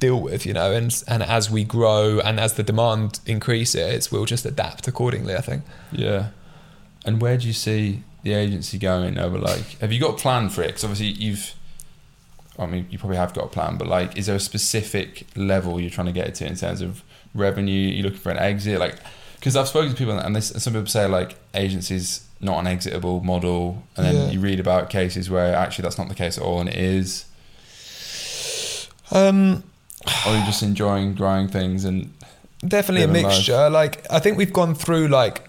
[0.00, 0.72] deal with, you know.
[0.72, 5.34] And and as we grow and as the demand increases, we'll just adapt accordingly.
[5.36, 5.62] I think.
[5.92, 6.28] yeah.
[7.06, 9.78] And where do you see the agency going over like?
[9.80, 10.66] Have you got a plan for it?
[10.68, 11.54] Because obviously you've.
[12.58, 15.78] I mean, you probably have got a plan, but like, is there a specific level
[15.80, 17.02] you're trying to get it to in terms of
[17.34, 17.88] revenue?
[17.90, 18.96] You're looking for an exit, like,
[19.34, 23.20] because I've spoken to people and this, some people say like agencies not an exitable
[23.22, 24.30] model, and then Yeah.
[24.30, 27.26] you read about cases where actually that's not the case at all, and it is.
[29.10, 29.62] Um,
[30.26, 32.12] Or you're just enjoying growing things and
[32.66, 33.32] definitely a Living life.
[33.36, 35.48] mixture like i think we've gone through like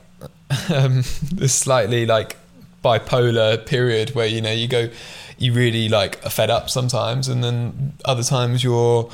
[0.73, 0.97] um
[1.33, 2.37] this slightly like
[2.83, 4.89] bipolar period where you know you go
[5.37, 9.09] you really like are fed up sometimes and then other times you're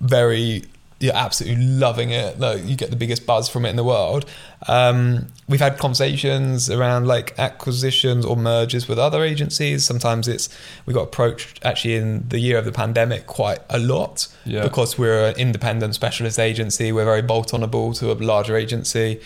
[0.00, 0.64] very
[1.00, 4.24] you're absolutely loving it like you get the biggest buzz from it in the world.
[4.68, 9.84] Um, we've had conversations around like acquisitions or mergers with other agencies.
[9.84, 10.48] Sometimes it's
[10.86, 14.62] we got approached actually in the year of the pandemic quite a lot Yeah.
[14.62, 16.90] because we're an independent specialist agency.
[16.90, 19.20] We're very bolt onable to a larger agency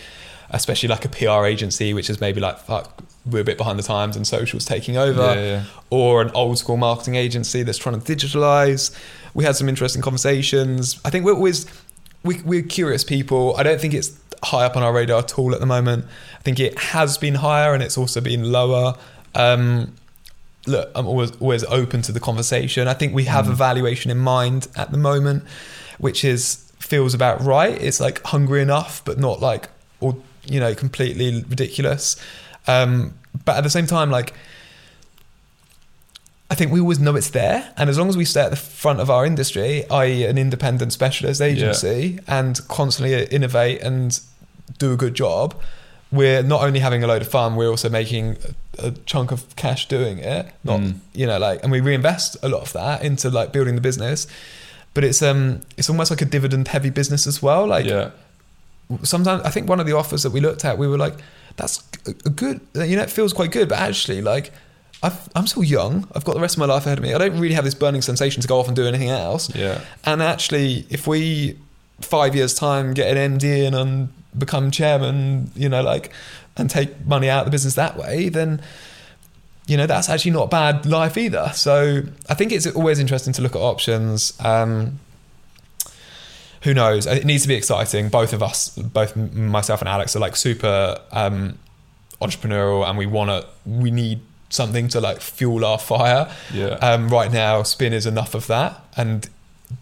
[0.51, 3.83] especially like a pr agency which is maybe like fuck we're a bit behind the
[3.83, 5.63] times and socials taking over Yeah, yeah.
[5.89, 8.97] or an old school marketing agency that's trying to digitalize.
[9.35, 10.99] We had some interesting conversations.
[11.05, 11.65] I think we're always
[12.23, 13.55] we, we're curious people.
[13.57, 16.05] I don't think it's high up on our radar at all at the moment.
[16.39, 18.95] I think it has been higher and it's also been lower.
[19.35, 19.93] Um,
[20.65, 22.87] look, I'm always always open to the conversation.
[22.87, 25.43] I think we have a valuation in mind at the moment,
[25.99, 27.79] which is feels about right.
[27.79, 29.69] It's like hungry enough, but not like
[29.99, 30.15] or
[30.49, 32.15] you know completely ridiculous.
[32.67, 33.13] Um,
[33.45, 34.33] but at the same time, like
[36.51, 38.55] I think we always know it's there, and as long as we stay at the
[38.57, 44.19] front of our industry, i.e., an independent specialist agency, and constantly innovate and
[44.79, 45.53] do a good job,
[46.11, 48.37] we're not only having a load of fun, we're also making
[48.79, 50.47] a, a chunk of cash doing it.
[50.63, 50.95] Not Mm.
[51.13, 54.25] you know like, and we reinvest a lot of that into like building the business.
[54.95, 57.67] But it's um it's almost like a dividend heavy business as well.
[57.67, 58.09] Like yeah,
[59.03, 61.15] sometimes I think one of the offers that we looked at, we were like,
[61.55, 64.51] that's a good, you know, it feels quite good, but actually, like,
[65.01, 66.07] I've, I'm still young.
[66.13, 67.13] I've got the rest of my life ahead of me.
[67.13, 69.53] I don't really have this burning sensation to go off and do anything else.
[69.55, 71.57] yeah, And actually, if we
[72.01, 76.11] five years time get an MD in and become chairman, you know, like,
[76.57, 78.61] and take money out of the business that way, then
[79.67, 81.51] you know that's actually not bad life either.
[81.53, 84.33] So I think it's always interesting to look at options.
[84.39, 84.99] Um,
[86.63, 87.05] who knows?
[87.05, 88.09] It needs to be exciting.
[88.09, 91.57] Both of us, both myself and Alex, are like super um,
[92.21, 93.47] entrepreneurial, and we want to.
[93.69, 96.31] We need something to like fuel our fire.
[96.53, 96.73] yeah.
[96.75, 99.29] Um, right now, spin is enough of that, and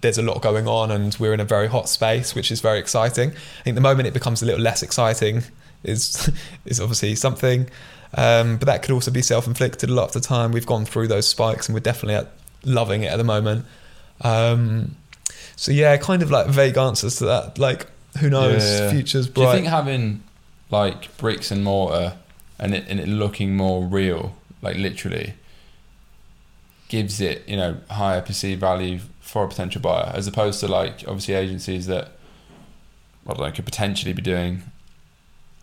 [0.01, 2.79] there's a lot going on, and we're in a very hot space, which is very
[2.79, 3.31] exciting.
[3.31, 5.43] I think the moment it becomes a little less exciting
[5.83, 6.29] is
[6.65, 7.69] is obviously something,
[8.15, 9.89] um, but that could also be self-inflicted.
[9.89, 12.31] A lot of the time, we've gone through those spikes, and we're definitely at,
[12.63, 13.65] loving it at the moment.
[14.21, 14.95] Um,
[15.57, 17.57] so yeah, kind of like vague answers to that.
[17.57, 17.87] Like,
[18.19, 18.63] who knows?
[18.63, 18.91] Yeah, yeah.
[18.91, 20.23] Future's Do you think having
[20.71, 22.17] like bricks and mortar
[22.59, 25.33] and it, and it looking more real, like literally,
[26.89, 31.03] gives it you know higher perceived value for a potential buyer as opposed to like
[31.05, 32.11] obviously agencies that
[33.27, 34.61] I don't know could potentially be doing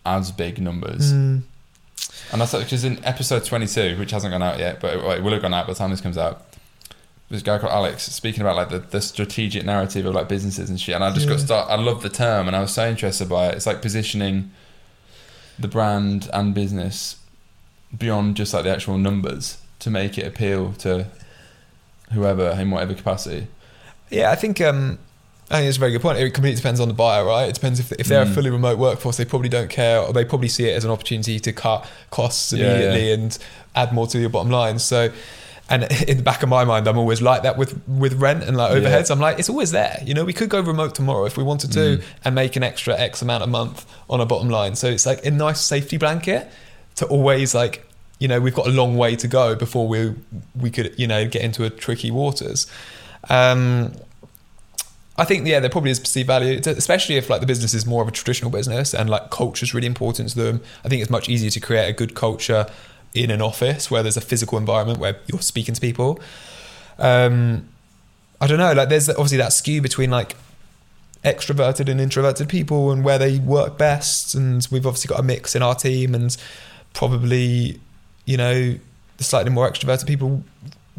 [0.05, 1.11] as big numbers.
[1.11, 1.41] Mm,
[2.31, 5.41] And that's because in episode 22, which hasn't gone out yet, but it will have
[5.41, 6.45] gone out by the time this comes out.
[7.29, 10.79] This guy called Alex speaking about like the, the strategic narrative of like businesses and
[10.79, 11.45] shit, and I just got Yeah.
[11.45, 11.69] start.
[11.71, 13.55] I love the term, and I was so interested by it.
[13.55, 14.51] It's like positioning
[15.57, 17.17] the brand and business
[17.97, 21.07] beyond just like the actual numbers to make it appeal to
[22.13, 23.47] whoever in whatever capacity.
[24.11, 24.99] Yeah, I think um,
[25.49, 26.19] I think it's a very good point.
[26.19, 27.49] It completely depends on the buyer, right?
[27.49, 28.35] It depends if if they're a Mm.
[28.35, 31.39] fully remote workforce, they probably don't care, or they probably see it as an opportunity
[31.39, 33.37] to cut costs Yeah, immediately and
[33.75, 34.77] add more to your bottom line.
[34.77, 35.09] So
[35.69, 38.55] and in the back of my mind, I'm always like that with with rent and
[38.57, 38.79] like Yeah.
[38.89, 39.09] overheads.
[39.11, 39.97] I'm like, it's always there.
[40.05, 42.03] You know, we could go remote tomorrow if we wanted to Mm.
[42.23, 44.75] and make an extra X amount a month on a bottom line.
[44.75, 46.49] So it's like a nice safety blanket
[46.95, 47.85] to always like,
[48.19, 50.13] you know, we've got a long way to go before we
[50.59, 52.67] we could, you know, get into a tricky waters.
[53.29, 53.93] Um,
[55.17, 58.01] I think yeah, there probably is perceived value, especially if like the business is more
[58.01, 60.61] of a traditional business and like culture is really important to them.
[60.83, 62.67] I think it's much easier to create a good culture
[63.15, 66.19] in an office where there's a physical environment where you're speaking to people.
[66.99, 67.69] Um,
[68.41, 70.35] I don't know, like there's obviously that skew between like
[71.23, 75.55] extroverted and introverted people and where they work best, and we've obviously got a mix
[75.55, 76.35] in our team, and
[76.93, 77.79] probably
[78.25, 78.75] you know
[79.17, 80.43] the slightly more extroverted people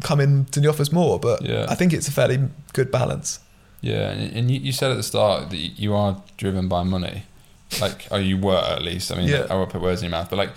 [0.03, 1.65] come into the office more, but Yeah.
[1.69, 2.39] I think it's a fairly
[2.73, 3.39] good balance.
[3.81, 7.23] Yeah, and, you said at the start that you are driven by money,
[7.79, 9.11] like oh, you were at least.
[9.11, 9.45] I mean, Yeah.
[9.49, 10.49] I won't put words in your mouth, but like,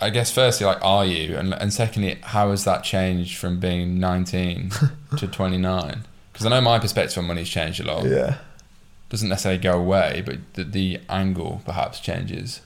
[0.00, 3.98] I guess firstly, like, are you, and and secondly, how has that changed from being
[3.98, 4.70] nineteen
[5.16, 6.04] to twenty nine?
[6.32, 8.04] Because I know my perspective on money's changed a lot.
[8.04, 8.36] Yeah.
[9.08, 12.60] Doesn't necessarily go away, but the, the angle perhaps changes,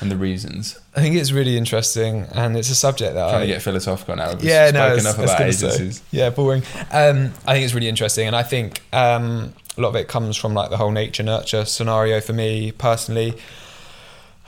[0.00, 0.80] and the reasons.
[0.96, 4.16] I think it's really interesting, and it's a subject that Trying I to get philosophical
[4.16, 4.32] now.
[4.32, 5.92] We've yeah, no, it's- enough about say.
[6.10, 6.62] Yeah, boring.
[6.90, 10.36] Um, I think it's really interesting, and I think um, a lot of it comes
[10.36, 13.34] from like the whole nature nurture scenario for me personally.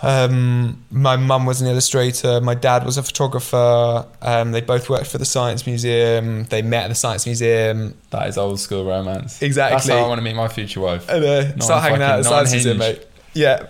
[0.04, 2.40] Um, my mum was an illustrator.
[2.40, 4.06] My dad was a photographer.
[4.20, 6.44] Um, they both worked for the Science Museum.
[6.44, 7.96] They met at the Science Museum.
[8.10, 9.40] That is old school romance.
[9.40, 9.76] Exactly.
[9.76, 11.08] That's how I want to meet my future wife.
[11.08, 13.06] And uh, Not start hanging out at the Science Museum, mate.
[13.32, 13.66] Yeah.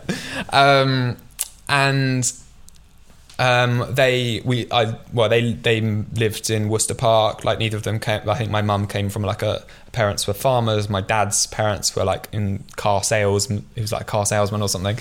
[0.50, 1.16] Um,
[1.68, 2.30] and
[3.38, 7.44] um, they we I well they they lived in Worcester Park.
[7.44, 8.28] Like neither of them came.
[8.28, 10.88] I think my mum came from like a parents were farmers.
[10.88, 13.46] My dad's parents were like in car sales.
[13.48, 14.98] He was like a car salesman or something.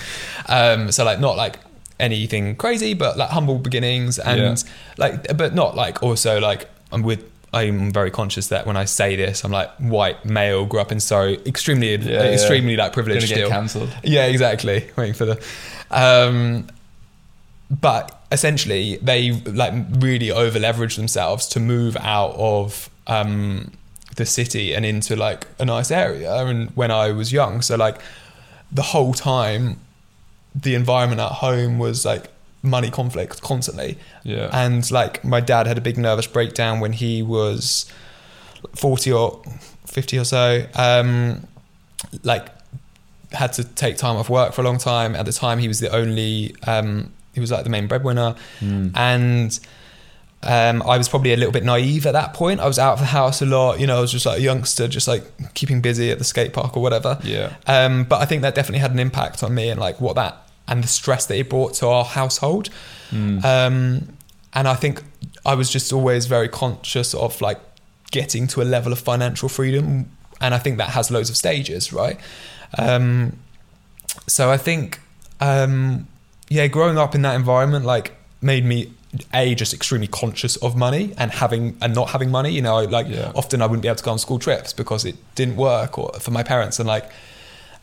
[0.48, 1.58] Um, so like not like
[2.00, 4.54] anything crazy, but like humble beginnings and Yeah.
[4.98, 7.22] like but not like also like I'm with.
[7.52, 10.98] I'm very conscious that when I say this, I'm like white male, grew up in
[10.98, 12.22] Surrey, extremely, Yeah, yeah.
[12.32, 13.32] extremely like Gonna privileged.
[13.32, 13.96] get cancelled.
[14.02, 14.90] yeah, exactly.
[14.96, 15.40] Waiting for the.
[15.92, 16.66] Um,
[17.70, 23.72] but essentially, they like really over leveraged themselves to move out of um,
[24.16, 26.34] the city and into like a nice area.
[26.34, 27.98] And when I was young, so like
[28.70, 29.80] the whole time,
[30.54, 32.26] the environment at home was like
[32.62, 33.98] money conflict constantly.
[34.22, 34.50] Yeah.
[34.52, 37.90] And like my dad had a big nervous breakdown when he was
[38.74, 39.42] 40 or
[39.86, 40.66] 50 or so.
[40.74, 41.46] Um,
[42.22, 42.48] like
[43.32, 45.14] had to take time off work for a long time.
[45.14, 48.36] At the time, he was the only, um, he was like the main breadwinner.
[48.60, 48.92] Mm.
[48.94, 49.60] And
[50.42, 52.60] um, I was probably a little bit naive at that point.
[52.60, 53.80] I was out of the house a lot.
[53.80, 56.52] You know, I was just like a youngster, just like keeping busy at the skate
[56.52, 57.18] park or whatever.
[57.22, 57.54] Yeah.
[57.66, 60.48] Um, but I think that definitely had an impact on me and like what that
[60.68, 62.70] and the stress that it brought to our household.
[63.10, 63.44] Mm.
[63.44, 64.16] Um,
[64.52, 65.02] and I think
[65.44, 67.60] I was just always very conscious of like
[68.10, 70.10] getting to a level of financial freedom.
[70.40, 72.18] And I think that has loads of stages, right?
[72.78, 73.38] Um,
[74.26, 75.00] so I think,
[75.40, 76.06] um,
[76.54, 78.06] yeah, growing up in that environment like
[78.40, 78.78] made me
[79.32, 82.50] a just extremely conscious of money and having and not having money.
[82.58, 83.32] You know, like Yeah.
[83.34, 86.08] often I wouldn't be able to go on school trips because it didn't work or
[86.24, 87.06] for my parents and like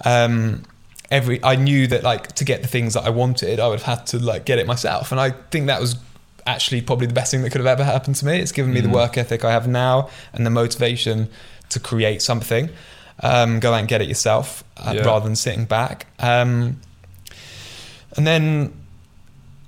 [0.06, 0.64] um
[1.10, 3.98] every I knew that like to get the things that I wanted I would have
[3.98, 5.96] had to like get it myself and I think that was
[6.48, 8.82] actually probably the best thing that could have ever happened to me it's given me
[8.82, 8.94] the Mm.
[9.02, 11.30] work ethic I have now and the motivation
[11.70, 12.70] to create something
[13.22, 15.06] um go out and get it yourself uh, Yeah.
[15.06, 16.80] rather than sitting back um
[18.18, 18.74] and then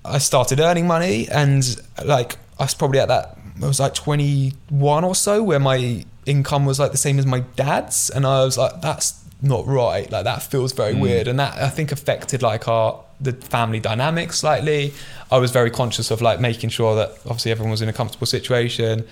[0.05, 1.63] I started earning money and
[2.03, 6.65] like I was probably at that I was like 21 or so where my income
[6.65, 8.09] was like the same as my dad's.
[8.09, 10.09] And I was like that's not right.
[10.11, 10.99] Like that feels very Mm.
[11.01, 11.27] weird.
[11.27, 14.93] And that I think affected like our the family dynamic slightly.
[15.31, 18.27] I was very conscious of like making sure that obviously everyone was in a comfortable
[18.27, 19.05] situation.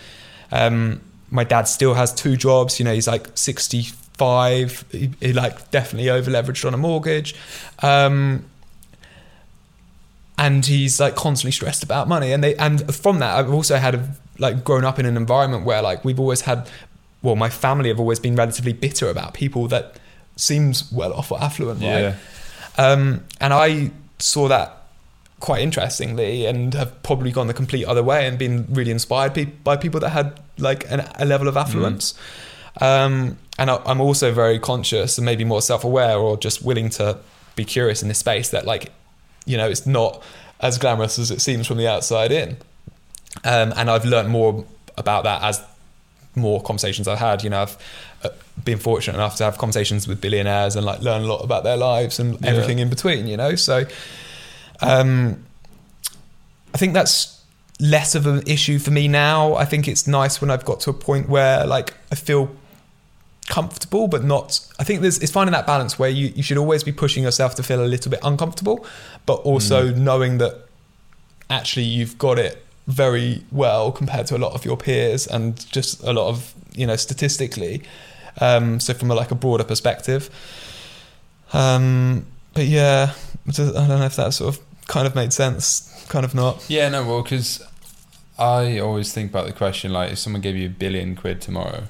[0.52, 2.80] Um my dad still has two jobs.
[2.80, 7.36] You know he's like 65 he, he like definitely over leveraged on a mortgage.
[7.82, 8.46] Um
[10.46, 13.94] and he's like constantly stressed about money and they and from that i've also had
[13.96, 14.02] a,
[14.46, 16.60] like grown up in an environment where like we've always had
[17.22, 19.86] well my family have always been relatively bitter about people that
[20.36, 22.16] seems well off or affluent right Yeah.
[22.78, 23.02] um,
[23.40, 24.68] and I saw that
[25.40, 29.46] quite interestingly and have probably gone the complete other way and been really inspired pe-
[29.70, 32.14] by people that had like an, a level of affluence.
[32.80, 37.18] Um, and I, I'm also very conscious and maybe more self-aware or just willing to
[37.56, 38.92] be curious in this space that like,
[39.46, 40.22] you know, it's not
[40.60, 42.58] as glamorous as it seems from the outside in.
[43.44, 44.66] Um, and I've learned more
[44.98, 45.62] about that as
[46.36, 47.44] more conversations I've had.
[47.44, 47.78] You know, I've
[48.24, 48.30] uh,
[48.64, 51.78] been fortunate enough to have conversations with billionaires and like learn a lot about their
[51.78, 52.52] lives and Yeah.
[52.52, 53.28] everything in between.
[53.28, 53.86] You know, so
[54.82, 55.44] um,
[56.74, 57.42] I think that's
[57.80, 59.56] less of an issue for me now.
[59.56, 62.56] I think it's nice when I've got to a point where like I feel
[63.48, 66.84] comfortable but not I think there's it's finding that balance where you, you should always
[66.86, 68.86] be pushing yourself to feel a little bit uncomfortable
[69.26, 70.68] but also knowing that
[71.50, 76.02] actually you've got it very well compared to a lot of your peers and just
[76.04, 77.84] a lot of you know statistically
[78.40, 80.30] um, so from a, like a broader perspective
[81.54, 83.14] um, but yeah
[83.48, 86.90] I don't know if that sort of kind of made sense kind of not Yeah,
[86.90, 87.64] no, well, because
[88.38, 91.84] I always think about the question like, if someone gave you a billion quid tomorrow,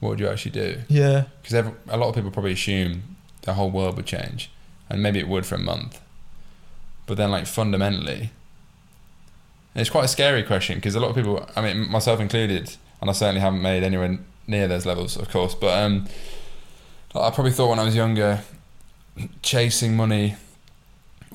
[0.00, 0.80] what would you actually do?
[0.88, 3.02] yeah Because a lot of people probably assume
[3.42, 4.50] the whole world would change,
[4.88, 6.00] and maybe it would for a month.
[7.06, 8.30] But then, like fundamentally,
[9.74, 13.10] it's quite a scary question because a lot of people, I mean, myself included, and
[13.10, 15.54] I certainly haven't made anywhere near those levels, of course.
[15.54, 16.06] But um,
[17.14, 18.40] I probably thought when I was younger,
[19.42, 20.36] chasing money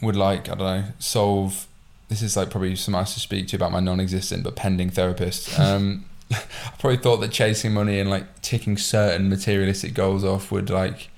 [0.01, 1.67] would like I don't know solve.
[2.07, 5.49] This is like probably some nice to speak to about my non-existent but pending therapist.
[5.59, 10.69] Um, I probably thought that chasing money and like ticking certain materialistic goals off would
[10.69, 11.09] like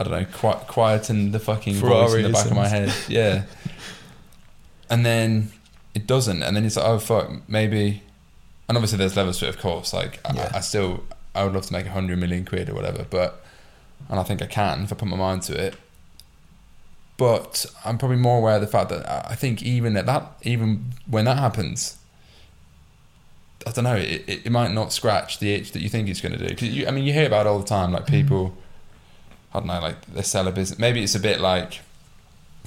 [0.00, 2.90] I don't know qui- quieten the fucking voice in the back of my head.
[3.06, 3.42] Yeah,
[4.90, 5.52] and then
[5.94, 8.02] it doesn't, and then it's like oh fuck maybe,
[8.66, 9.92] and obviously there's levels to it of course.
[9.92, 10.50] Like Yeah.
[10.54, 11.04] I, I still
[11.34, 13.44] I would love to make a hundred million quid or whatever, but
[14.08, 15.74] and I think I can if I put my mind to it.
[17.18, 20.92] But I'm probably more aware of the fact that I think even at that, even
[21.06, 21.98] when that happens,
[23.66, 26.22] I don't know, it, it, it might not scratch the itch that you think it's
[26.22, 26.48] going to do.
[26.48, 28.56] Because you, I mean, you hear about it all the time, like people,
[29.52, 30.78] I don't know, like they sell a business.
[30.78, 31.80] Maybe it's a bit like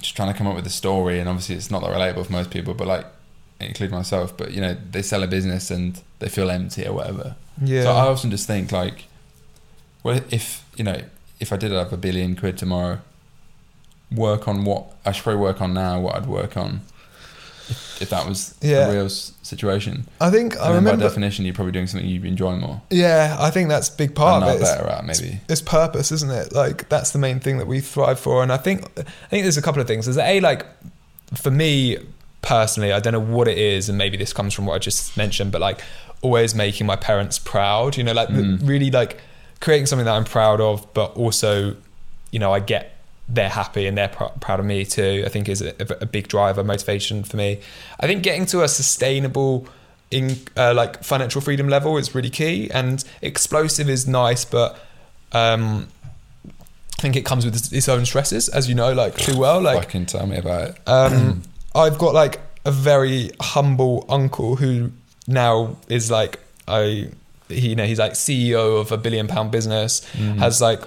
[0.00, 2.32] just trying to come up with a story, and obviously it's not that relatable for
[2.32, 3.06] most people, but like,
[3.60, 4.36] including myself.
[4.36, 7.36] But you know, they sell a business and they feel empty or whatever.
[7.62, 9.04] yeah So I often just think like,
[10.02, 11.02] well, if you know,
[11.40, 13.00] if I did have a billion quid tomorrow,
[14.12, 16.00] work on what I should probably work on now.
[16.00, 16.82] What I'd work on
[17.70, 18.88] if, if that was Yeah.
[18.88, 20.06] a real situation.
[20.20, 23.36] I think I And then by definition, you're probably doing something you enjoy more yeah
[23.38, 25.40] I think that's a big part not of it It's- better at maybe.
[25.48, 26.52] it's purpose, isn't it?
[26.52, 28.42] Like that's the main thing that we thrive for.
[28.42, 30.06] And I think I think there's a couple of things.
[30.06, 30.66] There's a like
[31.34, 31.98] for me
[32.42, 35.16] personally, I don't know what it is, and maybe this comes from what I just
[35.16, 35.80] mentioned, but like
[36.20, 37.96] always making my parents proud.
[37.96, 38.66] You know, like Mm.
[38.68, 39.20] really like
[39.60, 41.74] creating something that I'm proud of, but also,
[42.30, 42.93] you know, I get
[43.28, 45.22] they're happy and they're pr- proud of me too.
[45.24, 47.60] I think is a, a big driver motivation for me.
[48.00, 49.66] I think getting to a sustainable
[50.10, 54.78] in uh, like financial freedom level is really key and explosive is nice but
[55.32, 55.88] um
[56.98, 59.78] I think it comes with its- own stresses as you know like too well like
[59.84, 60.78] Fucking tell me about it.
[60.86, 61.42] um
[61.74, 64.92] I've got like a very humble uncle who
[65.26, 66.38] now is like
[66.68, 67.08] I
[67.48, 70.36] he, you know he's like CEO of a billion pound business Mm.
[70.38, 70.82] has like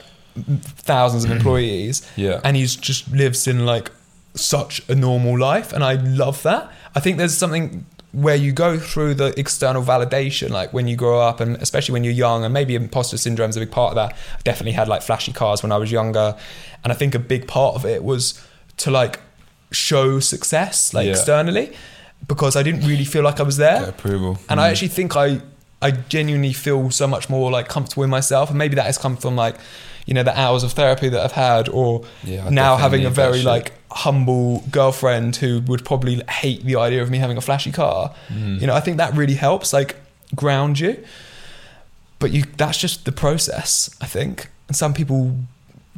[0.46, 2.40] thousands of employees Yeah.
[2.44, 3.92] and he's just lives in like
[4.36, 8.78] such a normal life and i love that i think there's something where you go
[8.80, 12.54] through the external validation like when you grow up and especially when you're young and
[12.54, 15.64] maybe imposter syndrome is a big part of that i definitely had like flashy cars
[15.64, 16.36] when i was younger
[16.84, 18.40] and i think a big part of it was
[18.78, 19.20] to like
[19.72, 21.12] show success like Yeah.
[21.12, 21.74] externally
[22.28, 24.40] because i didn't really feel like i was there Get approval.
[24.50, 24.72] and I Mm.
[24.72, 25.42] actually think I
[25.80, 29.16] I genuinely feel so much more like comfortable in myself, and maybe that has come
[29.16, 29.56] from like
[30.08, 33.44] you know the hours of therapy that I've had, or Yeah, now having a very
[33.44, 38.14] like humble girlfriend who would probably hate the idea of me having a flashy car.
[38.30, 38.60] Mm.
[38.62, 39.96] You know, I think that really helps like
[40.36, 40.98] ground you.
[42.20, 44.50] But you that's just the process, I think.
[44.68, 45.36] And some people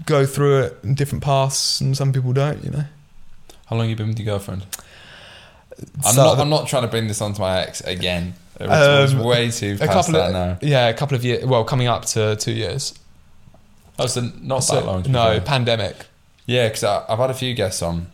[0.06, 2.61] go through it in different paths, and some people don't.
[2.64, 2.84] You know.
[3.68, 4.65] How long you been with your girlfriend?
[6.06, 6.40] I'm So- not.
[6.40, 8.34] I'm not trying to bring this onto my ex again.
[8.60, 10.57] It was, it was Um, way too a couple of now.
[10.61, 11.45] yeah, a couple of years.
[11.45, 12.94] Well, coming up to two years.
[13.99, 15.03] Oh, so not So- that long.
[15.07, 15.41] no, fair.
[15.41, 16.05] pandemic.
[16.45, 18.07] Yeah, because I've had a few guests on.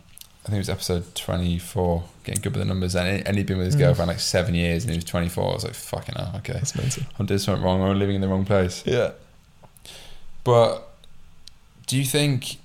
[0.44, 2.94] I think it was episode 24, getting good with the numbers.
[2.94, 3.80] And, and he'd been with his Mm.
[3.80, 5.50] girlfriend like seven years and he was 24.
[5.50, 6.52] I was like, fucking hell, okay.
[6.52, 6.76] That's.
[7.18, 8.82] I'm doing something wrong or I'm living in the wrong place.
[8.86, 9.10] Yeah.
[10.44, 10.86] But
[11.86, 12.58] do you think,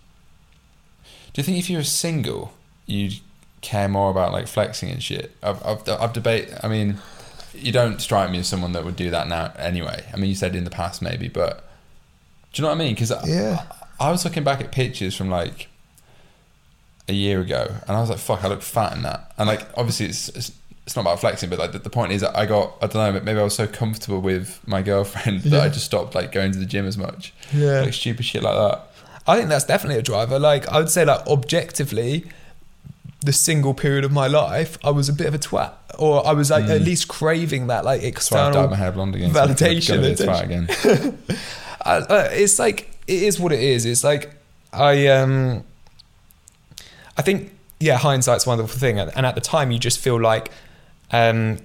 [1.34, 2.54] do you think if you were single,
[2.86, 3.20] you'd
[3.62, 5.36] care more about like flexing and shit?
[5.42, 6.98] I've, I've, I've debate, I mean,
[7.56, 10.06] you don't strike me as someone that would do that now anyway.
[10.14, 11.68] I mean, you said in the past maybe, but
[12.54, 12.94] do you know what I mean?
[12.96, 13.64] Because Yeah.
[14.00, 15.68] I was looking back at pictures from like
[17.08, 19.66] a year ago, and I was like, "Fuck, I look fat in that." And like,
[19.78, 20.52] obviously, it's it's,
[20.86, 23.14] it's not about flexing, but like the, the point is, that I got I don't
[23.16, 26.52] know, maybe I was so comfortable with my girlfriend that I just stopped like going
[26.52, 27.82] to the gym as much, Yeah.
[27.82, 28.88] like stupid shit like that.
[29.28, 30.40] I think that's definitely a driver.
[30.40, 32.26] Like I would say, like objectively,
[33.22, 36.32] the single period of my life, I was a bit of a twat, or I
[36.34, 36.76] was like Mm.
[36.78, 38.76] at least craving that like That's why I dyed my external.
[38.78, 39.32] hair blonde again.
[39.34, 40.68] so I validation, go with this fat attention.
[41.04, 41.18] again.
[41.86, 43.86] I, uh, it's like it is what it is.
[43.86, 44.34] It's like
[44.74, 45.64] I um,
[47.18, 50.52] I think yeah, hindsight's a wonderful thing, and, at the time you just feel like
[51.12, 51.58] um,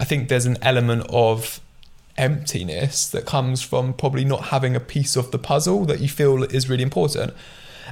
[0.00, 1.60] I think there's an element of
[2.16, 6.44] emptiness that comes from probably not having a piece of the puzzle that you feel
[6.44, 7.34] is really important.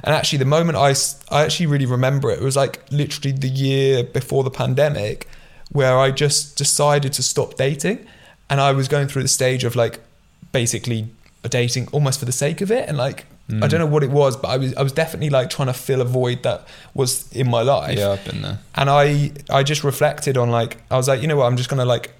[0.03, 0.93] And actually, the moment I,
[1.29, 5.27] I actually really remember it, it was like literally the year before the pandemic
[5.71, 8.05] where I just decided to stop dating.
[8.49, 9.99] And I was going through the stage of like
[10.51, 11.09] basically
[11.49, 12.87] dating almost for the sake of it.
[12.87, 13.25] And like,
[13.61, 15.73] I don't know what it was, but I was, I was definitely like trying to
[15.73, 18.59] fill a void that was in my life Yeah, I've been there.
[18.75, 21.69] and I I just reflected on like I was like you know what I'm just
[21.69, 22.13] gonna like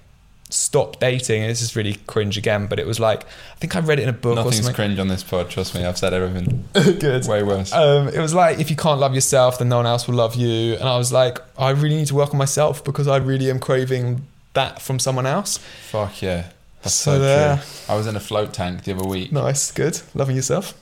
[0.50, 3.98] stop dating this is really cringe again but it was like I think I read
[3.98, 5.48] it in a book or Nothing's something cringe on this pod.
[5.48, 6.68] Trust me, I've said everything.
[7.00, 7.72] good Way worse.
[7.72, 10.34] um, it was like if you can't love yourself then no one else will love
[10.36, 13.50] you and I was like I really need to work on myself because I really
[13.50, 15.58] am craving that from someone else
[15.90, 16.50] Fuck yeah.
[16.84, 17.56] That's So so, there.
[17.56, 17.64] true.
[17.88, 19.32] I was in a float tank the other week.
[19.32, 20.74] nice good loving yourself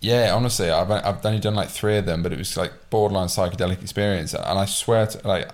[0.00, 3.28] Yeah, honestly, I've I've only done like three of them, but it was like borderline
[3.28, 5.48] psychedelic experience, and I swear to like,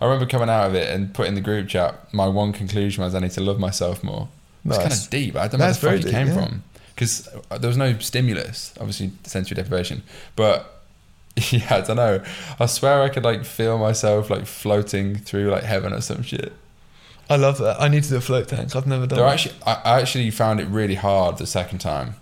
[0.00, 2.12] I remember coming out of it and putting the group chat.
[2.12, 4.28] My one conclusion was I need to love myself more.
[4.66, 5.36] It's kind of deep.
[5.36, 6.34] I don't know where the fuck it came yeah.
[6.34, 6.62] from
[6.94, 10.02] because there was no stimulus, obviously sensory deprivation,
[10.36, 10.70] but.
[11.50, 12.22] Yeah, I don't know.
[12.60, 16.52] I swear I could like feel myself like floating through like heaven or some shit.
[17.30, 19.22] I love that I need to do a float tank I've never done it.
[19.22, 22.14] actually, I I actually found it really hard the second time.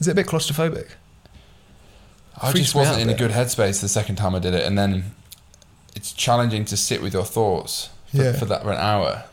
[0.00, 0.88] is it a bit claustrophobic
[2.40, 3.18] I Freaks just me wasn't out a in a bit.
[3.18, 5.12] good headspace the second time I did it, and then
[5.94, 8.32] it's challenging to sit with your thoughts for, Yeah.
[8.32, 9.24] for that for an hour.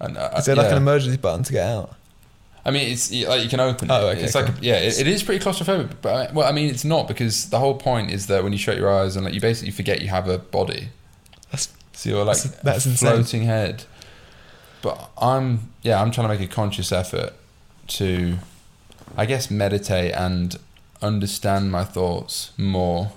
[0.00, 0.72] And uh, is there like yeah.
[0.72, 1.94] an emergency button to get out
[2.64, 3.94] I mean, it's like you can open it.
[3.94, 4.54] Oh, okay, it's like cool.
[4.60, 5.90] yeah, it, it is pretty claustrophobic.
[6.02, 8.58] But I, well, I mean, it's not because the whole point is that when you
[8.58, 10.88] shut your eyes and like you basically forget you have a body.
[11.46, 13.10] That's- so you're like that's- that's a insane.
[13.10, 13.84] floating head.
[14.82, 17.32] But I'm yeah, I'm trying to make a conscious effort
[17.88, 18.38] to,
[19.16, 20.56] I guess, meditate and
[21.02, 23.12] understand my thoughts more.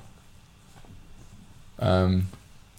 [1.79, 2.27] Um,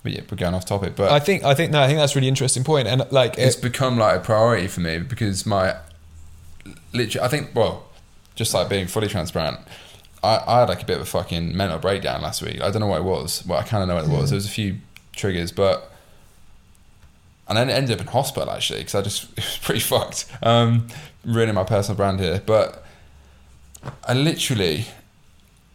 [0.03, 0.97] but yeah, we're going off topic.
[0.97, 3.39] But I think I think no I think that's a really interesting point and like
[3.39, 5.77] it's become like a priority for me because my
[6.93, 7.85] literally I think well
[8.35, 9.59] just like being fully transparent
[10.23, 12.81] I, I had like a bit of a fucking mental breakdown last week I don't
[12.81, 14.51] know what it was well I kind of know what it was there was a
[14.51, 14.79] few
[15.15, 15.92] triggers but
[17.57, 20.27] and then it ended up in hospital actually because I just it was pretty fucked
[20.43, 20.87] um
[21.25, 22.85] ruining my personal brand here but
[24.05, 24.87] I literally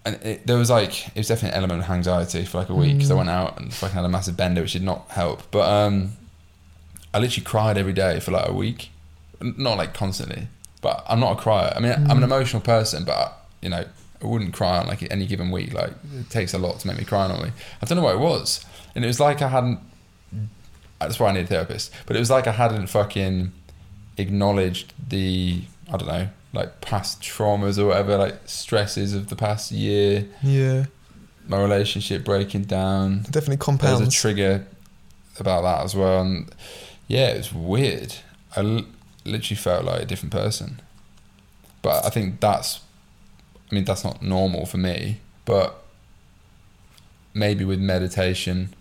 [0.05, 2.75] and it, there was like it was definitely an element of anxiety for like a
[2.75, 5.49] week because I went out and fucking had a massive bender which did not help
[5.51, 6.13] but um
[7.13, 8.91] I literally cried every day for like a week.
[9.41, 10.47] Not like constantly,
[10.81, 11.73] but I'm not a crier.
[11.75, 13.85] I mean, I'm an emotional person, but you know,
[14.21, 15.73] I wouldn't cry on like any given week.
[15.73, 17.53] Like it takes a lot to make me cry normally.
[17.81, 18.63] I don't know what it was,
[18.93, 19.79] and it was like I hadn't.
[20.99, 21.91] That's why I need a therapist.
[22.05, 23.51] But it was like I hadn't fucking
[24.17, 25.61] acknowledged the
[25.91, 30.25] I don't know like past traumas or whatever like stresses of the past year.
[30.41, 30.85] yeah.
[31.47, 33.21] My relationship breaking down.
[33.29, 34.67] Definitely there was a trigger
[35.39, 36.21] about that as well.
[36.21, 36.49] And
[37.07, 38.15] yeah it was weird.
[38.55, 38.85] I l-
[39.23, 40.81] literally felt like a different person.
[41.81, 42.81] But i think that's
[43.71, 45.19] i mean that's not normal for me.
[45.45, 45.83] But
[47.33, 48.73] maybe with meditation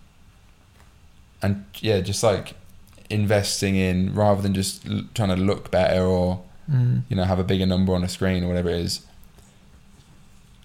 [1.47, 2.55] and yeah just like
[3.11, 7.03] investing in rather than just l- trying to look better or Mm.
[7.09, 9.03] you know have a bigger number on a screen or whatever it is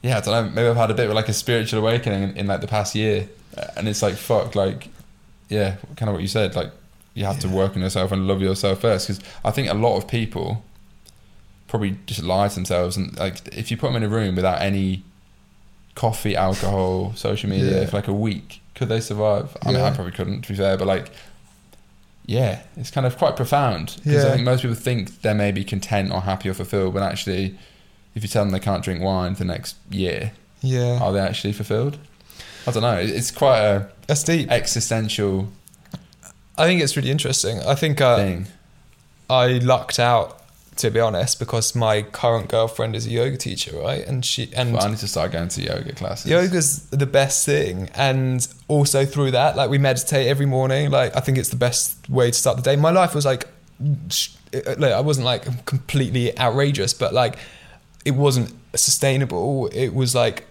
[0.02, 2.38] yeah i don't know maybe i've had a bit of like a spiritual awakening in,
[2.38, 3.30] in like the past year
[3.78, 4.88] and it's like fuck like
[5.49, 6.72] yeah kind of what you said like
[7.14, 9.95] you have to work on yourself and love yourself first because i think a lot
[9.98, 10.64] of people
[11.68, 14.60] probably just lie to themselves and like if you put them in a room without
[14.60, 15.03] any
[15.95, 17.85] coffee alcohol social media Yeah.
[17.88, 20.77] for like a week could they survive i mean i probably couldn't to be fair
[20.77, 21.11] but like
[22.27, 25.63] yeah, it's kind of quite profound because I think most people think they may be
[25.65, 27.57] content or happy or fulfilled, but actually,
[28.15, 30.31] if you tell them they can't drink wine for the next year,
[30.61, 31.97] yeah are they actually fulfilled?
[32.68, 32.95] I don't know.
[32.97, 35.49] It's quite a that's deep existential
[36.57, 38.35] I think it's really interesting I think uh.
[39.30, 40.40] I lucked out
[40.77, 44.06] to be honest because my current girlfriend is a yoga teacher right?
[44.07, 46.31] And she and But I need to start going to yoga classes.
[46.31, 47.89] yoga's the best thing.
[47.93, 50.89] And also through that like we meditate every morning.
[50.89, 52.76] Like i think it's the best way to start the day.
[52.77, 53.48] My life was like
[53.84, 57.38] uh, like i wasn't like completely outrageous but like
[58.06, 59.68] it wasn't sustainable.
[59.68, 60.45] It was like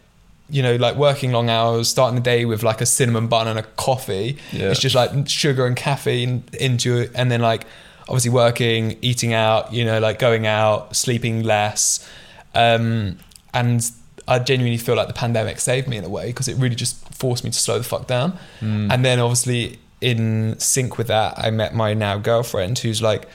[0.48, 3.58] you know like working long hours starting the day with like a cinnamon bun and
[3.58, 4.36] a coffee.
[4.52, 4.70] Yeah.
[4.70, 7.10] it's just like sugar and caffeine into it.
[7.14, 7.64] And then like
[8.10, 12.08] obviously working eating out you know like going out sleeping less
[12.54, 13.18] um,
[13.54, 13.90] and
[14.28, 16.96] I genuinely feel like the pandemic saved me in a way because it really just
[17.14, 18.38] forced me to slow the fuck down.
[18.60, 18.92] Mm.
[18.92, 23.28] And then obviously in sync with that, I met my now girlfriend who's like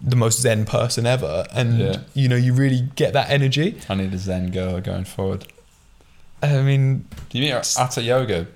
[0.00, 1.96] the most zen person ever, and Yeah.
[2.12, 3.80] you know you really get that energy.
[3.88, 5.46] I need a Zen girl going forward.
[6.42, 8.46] I mean, Do you mean at a yoga?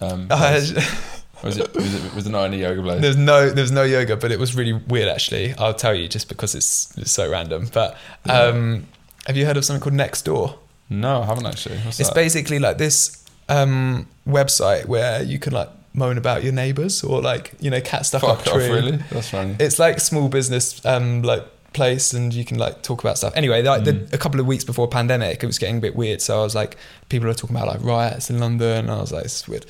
[0.00, 0.26] Um?
[1.42, 3.00] Was it, was it was it not any yoga place?
[3.00, 5.54] There's no there's no yoga, but it was really weird actually.
[5.54, 7.68] I'll tell you just because it's, it's so random.
[7.72, 7.96] But
[8.28, 8.86] um,
[9.26, 10.56] have you heard of something called Nextdoor?
[10.90, 11.78] No, I haven't actually.
[11.78, 12.14] What's It's that?
[12.14, 17.52] basically like this um, website where you can like moan about your neighbours or like
[17.60, 18.68] you know cat stuff Fuck up off, tree.
[18.70, 18.96] really?
[19.10, 19.56] That's funny.
[19.58, 23.32] It's like small business um, like place and you can like talk about stuff.
[23.36, 26.20] Anyway, like the, a couple of weeks before pandemic, it was getting a bit weird.
[26.20, 26.76] So I was like,
[27.08, 28.78] people are talking about like riots in London.
[28.86, 29.66] And I was like, it's weird.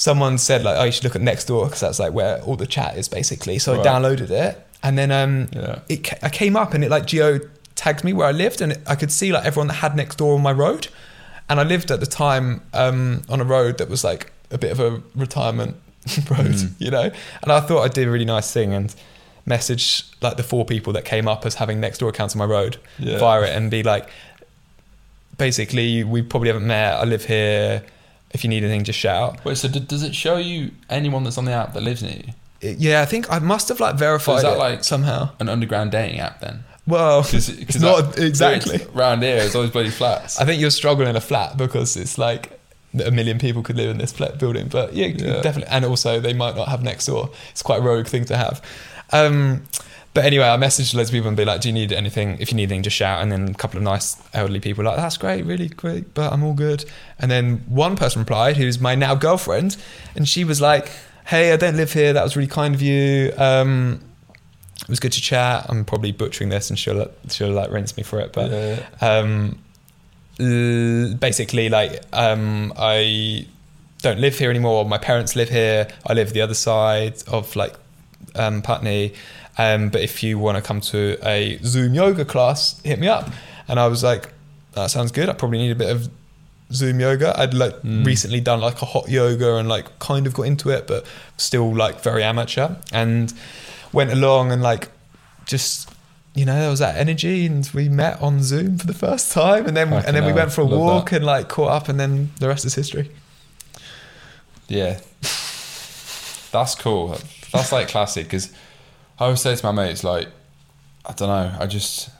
[0.00, 2.66] Someone said like, oh, you should look at Nextdoor because that's like where all the
[2.66, 3.58] chat is basically.
[3.58, 3.84] So Right.
[3.86, 5.80] I downloaded it and then um, Yeah.
[5.88, 7.40] it I came up and it like geo
[7.74, 10.36] tagged me where I lived and it, I could see like everyone that had Nextdoor
[10.36, 10.86] on my road.
[11.48, 14.70] And I lived at the time um, on a road that was like a bit
[14.70, 15.76] of a retirement
[16.30, 16.72] road, Mm.
[16.78, 17.10] you know.
[17.42, 18.94] And I thought I did a really nice thing and
[19.46, 22.76] message like the four people that came up as having Nextdoor accounts on my road
[22.98, 23.18] Yeah.
[23.18, 24.08] via it and be like,
[25.38, 26.94] basically, we probably haven't met.
[26.94, 27.82] I live here.
[28.30, 29.44] If you need anything, just shout.
[29.44, 32.12] Wait, so d- does it show you anyone that's on the app that lives near
[32.12, 32.32] you?
[32.60, 35.30] It- yeah, I think I must have like verified is that it like- somehow.
[35.40, 36.64] An underground dating app then?
[36.86, 38.80] Well, Cause, it's 'cause not that- exactly.
[38.92, 40.38] Round here, it's always bloody flats.
[40.40, 42.58] I think you're struggling in a flat because it's like
[43.04, 44.68] a million people could live in this flat building.
[44.68, 45.40] But yeah, Yeah.
[45.40, 45.70] definitely.
[45.70, 47.32] And also, they might not have Nextdoor.
[47.50, 48.62] It's quite a rogue thing to have.
[49.12, 49.64] Um,
[50.14, 52.36] but anyway, I messaged loads of people and be like, "Do you need anything?
[52.40, 54.90] If you need anything, just shout." And then a couple of nice elderly people were
[54.90, 56.84] like, "That's great, really great, but I'm all good."
[57.18, 59.76] And then one person replied, who's my now girlfriend,
[60.16, 60.90] and she was like,
[61.26, 62.12] "Hey, I don't live here.
[62.12, 63.32] That was really kind of you.
[63.36, 64.00] Um,
[64.82, 65.66] it was good to chat.
[65.68, 68.82] I'm probably butchering this, and she'll she'll like rinse me for it, but." Yeah.
[69.00, 69.58] um,
[70.38, 73.46] basically like um, I
[74.02, 74.84] don't live here anymore.
[74.84, 75.88] My parents live here.
[76.06, 77.74] I live the other side of like
[78.36, 79.14] um, Putney.
[79.58, 83.28] Um, but if you want to come to a Zoom yoga class, hit me up.
[83.66, 84.32] And I was like,
[84.72, 85.28] that sounds good.
[85.28, 86.08] I probably need a bit of
[86.72, 87.38] Zoom yoga.
[87.38, 88.06] I'd like Mm.
[88.06, 91.04] recently done like a hot yoga and like kind of got into it, but
[91.36, 92.76] still like very amateur.
[92.92, 93.32] And
[93.92, 94.90] went along and like
[95.46, 95.90] just
[96.34, 99.66] you know there was that energy and we met on Zoom for the first time
[99.66, 101.16] and then and then we went for a love walk that.
[101.16, 103.10] and like caught up and then the rest is history.
[104.68, 105.00] Yeah.
[106.52, 107.18] That's cool.
[107.52, 108.52] That's like classic because
[109.20, 110.28] I always say to my mates, like,
[111.04, 112.10] I don't know, I just,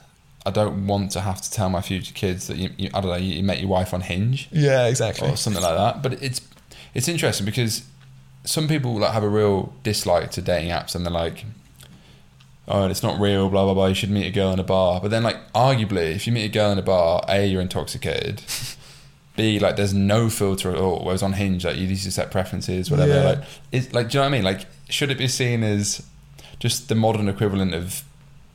[0.45, 3.11] I don't want to have to tell my future kids that you, you I don't
[3.11, 5.29] know, you, you met your wife on Hinge Yeah, exactly.
[5.29, 6.01] or something like that.
[6.03, 6.41] But it's,
[6.93, 7.83] it's interesting because
[8.43, 11.45] some people like have a real dislike to dating apps and they're like,
[12.67, 13.87] oh, it's not real, blah blah blah.
[13.87, 14.99] You should meet a girl in a bar.
[15.01, 18.41] But then, like, arguably, if you meet a girl in a bar, a you're intoxicated.
[19.35, 21.03] B like there's no filter at all.
[21.05, 23.13] Whereas on Hinge, like you need to set preferences, whatever.
[23.13, 23.23] Yeah.
[23.23, 23.39] Like,
[23.71, 24.43] it's like, do you know what I mean?
[24.43, 26.05] Like, should it be seen as
[26.59, 28.03] just the modern equivalent of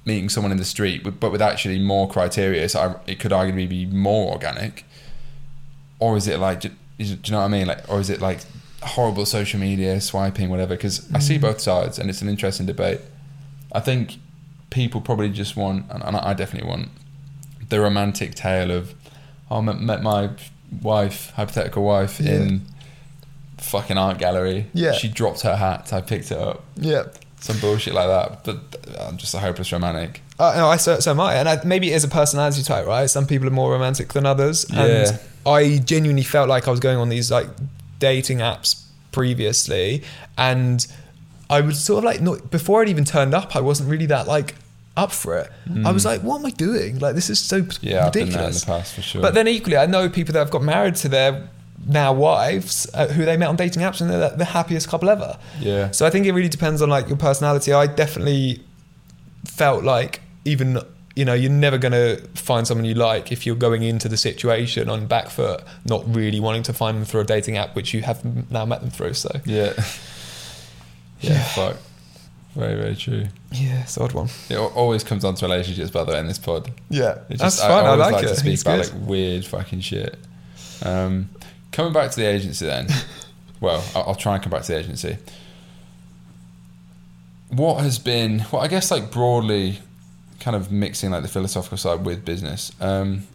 [0.05, 2.69] meeting someone in the street, but with actually more criteria?
[2.69, 4.85] So I, it could arguably be more organic.
[5.99, 6.69] Or is it like, do,
[6.99, 7.67] do you know what I mean?
[7.67, 8.41] Like, or is it like
[8.83, 10.75] horrible social media swiping, whatever?
[10.75, 11.43] Because I see mm.
[11.43, 13.01] both sides, and it's an interesting debate.
[13.73, 14.17] I think
[14.71, 16.89] people probably just want, and I definitely want,
[17.69, 18.95] the romantic tale of,
[19.51, 20.31] oh, I met, met my
[20.83, 22.33] wife, hypothetical wife, Yeah.
[22.35, 22.63] in
[23.59, 24.67] fucking art gallery.
[24.75, 24.93] Yeah.
[24.93, 26.63] She dropped her hat, I picked it up.
[26.77, 27.05] Yeah.
[27.45, 28.43] Some bullshit like that.
[28.45, 28.59] But
[29.01, 30.23] I'm just a hopeless romantic.
[30.39, 32.87] Uh, no, I so, so am I, and I, maybe it is a personality type,
[32.87, 33.07] right?
[33.09, 34.85] Some people are more romantic than others, Yeah.
[34.85, 37.49] and I genuinely felt like I was going on these like
[37.99, 40.03] dating apps previously,
[40.39, 40.87] and
[41.51, 44.27] I was sort of like not before I'd even turned up, I wasn't really that
[44.27, 44.55] like
[44.97, 45.51] up for it.
[45.85, 46.99] I was like, what am I doing?
[46.99, 47.79] Like this is so Mm.
[47.83, 49.21] Yeah, I've been there in the past for sure.
[49.21, 51.49] But then equally, I know people that have got married to their
[51.87, 55.39] now wives uh, who they met on dating apps, and they're the happiest couple ever.
[55.61, 55.91] yeah.
[55.91, 57.73] So I think it really depends on like your personality.
[57.73, 58.63] I definitely
[59.47, 60.79] felt like even
[61.17, 64.17] you know you're never going to find someone you like if you're going into the
[64.17, 67.95] situation on back foot, not really wanting to find them through a dating app, which
[67.95, 69.15] you have now met them through.
[69.15, 69.73] So Yeah.
[69.77, 69.85] yeah.
[71.21, 71.43] Yeah.
[71.45, 71.77] Fuck.
[72.55, 73.25] Very, very true.
[73.53, 74.29] yeah, it's an odd one.
[74.49, 76.71] It always comes down to relationships, by the way, in this pod.
[76.89, 77.85] Yeah, It that's just- fun.
[77.85, 78.29] I, always like, it.
[78.29, 78.95] to speak It's about good.
[78.95, 80.17] like weird fucking shit.
[80.83, 81.31] Um,
[81.75, 82.87] coming back to the agency then.
[83.61, 85.19] well, I'll, I'll try and come back to the agency.
[87.49, 89.81] What has been, well, I guess like broadly,
[90.41, 92.73] kind of mixing like the philosophical side with business.
[92.81, 93.27] Um,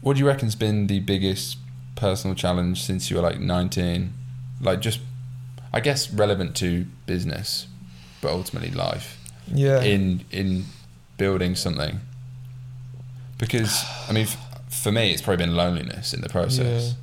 [0.00, 1.58] what do you reckon's been the biggest
[1.94, 4.14] personal challenge since you were like nineteen?
[4.60, 5.00] Like just,
[5.72, 7.66] I guess relevant to business,
[8.20, 9.18] but ultimately life
[9.52, 10.64] yeah, in in
[11.16, 12.00] building something
[13.38, 14.26] because i mean
[14.86, 16.94] for me it's probably been loneliness in the process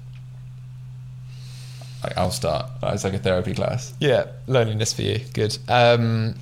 [2.01, 5.19] like i'll start it's like a therapy class Yeah, loneliness for you.
[5.33, 5.57] Good.
[5.67, 6.35] Um,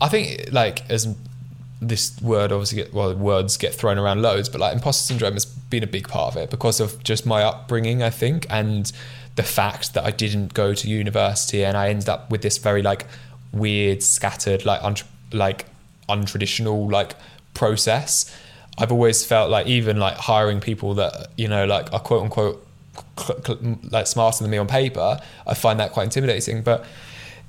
[0.00, 1.14] I think like as
[1.80, 5.44] this word obviously get well words get thrown around loads, but like imposter syndrome has
[5.44, 8.90] been a big part of it because of just my upbringing, I think, and
[9.36, 12.82] the fact that I didn't go to university and I ended up with this very
[12.82, 13.06] like
[13.52, 14.96] weird, scattered, like un-
[15.32, 15.66] like
[16.08, 17.14] untraditional like
[17.54, 18.34] process.
[18.78, 22.66] I've always felt like even like hiring people that you know like are quote unquote
[23.18, 26.62] cl- cl- like smarter than me on paper, I find that quite intimidating.
[26.62, 26.84] But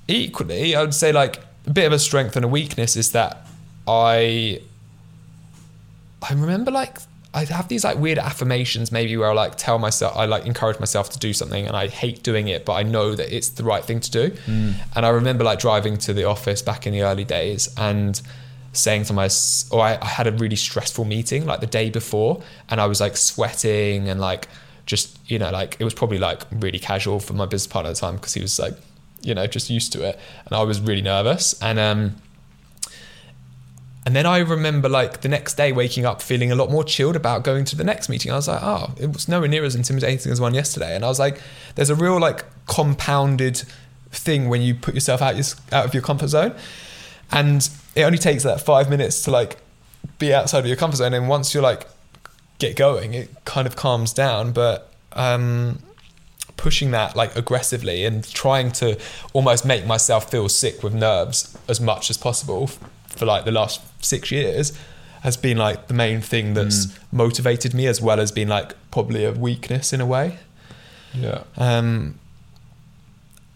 [0.07, 3.45] equally, I would say like a bit of a strength and a weakness is that
[3.87, 4.61] I
[6.27, 6.99] I remember like
[7.33, 10.79] I have these like weird affirmations maybe where I like tell myself I like encourage
[10.79, 13.63] myself to do something and I hate doing it but I know that it's the
[13.63, 14.29] right thing to do.
[14.31, 14.73] Mm.
[14.95, 18.19] And I remember like driving to the office back in the early days and
[18.77, 19.29] saying to my
[19.71, 23.01] or I, I had a really stressful meeting like the day before and I was
[23.01, 24.47] like sweating and like
[24.85, 27.95] just you know like it was probably like really casual for my business partner at
[27.95, 28.75] the time because he was like
[29.21, 32.15] you know just used to it and I was really nervous and um
[34.07, 37.17] and then I remember like the next day waking up feeling a lot more chilled
[37.17, 38.31] about going to the next meeting.
[38.31, 40.95] I was like, oh, it was nowhere near as intimidating as one yesterday.
[40.95, 41.41] And I was like,
[41.75, 43.63] there's a real like compounded
[44.11, 45.43] thing when you put yourself out your,
[45.73, 46.55] out of your comfort zone.
[47.33, 49.57] And it only takes that five minutes to like
[50.19, 51.13] be outside of your comfort zone.
[51.13, 51.87] And once you're like
[52.59, 54.51] get going, it kind of calms down.
[54.51, 55.79] But um,
[56.55, 58.97] pushing that like aggressively and trying to
[59.33, 62.67] almost make myself feel sick with nerves as much as possible
[63.07, 64.77] for like the last six years
[65.21, 66.97] has been like the main thing that's Mm.
[67.11, 70.37] motivated me as well as being like probably a weakness in a way.
[71.13, 71.43] Yeah.
[71.57, 72.19] Um,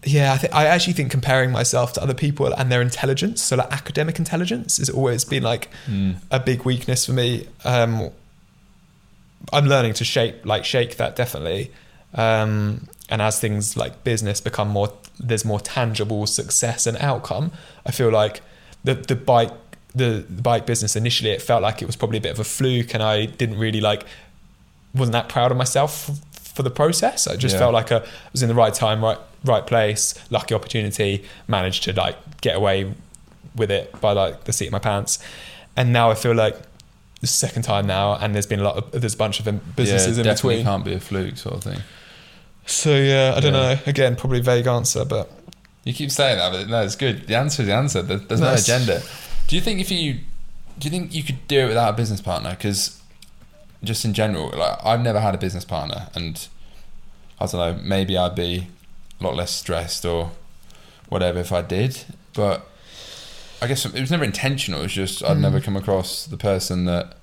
[0.04, 3.56] yeah, I, th- I actually think comparing myself to other people and their intelligence, so
[3.56, 6.16] like academic intelligence, has always been like Mm.
[6.30, 7.46] a big weakness for me.
[7.64, 8.10] Um,
[9.52, 11.70] I'm learning to shape like shake that definitely.
[12.14, 17.52] Um, and as things like business become more, there's more tangible success and outcome.
[17.86, 18.40] I feel like
[18.84, 19.50] the the bike
[19.94, 22.44] the, the bike business initially it felt like it was probably a bit of a
[22.44, 24.04] fluke, and I didn't really like
[24.94, 26.10] wasn't that proud of myself
[26.54, 27.26] for the process.
[27.26, 27.60] I just Yeah.
[27.60, 28.02] felt like I
[28.32, 32.92] was in the right time, right right place, lucky opportunity, managed to like get away
[33.56, 35.18] with it by like the seat of my pants.
[35.76, 36.56] And now I feel like
[37.20, 39.44] the second time now, and there's been a lot of there's a bunch of
[39.76, 40.64] businesses yeah, in between.
[40.64, 41.82] can't be a fluke sort of thing.
[42.66, 43.74] So yeah, I don't Yeah.
[43.74, 43.78] know.
[43.86, 45.30] Again, probably vague answer, but
[45.84, 47.26] You keep saying that, but no, it's good.
[47.26, 48.02] The answer is the answer.
[48.02, 48.62] There's no Nice.
[48.68, 49.02] agenda.
[49.48, 50.20] Do you think if you
[50.78, 52.50] do you think you could do it without a business partner?
[52.50, 52.98] Because
[53.84, 56.46] just in general, like I've never had a business partner, and
[57.40, 57.82] I don't know.
[57.82, 58.68] Maybe I'd be
[59.20, 60.30] a lot less stressed or
[61.08, 62.04] whatever if I did.
[62.34, 62.66] But
[63.60, 64.80] I guess it was never intentional.
[64.80, 65.40] It was just I'd Mm.
[65.40, 67.16] never come across the person that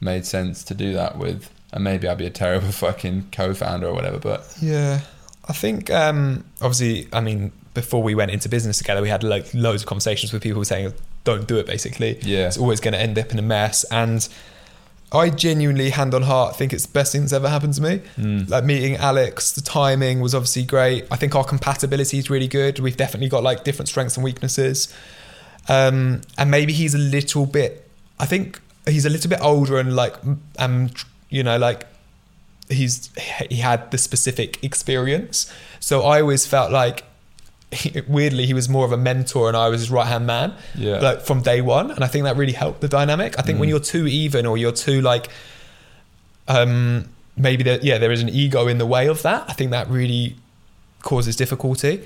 [0.00, 1.50] made sense to do that with.
[1.72, 4.18] And maybe I'd be a terrible fucking co-founder or whatever.
[4.18, 5.00] But Yeah,
[5.48, 9.52] I think um, obviously, I mean, before we went into business together, we had like
[9.54, 10.92] loads of conversations with people saying,
[11.24, 13.84] "Don't do it." Basically, yeah, it's always going to end up in a mess.
[13.90, 14.28] And
[15.14, 18.02] I genuinely, hand on heart, think it's the best thing that's ever happened to me.
[18.18, 18.50] Mm.
[18.50, 21.06] Like meeting Alex, the timing was obviously great.
[21.10, 22.80] I think our compatibility is really good.
[22.80, 24.92] We've definitely got like different strengths and weaknesses.
[25.68, 27.88] Um, and maybe he's a little bit.
[28.18, 30.14] I think he's a little bit older and like,
[30.58, 30.90] um,
[31.30, 31.86] you know, like
[32.68, 33.10] he's
[33.50, 35.52] he had the specific experience.
[35.80, 37.04] So I always felt like
[38.08, 40.98] weirdly he was more of a mentor and I was his right hand man yeah.
[40.98, 43.68] like from day one and i think that really helped the dynamic i think when
[43.68, 43.72] Mm.
[43.72, 45.28] you're too even or you're too like
[46.48, 49.70] um maybe there yeah there is an ego in the way of that i think
[49.70, 50.36] that really
[51.02, 52.02] causes difficulty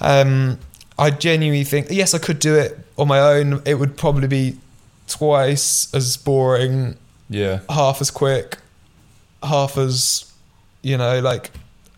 [0.00, 0.58] um
[0.98, 4.56] i genuinely think yes i could do it on my own it would probably be
[5.08, 6.96] twice as boring
[7.28, 7.60] yeah.
[7.68, 8.58] half as quick
[9.42, 10.30] half as
[10.82, 11.50] you know like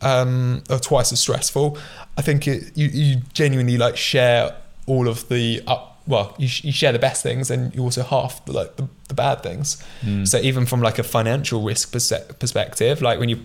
[0.03, 1.79] um or twice as stressful
[2.19, 4.55] i think it you, you genuinely like share
[4.87, 8.03] all of the up well you, sh- you share the best things and you also
[8.03, 10.27] half the like the, the bad things Mm.
[10.27, 13.39] so even from like a financial risk perse- perspective like when you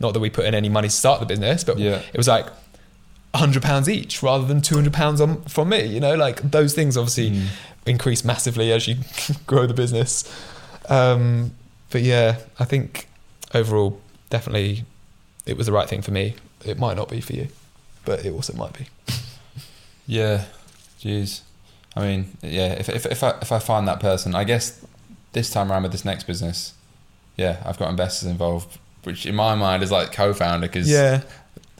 [0.00, 2.02] not that we put in any money to start the business but Yeah.
[2.12, 2.46] it was like
[3.32, 6.96] 100 pounds each rather than 200 pounds on from me you know like those things
[6.96, 7.46] obviously Mm.
[7.86, 8.96] increase massively as you
[9.46, 10.24] grow the business.
[10.88, 11.52] Um,
[11.90, 13.08] but yeah, I think
[13.54, 14.00] overall,
[14.30, 14.84] definitely,
[15.46, 16.34] it was the right thing for me.
[16.64, 17.48] It might not be for you,
[18.04, 18.86] but it also might be.
[20.06, 20.44] Yeah,
[21.00, 21.40] jeez.
[21.96, 22.72] I mean, yeah.
[22.74, 24.84] If if if I if I find that person, I guess
[25.32, 26.74] this time around with this next business,
[27.36, 31.22] yeah, I've got investors involved, which in my mind is like co-founder because Yeah,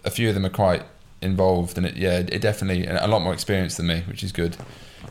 [0.05, 0.85] a few of them are quite
[1.21, 4.57] involved, and it yeah, it definitely a lot more experience than me, which is good.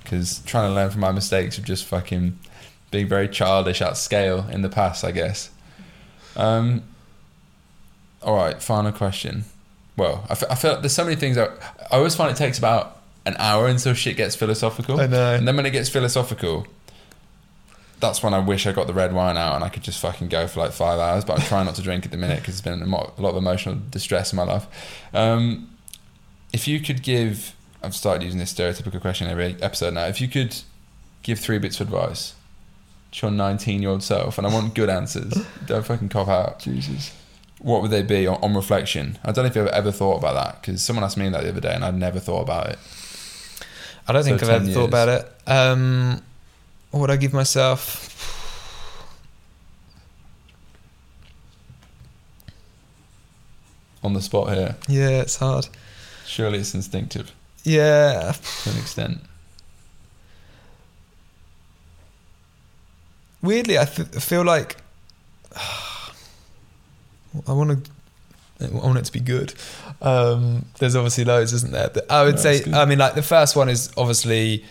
[0.02, 2.40] Because trying to learn from my mistakes of just fucking
[2.90, 5.52] being very childish at scale in the past, I guess.
[6.36, 6.84] Um.
[8.24, 9.45] All right, final question.
[9.95, 11.36] Well, I feel like there's so many things.
[11.36, 11.52] That,
[11.91, 15.00] I always find it takes about an hour until shit gets philosophical.
[15.00, 15.36] I know.
[15.36, 16.68] And then when it gets philosophical,
[18.00, 20.28] that's when I wish I got the red wine out and I could just fucking
[20.28, 21.24] go for like five hours.
[21.24, 23.30] But I'm trying not to drink at the minute because there's been a a lot
[23.30, 24.68] of emotional distress in my life.
[25.14, 25.70] Um,
[26.52, 30.06] if you could give, I've started using this stereotypical question every episode now.
[30.06, 30.56] If you could
[31.24, 32.34] give three bits of advice
[33.14, 35.34] to your 19 year old self, and I want good answers,
[35.66, 36.60] don't fucking cop out.
[36.60, 37.12] Jesus.
[37.64, 39.18] What would they be on, on reflection?
[39.23, 41.49] I don't know if you've ever thought about that because someone asked me that the
[41.49, 42.77] other day and I'd never thought about it.
[44.07, 44.76] I don't So think I've ever years.
[44.76, 45.31] thought about it.
[45.48, 46.22] Um,
[46.91, 48.10] what would I give myself?
[54.03, 55.68] On the spot here, Yeah, it's hard.
[56.26, 57.31] surely it's instinctive
[57.64, 58.34] Yeah,
[58.64, 59.19] to an extent.
[63.41, 64.77] weirdly, I th- feel like
[67.47, 67.91] I want to.
[68.61, 69.53] I want it to be good.
[70.01, 71.89] Um, there's obviously loads, isn't there?
[71.93, 72.72] But I would No, say.
[72.72, 74.64] I mean, like the first one is obviously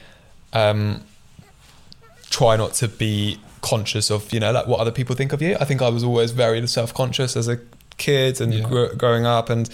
[0.52, 1.02] um,
[2.30, 5.56] try not to be conscious of, you know, like what other people think of you.
[5.60, 7.59] I think I was always very self-conscious as a
[7.98, 8.68] kid and Yeah.
[8.68, 9.68] gr- growing up, and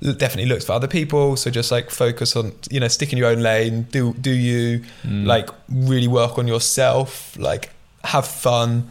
[0.00, 1.36] definitely looked for other people.
[1.36, 3.86] So just like focus on, you know, stick in your own lane.
[3.90, 5.26] Do do you Mm.
[5.26, 7.36] like really work on yourself?
[7.38, 7.70] Like
[8.04, 8.88] have fun.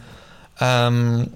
[0.60, 1.32] Um,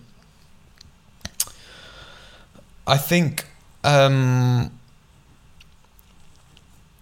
[2.89, 3.45] I think
[3.85, 4.71] um,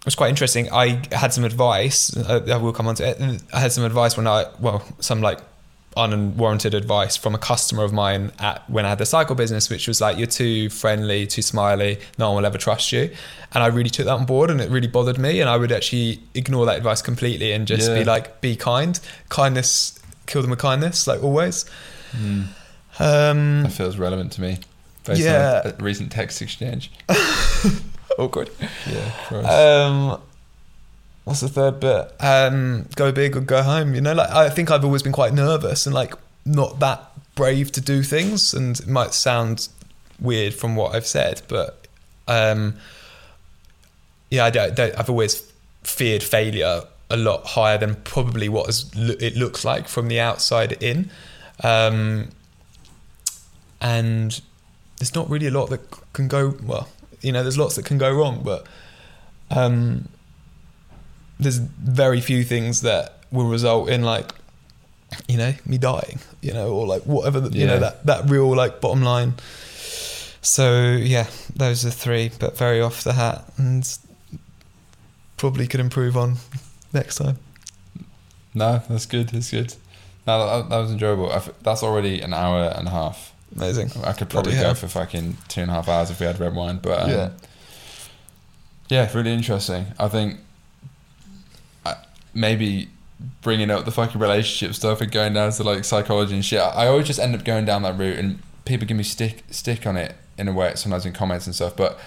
[0.01, 0.71] it was quite interesting.
[0.73, 2.15] I had some advice.
[2.17, 3.43] Uh, I will come on to it.
[3.53, 5.39] I had some advice when I, well, some like
[5.97, 9.89] unwarranted advice from a customer of mine at when I had the cycle business, which
[9.89, 13.11] was like, you're too friendly, too smiley, no one will ever trust you.
[13.55, 15.41] And I really took that on board and it really bothered me.
[15.41, 19.01] And I would actually ignore that advice completely and just be like, be kind.
[19.31, 21.65] Kindness, kill them with kindness, like always.
[22.13, 22.49] Mm.
[22.99, 24.59] Um, That feels relevant to me.
[25.07, 25.63] Based Yeah.
[25.65, 26.91] on a recent text exchange.
[28.19, 28.51] awkward.
[28.91, 29.11] Yeah.
[29.31, 30.21] Um,
[31.25, 32.13] what's the third bit?
[32.21, 33.95] Um, go big or go home.
[33.95, 36.15] You know, like I think I've always been quite nervous and like
[36.45, 37.03] not that
[37.35, 38.53] brave to do things.
[38.55, 39.69] And it might sound
[40.21, 41.87] weird from what I've said, but
[42.27, 42.77] um,
[44.31, 45.53] yeah, I don't, don't, I've always
[45.85, 50.73] feared failure a lot higher than probably what is, it looks like from the outside
[50.83, 51.11] in.
[51.63, 52.31] Um,
[53.81, 54.41] and
[54.99, 55.81] there's not really a lot that
[56.13, 56.89] can go well.
[57.21, 58.67] You know, there's lots that can go wrong, but
[59.51, 60.09] um,
[61.39, 64.33] there's very few things that will result in like,
[65.29, 66.21] you know, me dying.
[66.41, 67.41] You know, or like whatever.
[67.41, 69.35] The, You know that that real like bottom line.
[70.43, 73.87] So yeah, those are three, but very off the hat, and
[75.37, 76.37] probably could improve on
[76.93, 77.39] next time.
[78.55, 79.29] no, that's good.
[79.31, 79.75] That's good.
[80.27, 81.31] No, that, that was enjoyable.
[81.33, 83.33] I f that's already an hour and a half.
[83.57, 83.91] Amazing.
[84.05, 84.75] I could probably Bloody go hell.
[84.75, 86.79] for fucking two and a half hours if we had red wine.
[86.83, 87.31] But um, Yeah.
[88.89, 89.87] yeah, really interesting.
[89.99, 90.39] I think
[91.85, 91.97] I,
[92.35, 92.91] maybe
[93.43, 96.61] bringing up the fucking relationship stuff and going down to like psychology and shit.
[96.61, 99.87] I, always just end up going down that route, and people give me stick stick
[99.87, 101.75] on it in a way sometimes in comments and stuff.
[101.77, 101.99] But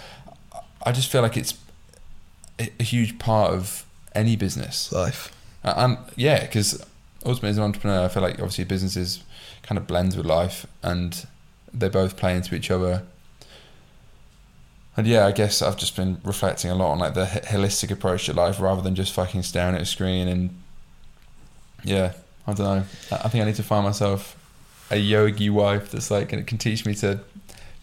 [0.83, 1.55] I just feel like it's
[2.59, 4.91] a, huge part of any business.
[4.91, 5.33] Life.
[5.63, 6.85] And yeah, because
[7.25, 9.23] ultimately as an entrepreneur, I feel like obviously businesses
[9.63, 11.25] kind of blends with life, and
[11.73, 13.03] they both play into each other.
[14.97, 18.25] And yeah, I guess I've just been reflecting a lot on like the holistic approach
[18.25, 20.27] to life rather than just fucking staring at a screen.
[20.27, 20.61] And
[21.83, 22.13] yeah,
[22.45, 22.83] I don't know.
[23.11, 24.35] I think I need to find myself
[24.91, 27.21] a yogi wife that's like can, can teach me to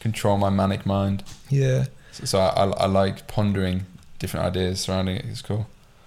[0.00, 1.22] control my manic mind.
[1.48, 1.86] Yeah.
[2.12, 3.86] So, so I, I, I like pondering
[4.18, 5.24] different ideas surrounding it.
[5.26, 5.66] It's cool.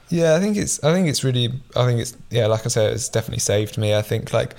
[0.10, 0.84] Yeah, I think it's.
[0.84, 1.54] I think it's really.
[1.76, 2.18] I think it's.
[2.30, 3.96] Yeah, like I said, it's definitely saved me.
[3.96, 4.56] I think like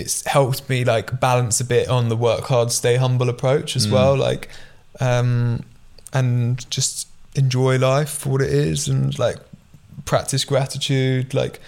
[0.00, 3.86] it's helped me like balance a bit on the work hard, stay humble approach as
[3.86, 3.92] Mm.
[3.92, 4.16] well.
[4.16, 4.48] Like,
[5.00, 5.62] um,
[6.12, 9.36] and just enjoy life for what it is, and like
[10.04, 11.34] practice gratitude.
[11.34, 11.60] Like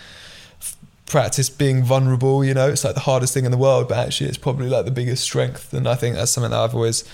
[0.61, 0.77] f-
[1.07, 2.45] practice being vulnerable.
[2.45, 4.85] You know, it's like the hardest thing in the world, but actually, it's probably like
[4.85, 5.73] the biggest strength.
[5.75, 7.05] And I think that's something that I've always,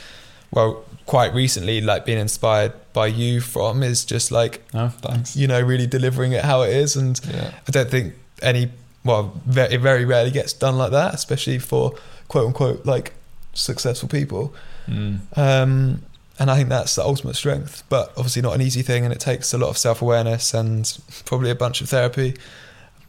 [0.50, 5.36] well, quite recently, like been inspired by you from is just like No, thanks.
[5.36, 6.96] you know, really delivering it how it is.
[6.96, 7.50] And Yeah.
[7.68, 8.70] I don't think any,
[9.04, 11.94] well, very, it very rarely gets done like that, especially for
[12.28, 13.12] quote unquote like
[13.52, 14.54] successful people.
[14.88, 15.20] Mm.
[15.36, 16.02] Um,
[16.38, 19.20] and I think that's the ultimate strength, but obviously not an easy thing, and it
[19.20, 22.34] takes a lot of self awareness and probably a bunch of therapy.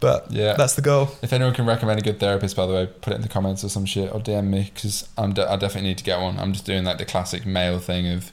[0.02, 0.54] But Yeah.
[0.54, 1.12] that's the goal.
[1.24, 3.64] If anyone can recommend a good therapist, by the way, put it in the comments
[3.64, 6.38] or some shit, or DM me because I'm de- I definitely need to get one.
[6.38, 8.32] I'm just doing like the classic male thing of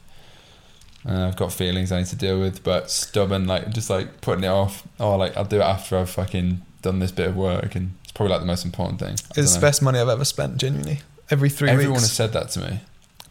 [1.09, 4.45] uh, I've got feelings I need to deal with, but stubborn, like just like putting
[4.45, 4.87] it off.
[5.01, 8.13] Oh, like I'll do it after I've fucking done this bit of work, and it's
[8.13, 9.17] probably like the most important thing.
[9.37, 11.01] I It's the best money I've ever spent, genuinely.
[11.31, 12.81] Every three Everyone weeks, has said that to me.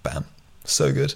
[0.04, 0.26] bam,
[0.66, 1.14] so good.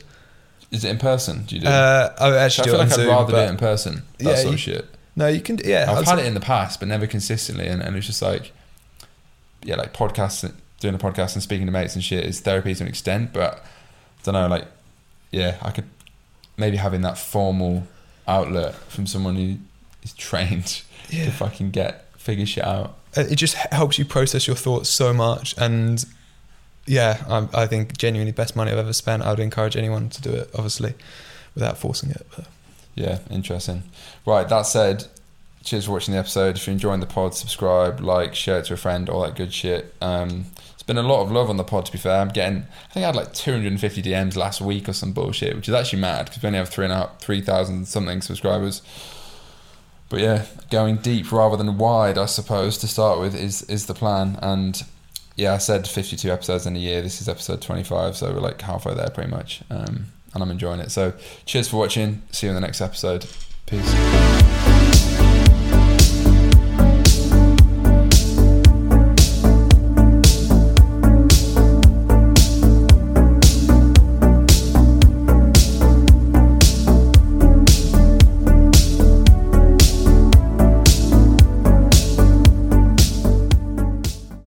[0.72, 1.44] Is it in person?
[1.46, 1.68] Do you do?
[1.68, 1.72] it?
[1.74, 4.04] Uh, I I actually feel do it like I'd Zoom, rather do it in person.
[4.20, 4.86] That Yeah, sort you- of shit.
[5.16, 5.60] no, you can.
[5.64, 8.52] Yeah, I've had it in the past, but never consistently, and, and it's just like
[9.64, 12.84] yeah, like podcasts, doing a podcast and speaking to mates and shit is therapy to
[12.84, 13.64] an extent, but
[14.20, 14.68] I don't know, like,
[15.32, 15.86] yeah, I could
[16.58, 17.88] maybe having that formal
[18.28, 19.56] outlet from someone who
[20.04, 21.26] is trained Yeah.
[21.26, 22.98] to fucking get figure shit out.
[23.16, 26.04] Uh, it just helps you process your thoughts so much and
[26.86, 30.22] yeah I, I think genuinely best money i've ever spent i would encourage anyone to
[30.22, 30.94] do it obviously
[31.56, 32.46] without forcing it but
[32.96, 33.84] Yeah, interesting.
[34.26, 35.06] Right, that said,
[35.64, 36.56] cheers for watching the episode.
[36.58, 39.52] If you're enjoying the pod, subscribe, like, share it to a friend, all that good
[39.54, 39.94] shit.
[40.02, 42.22] Um, it's been a lot of love on the pod, to be fair.
[42.22, 45.68] I'm getting, I think I had like 250 DMs last week or some bullshit, which
[45.68, 48.82] is actually mad because we only have three and a half, 3,000 something subscribers.
[50.10, 53.94] But yeah, going deep rather than wide, I suppose, to start with, is is the
[53.94, 54.38] plan.
[54.42, 54.84] And
[55.36, 57.02] yeah, I said 52 episodes in a year.
[57.02, 59.64] This is episode 25, so we're like halfway there pretty much.
[59.70, 60.92] Um, and I'm enjoying it.
[60.92, 61.14] So
[61.46, 62.22] cheers for watching.
[62.32, 63.26] See you in the next episode.
[63.66, 64.65] Peace.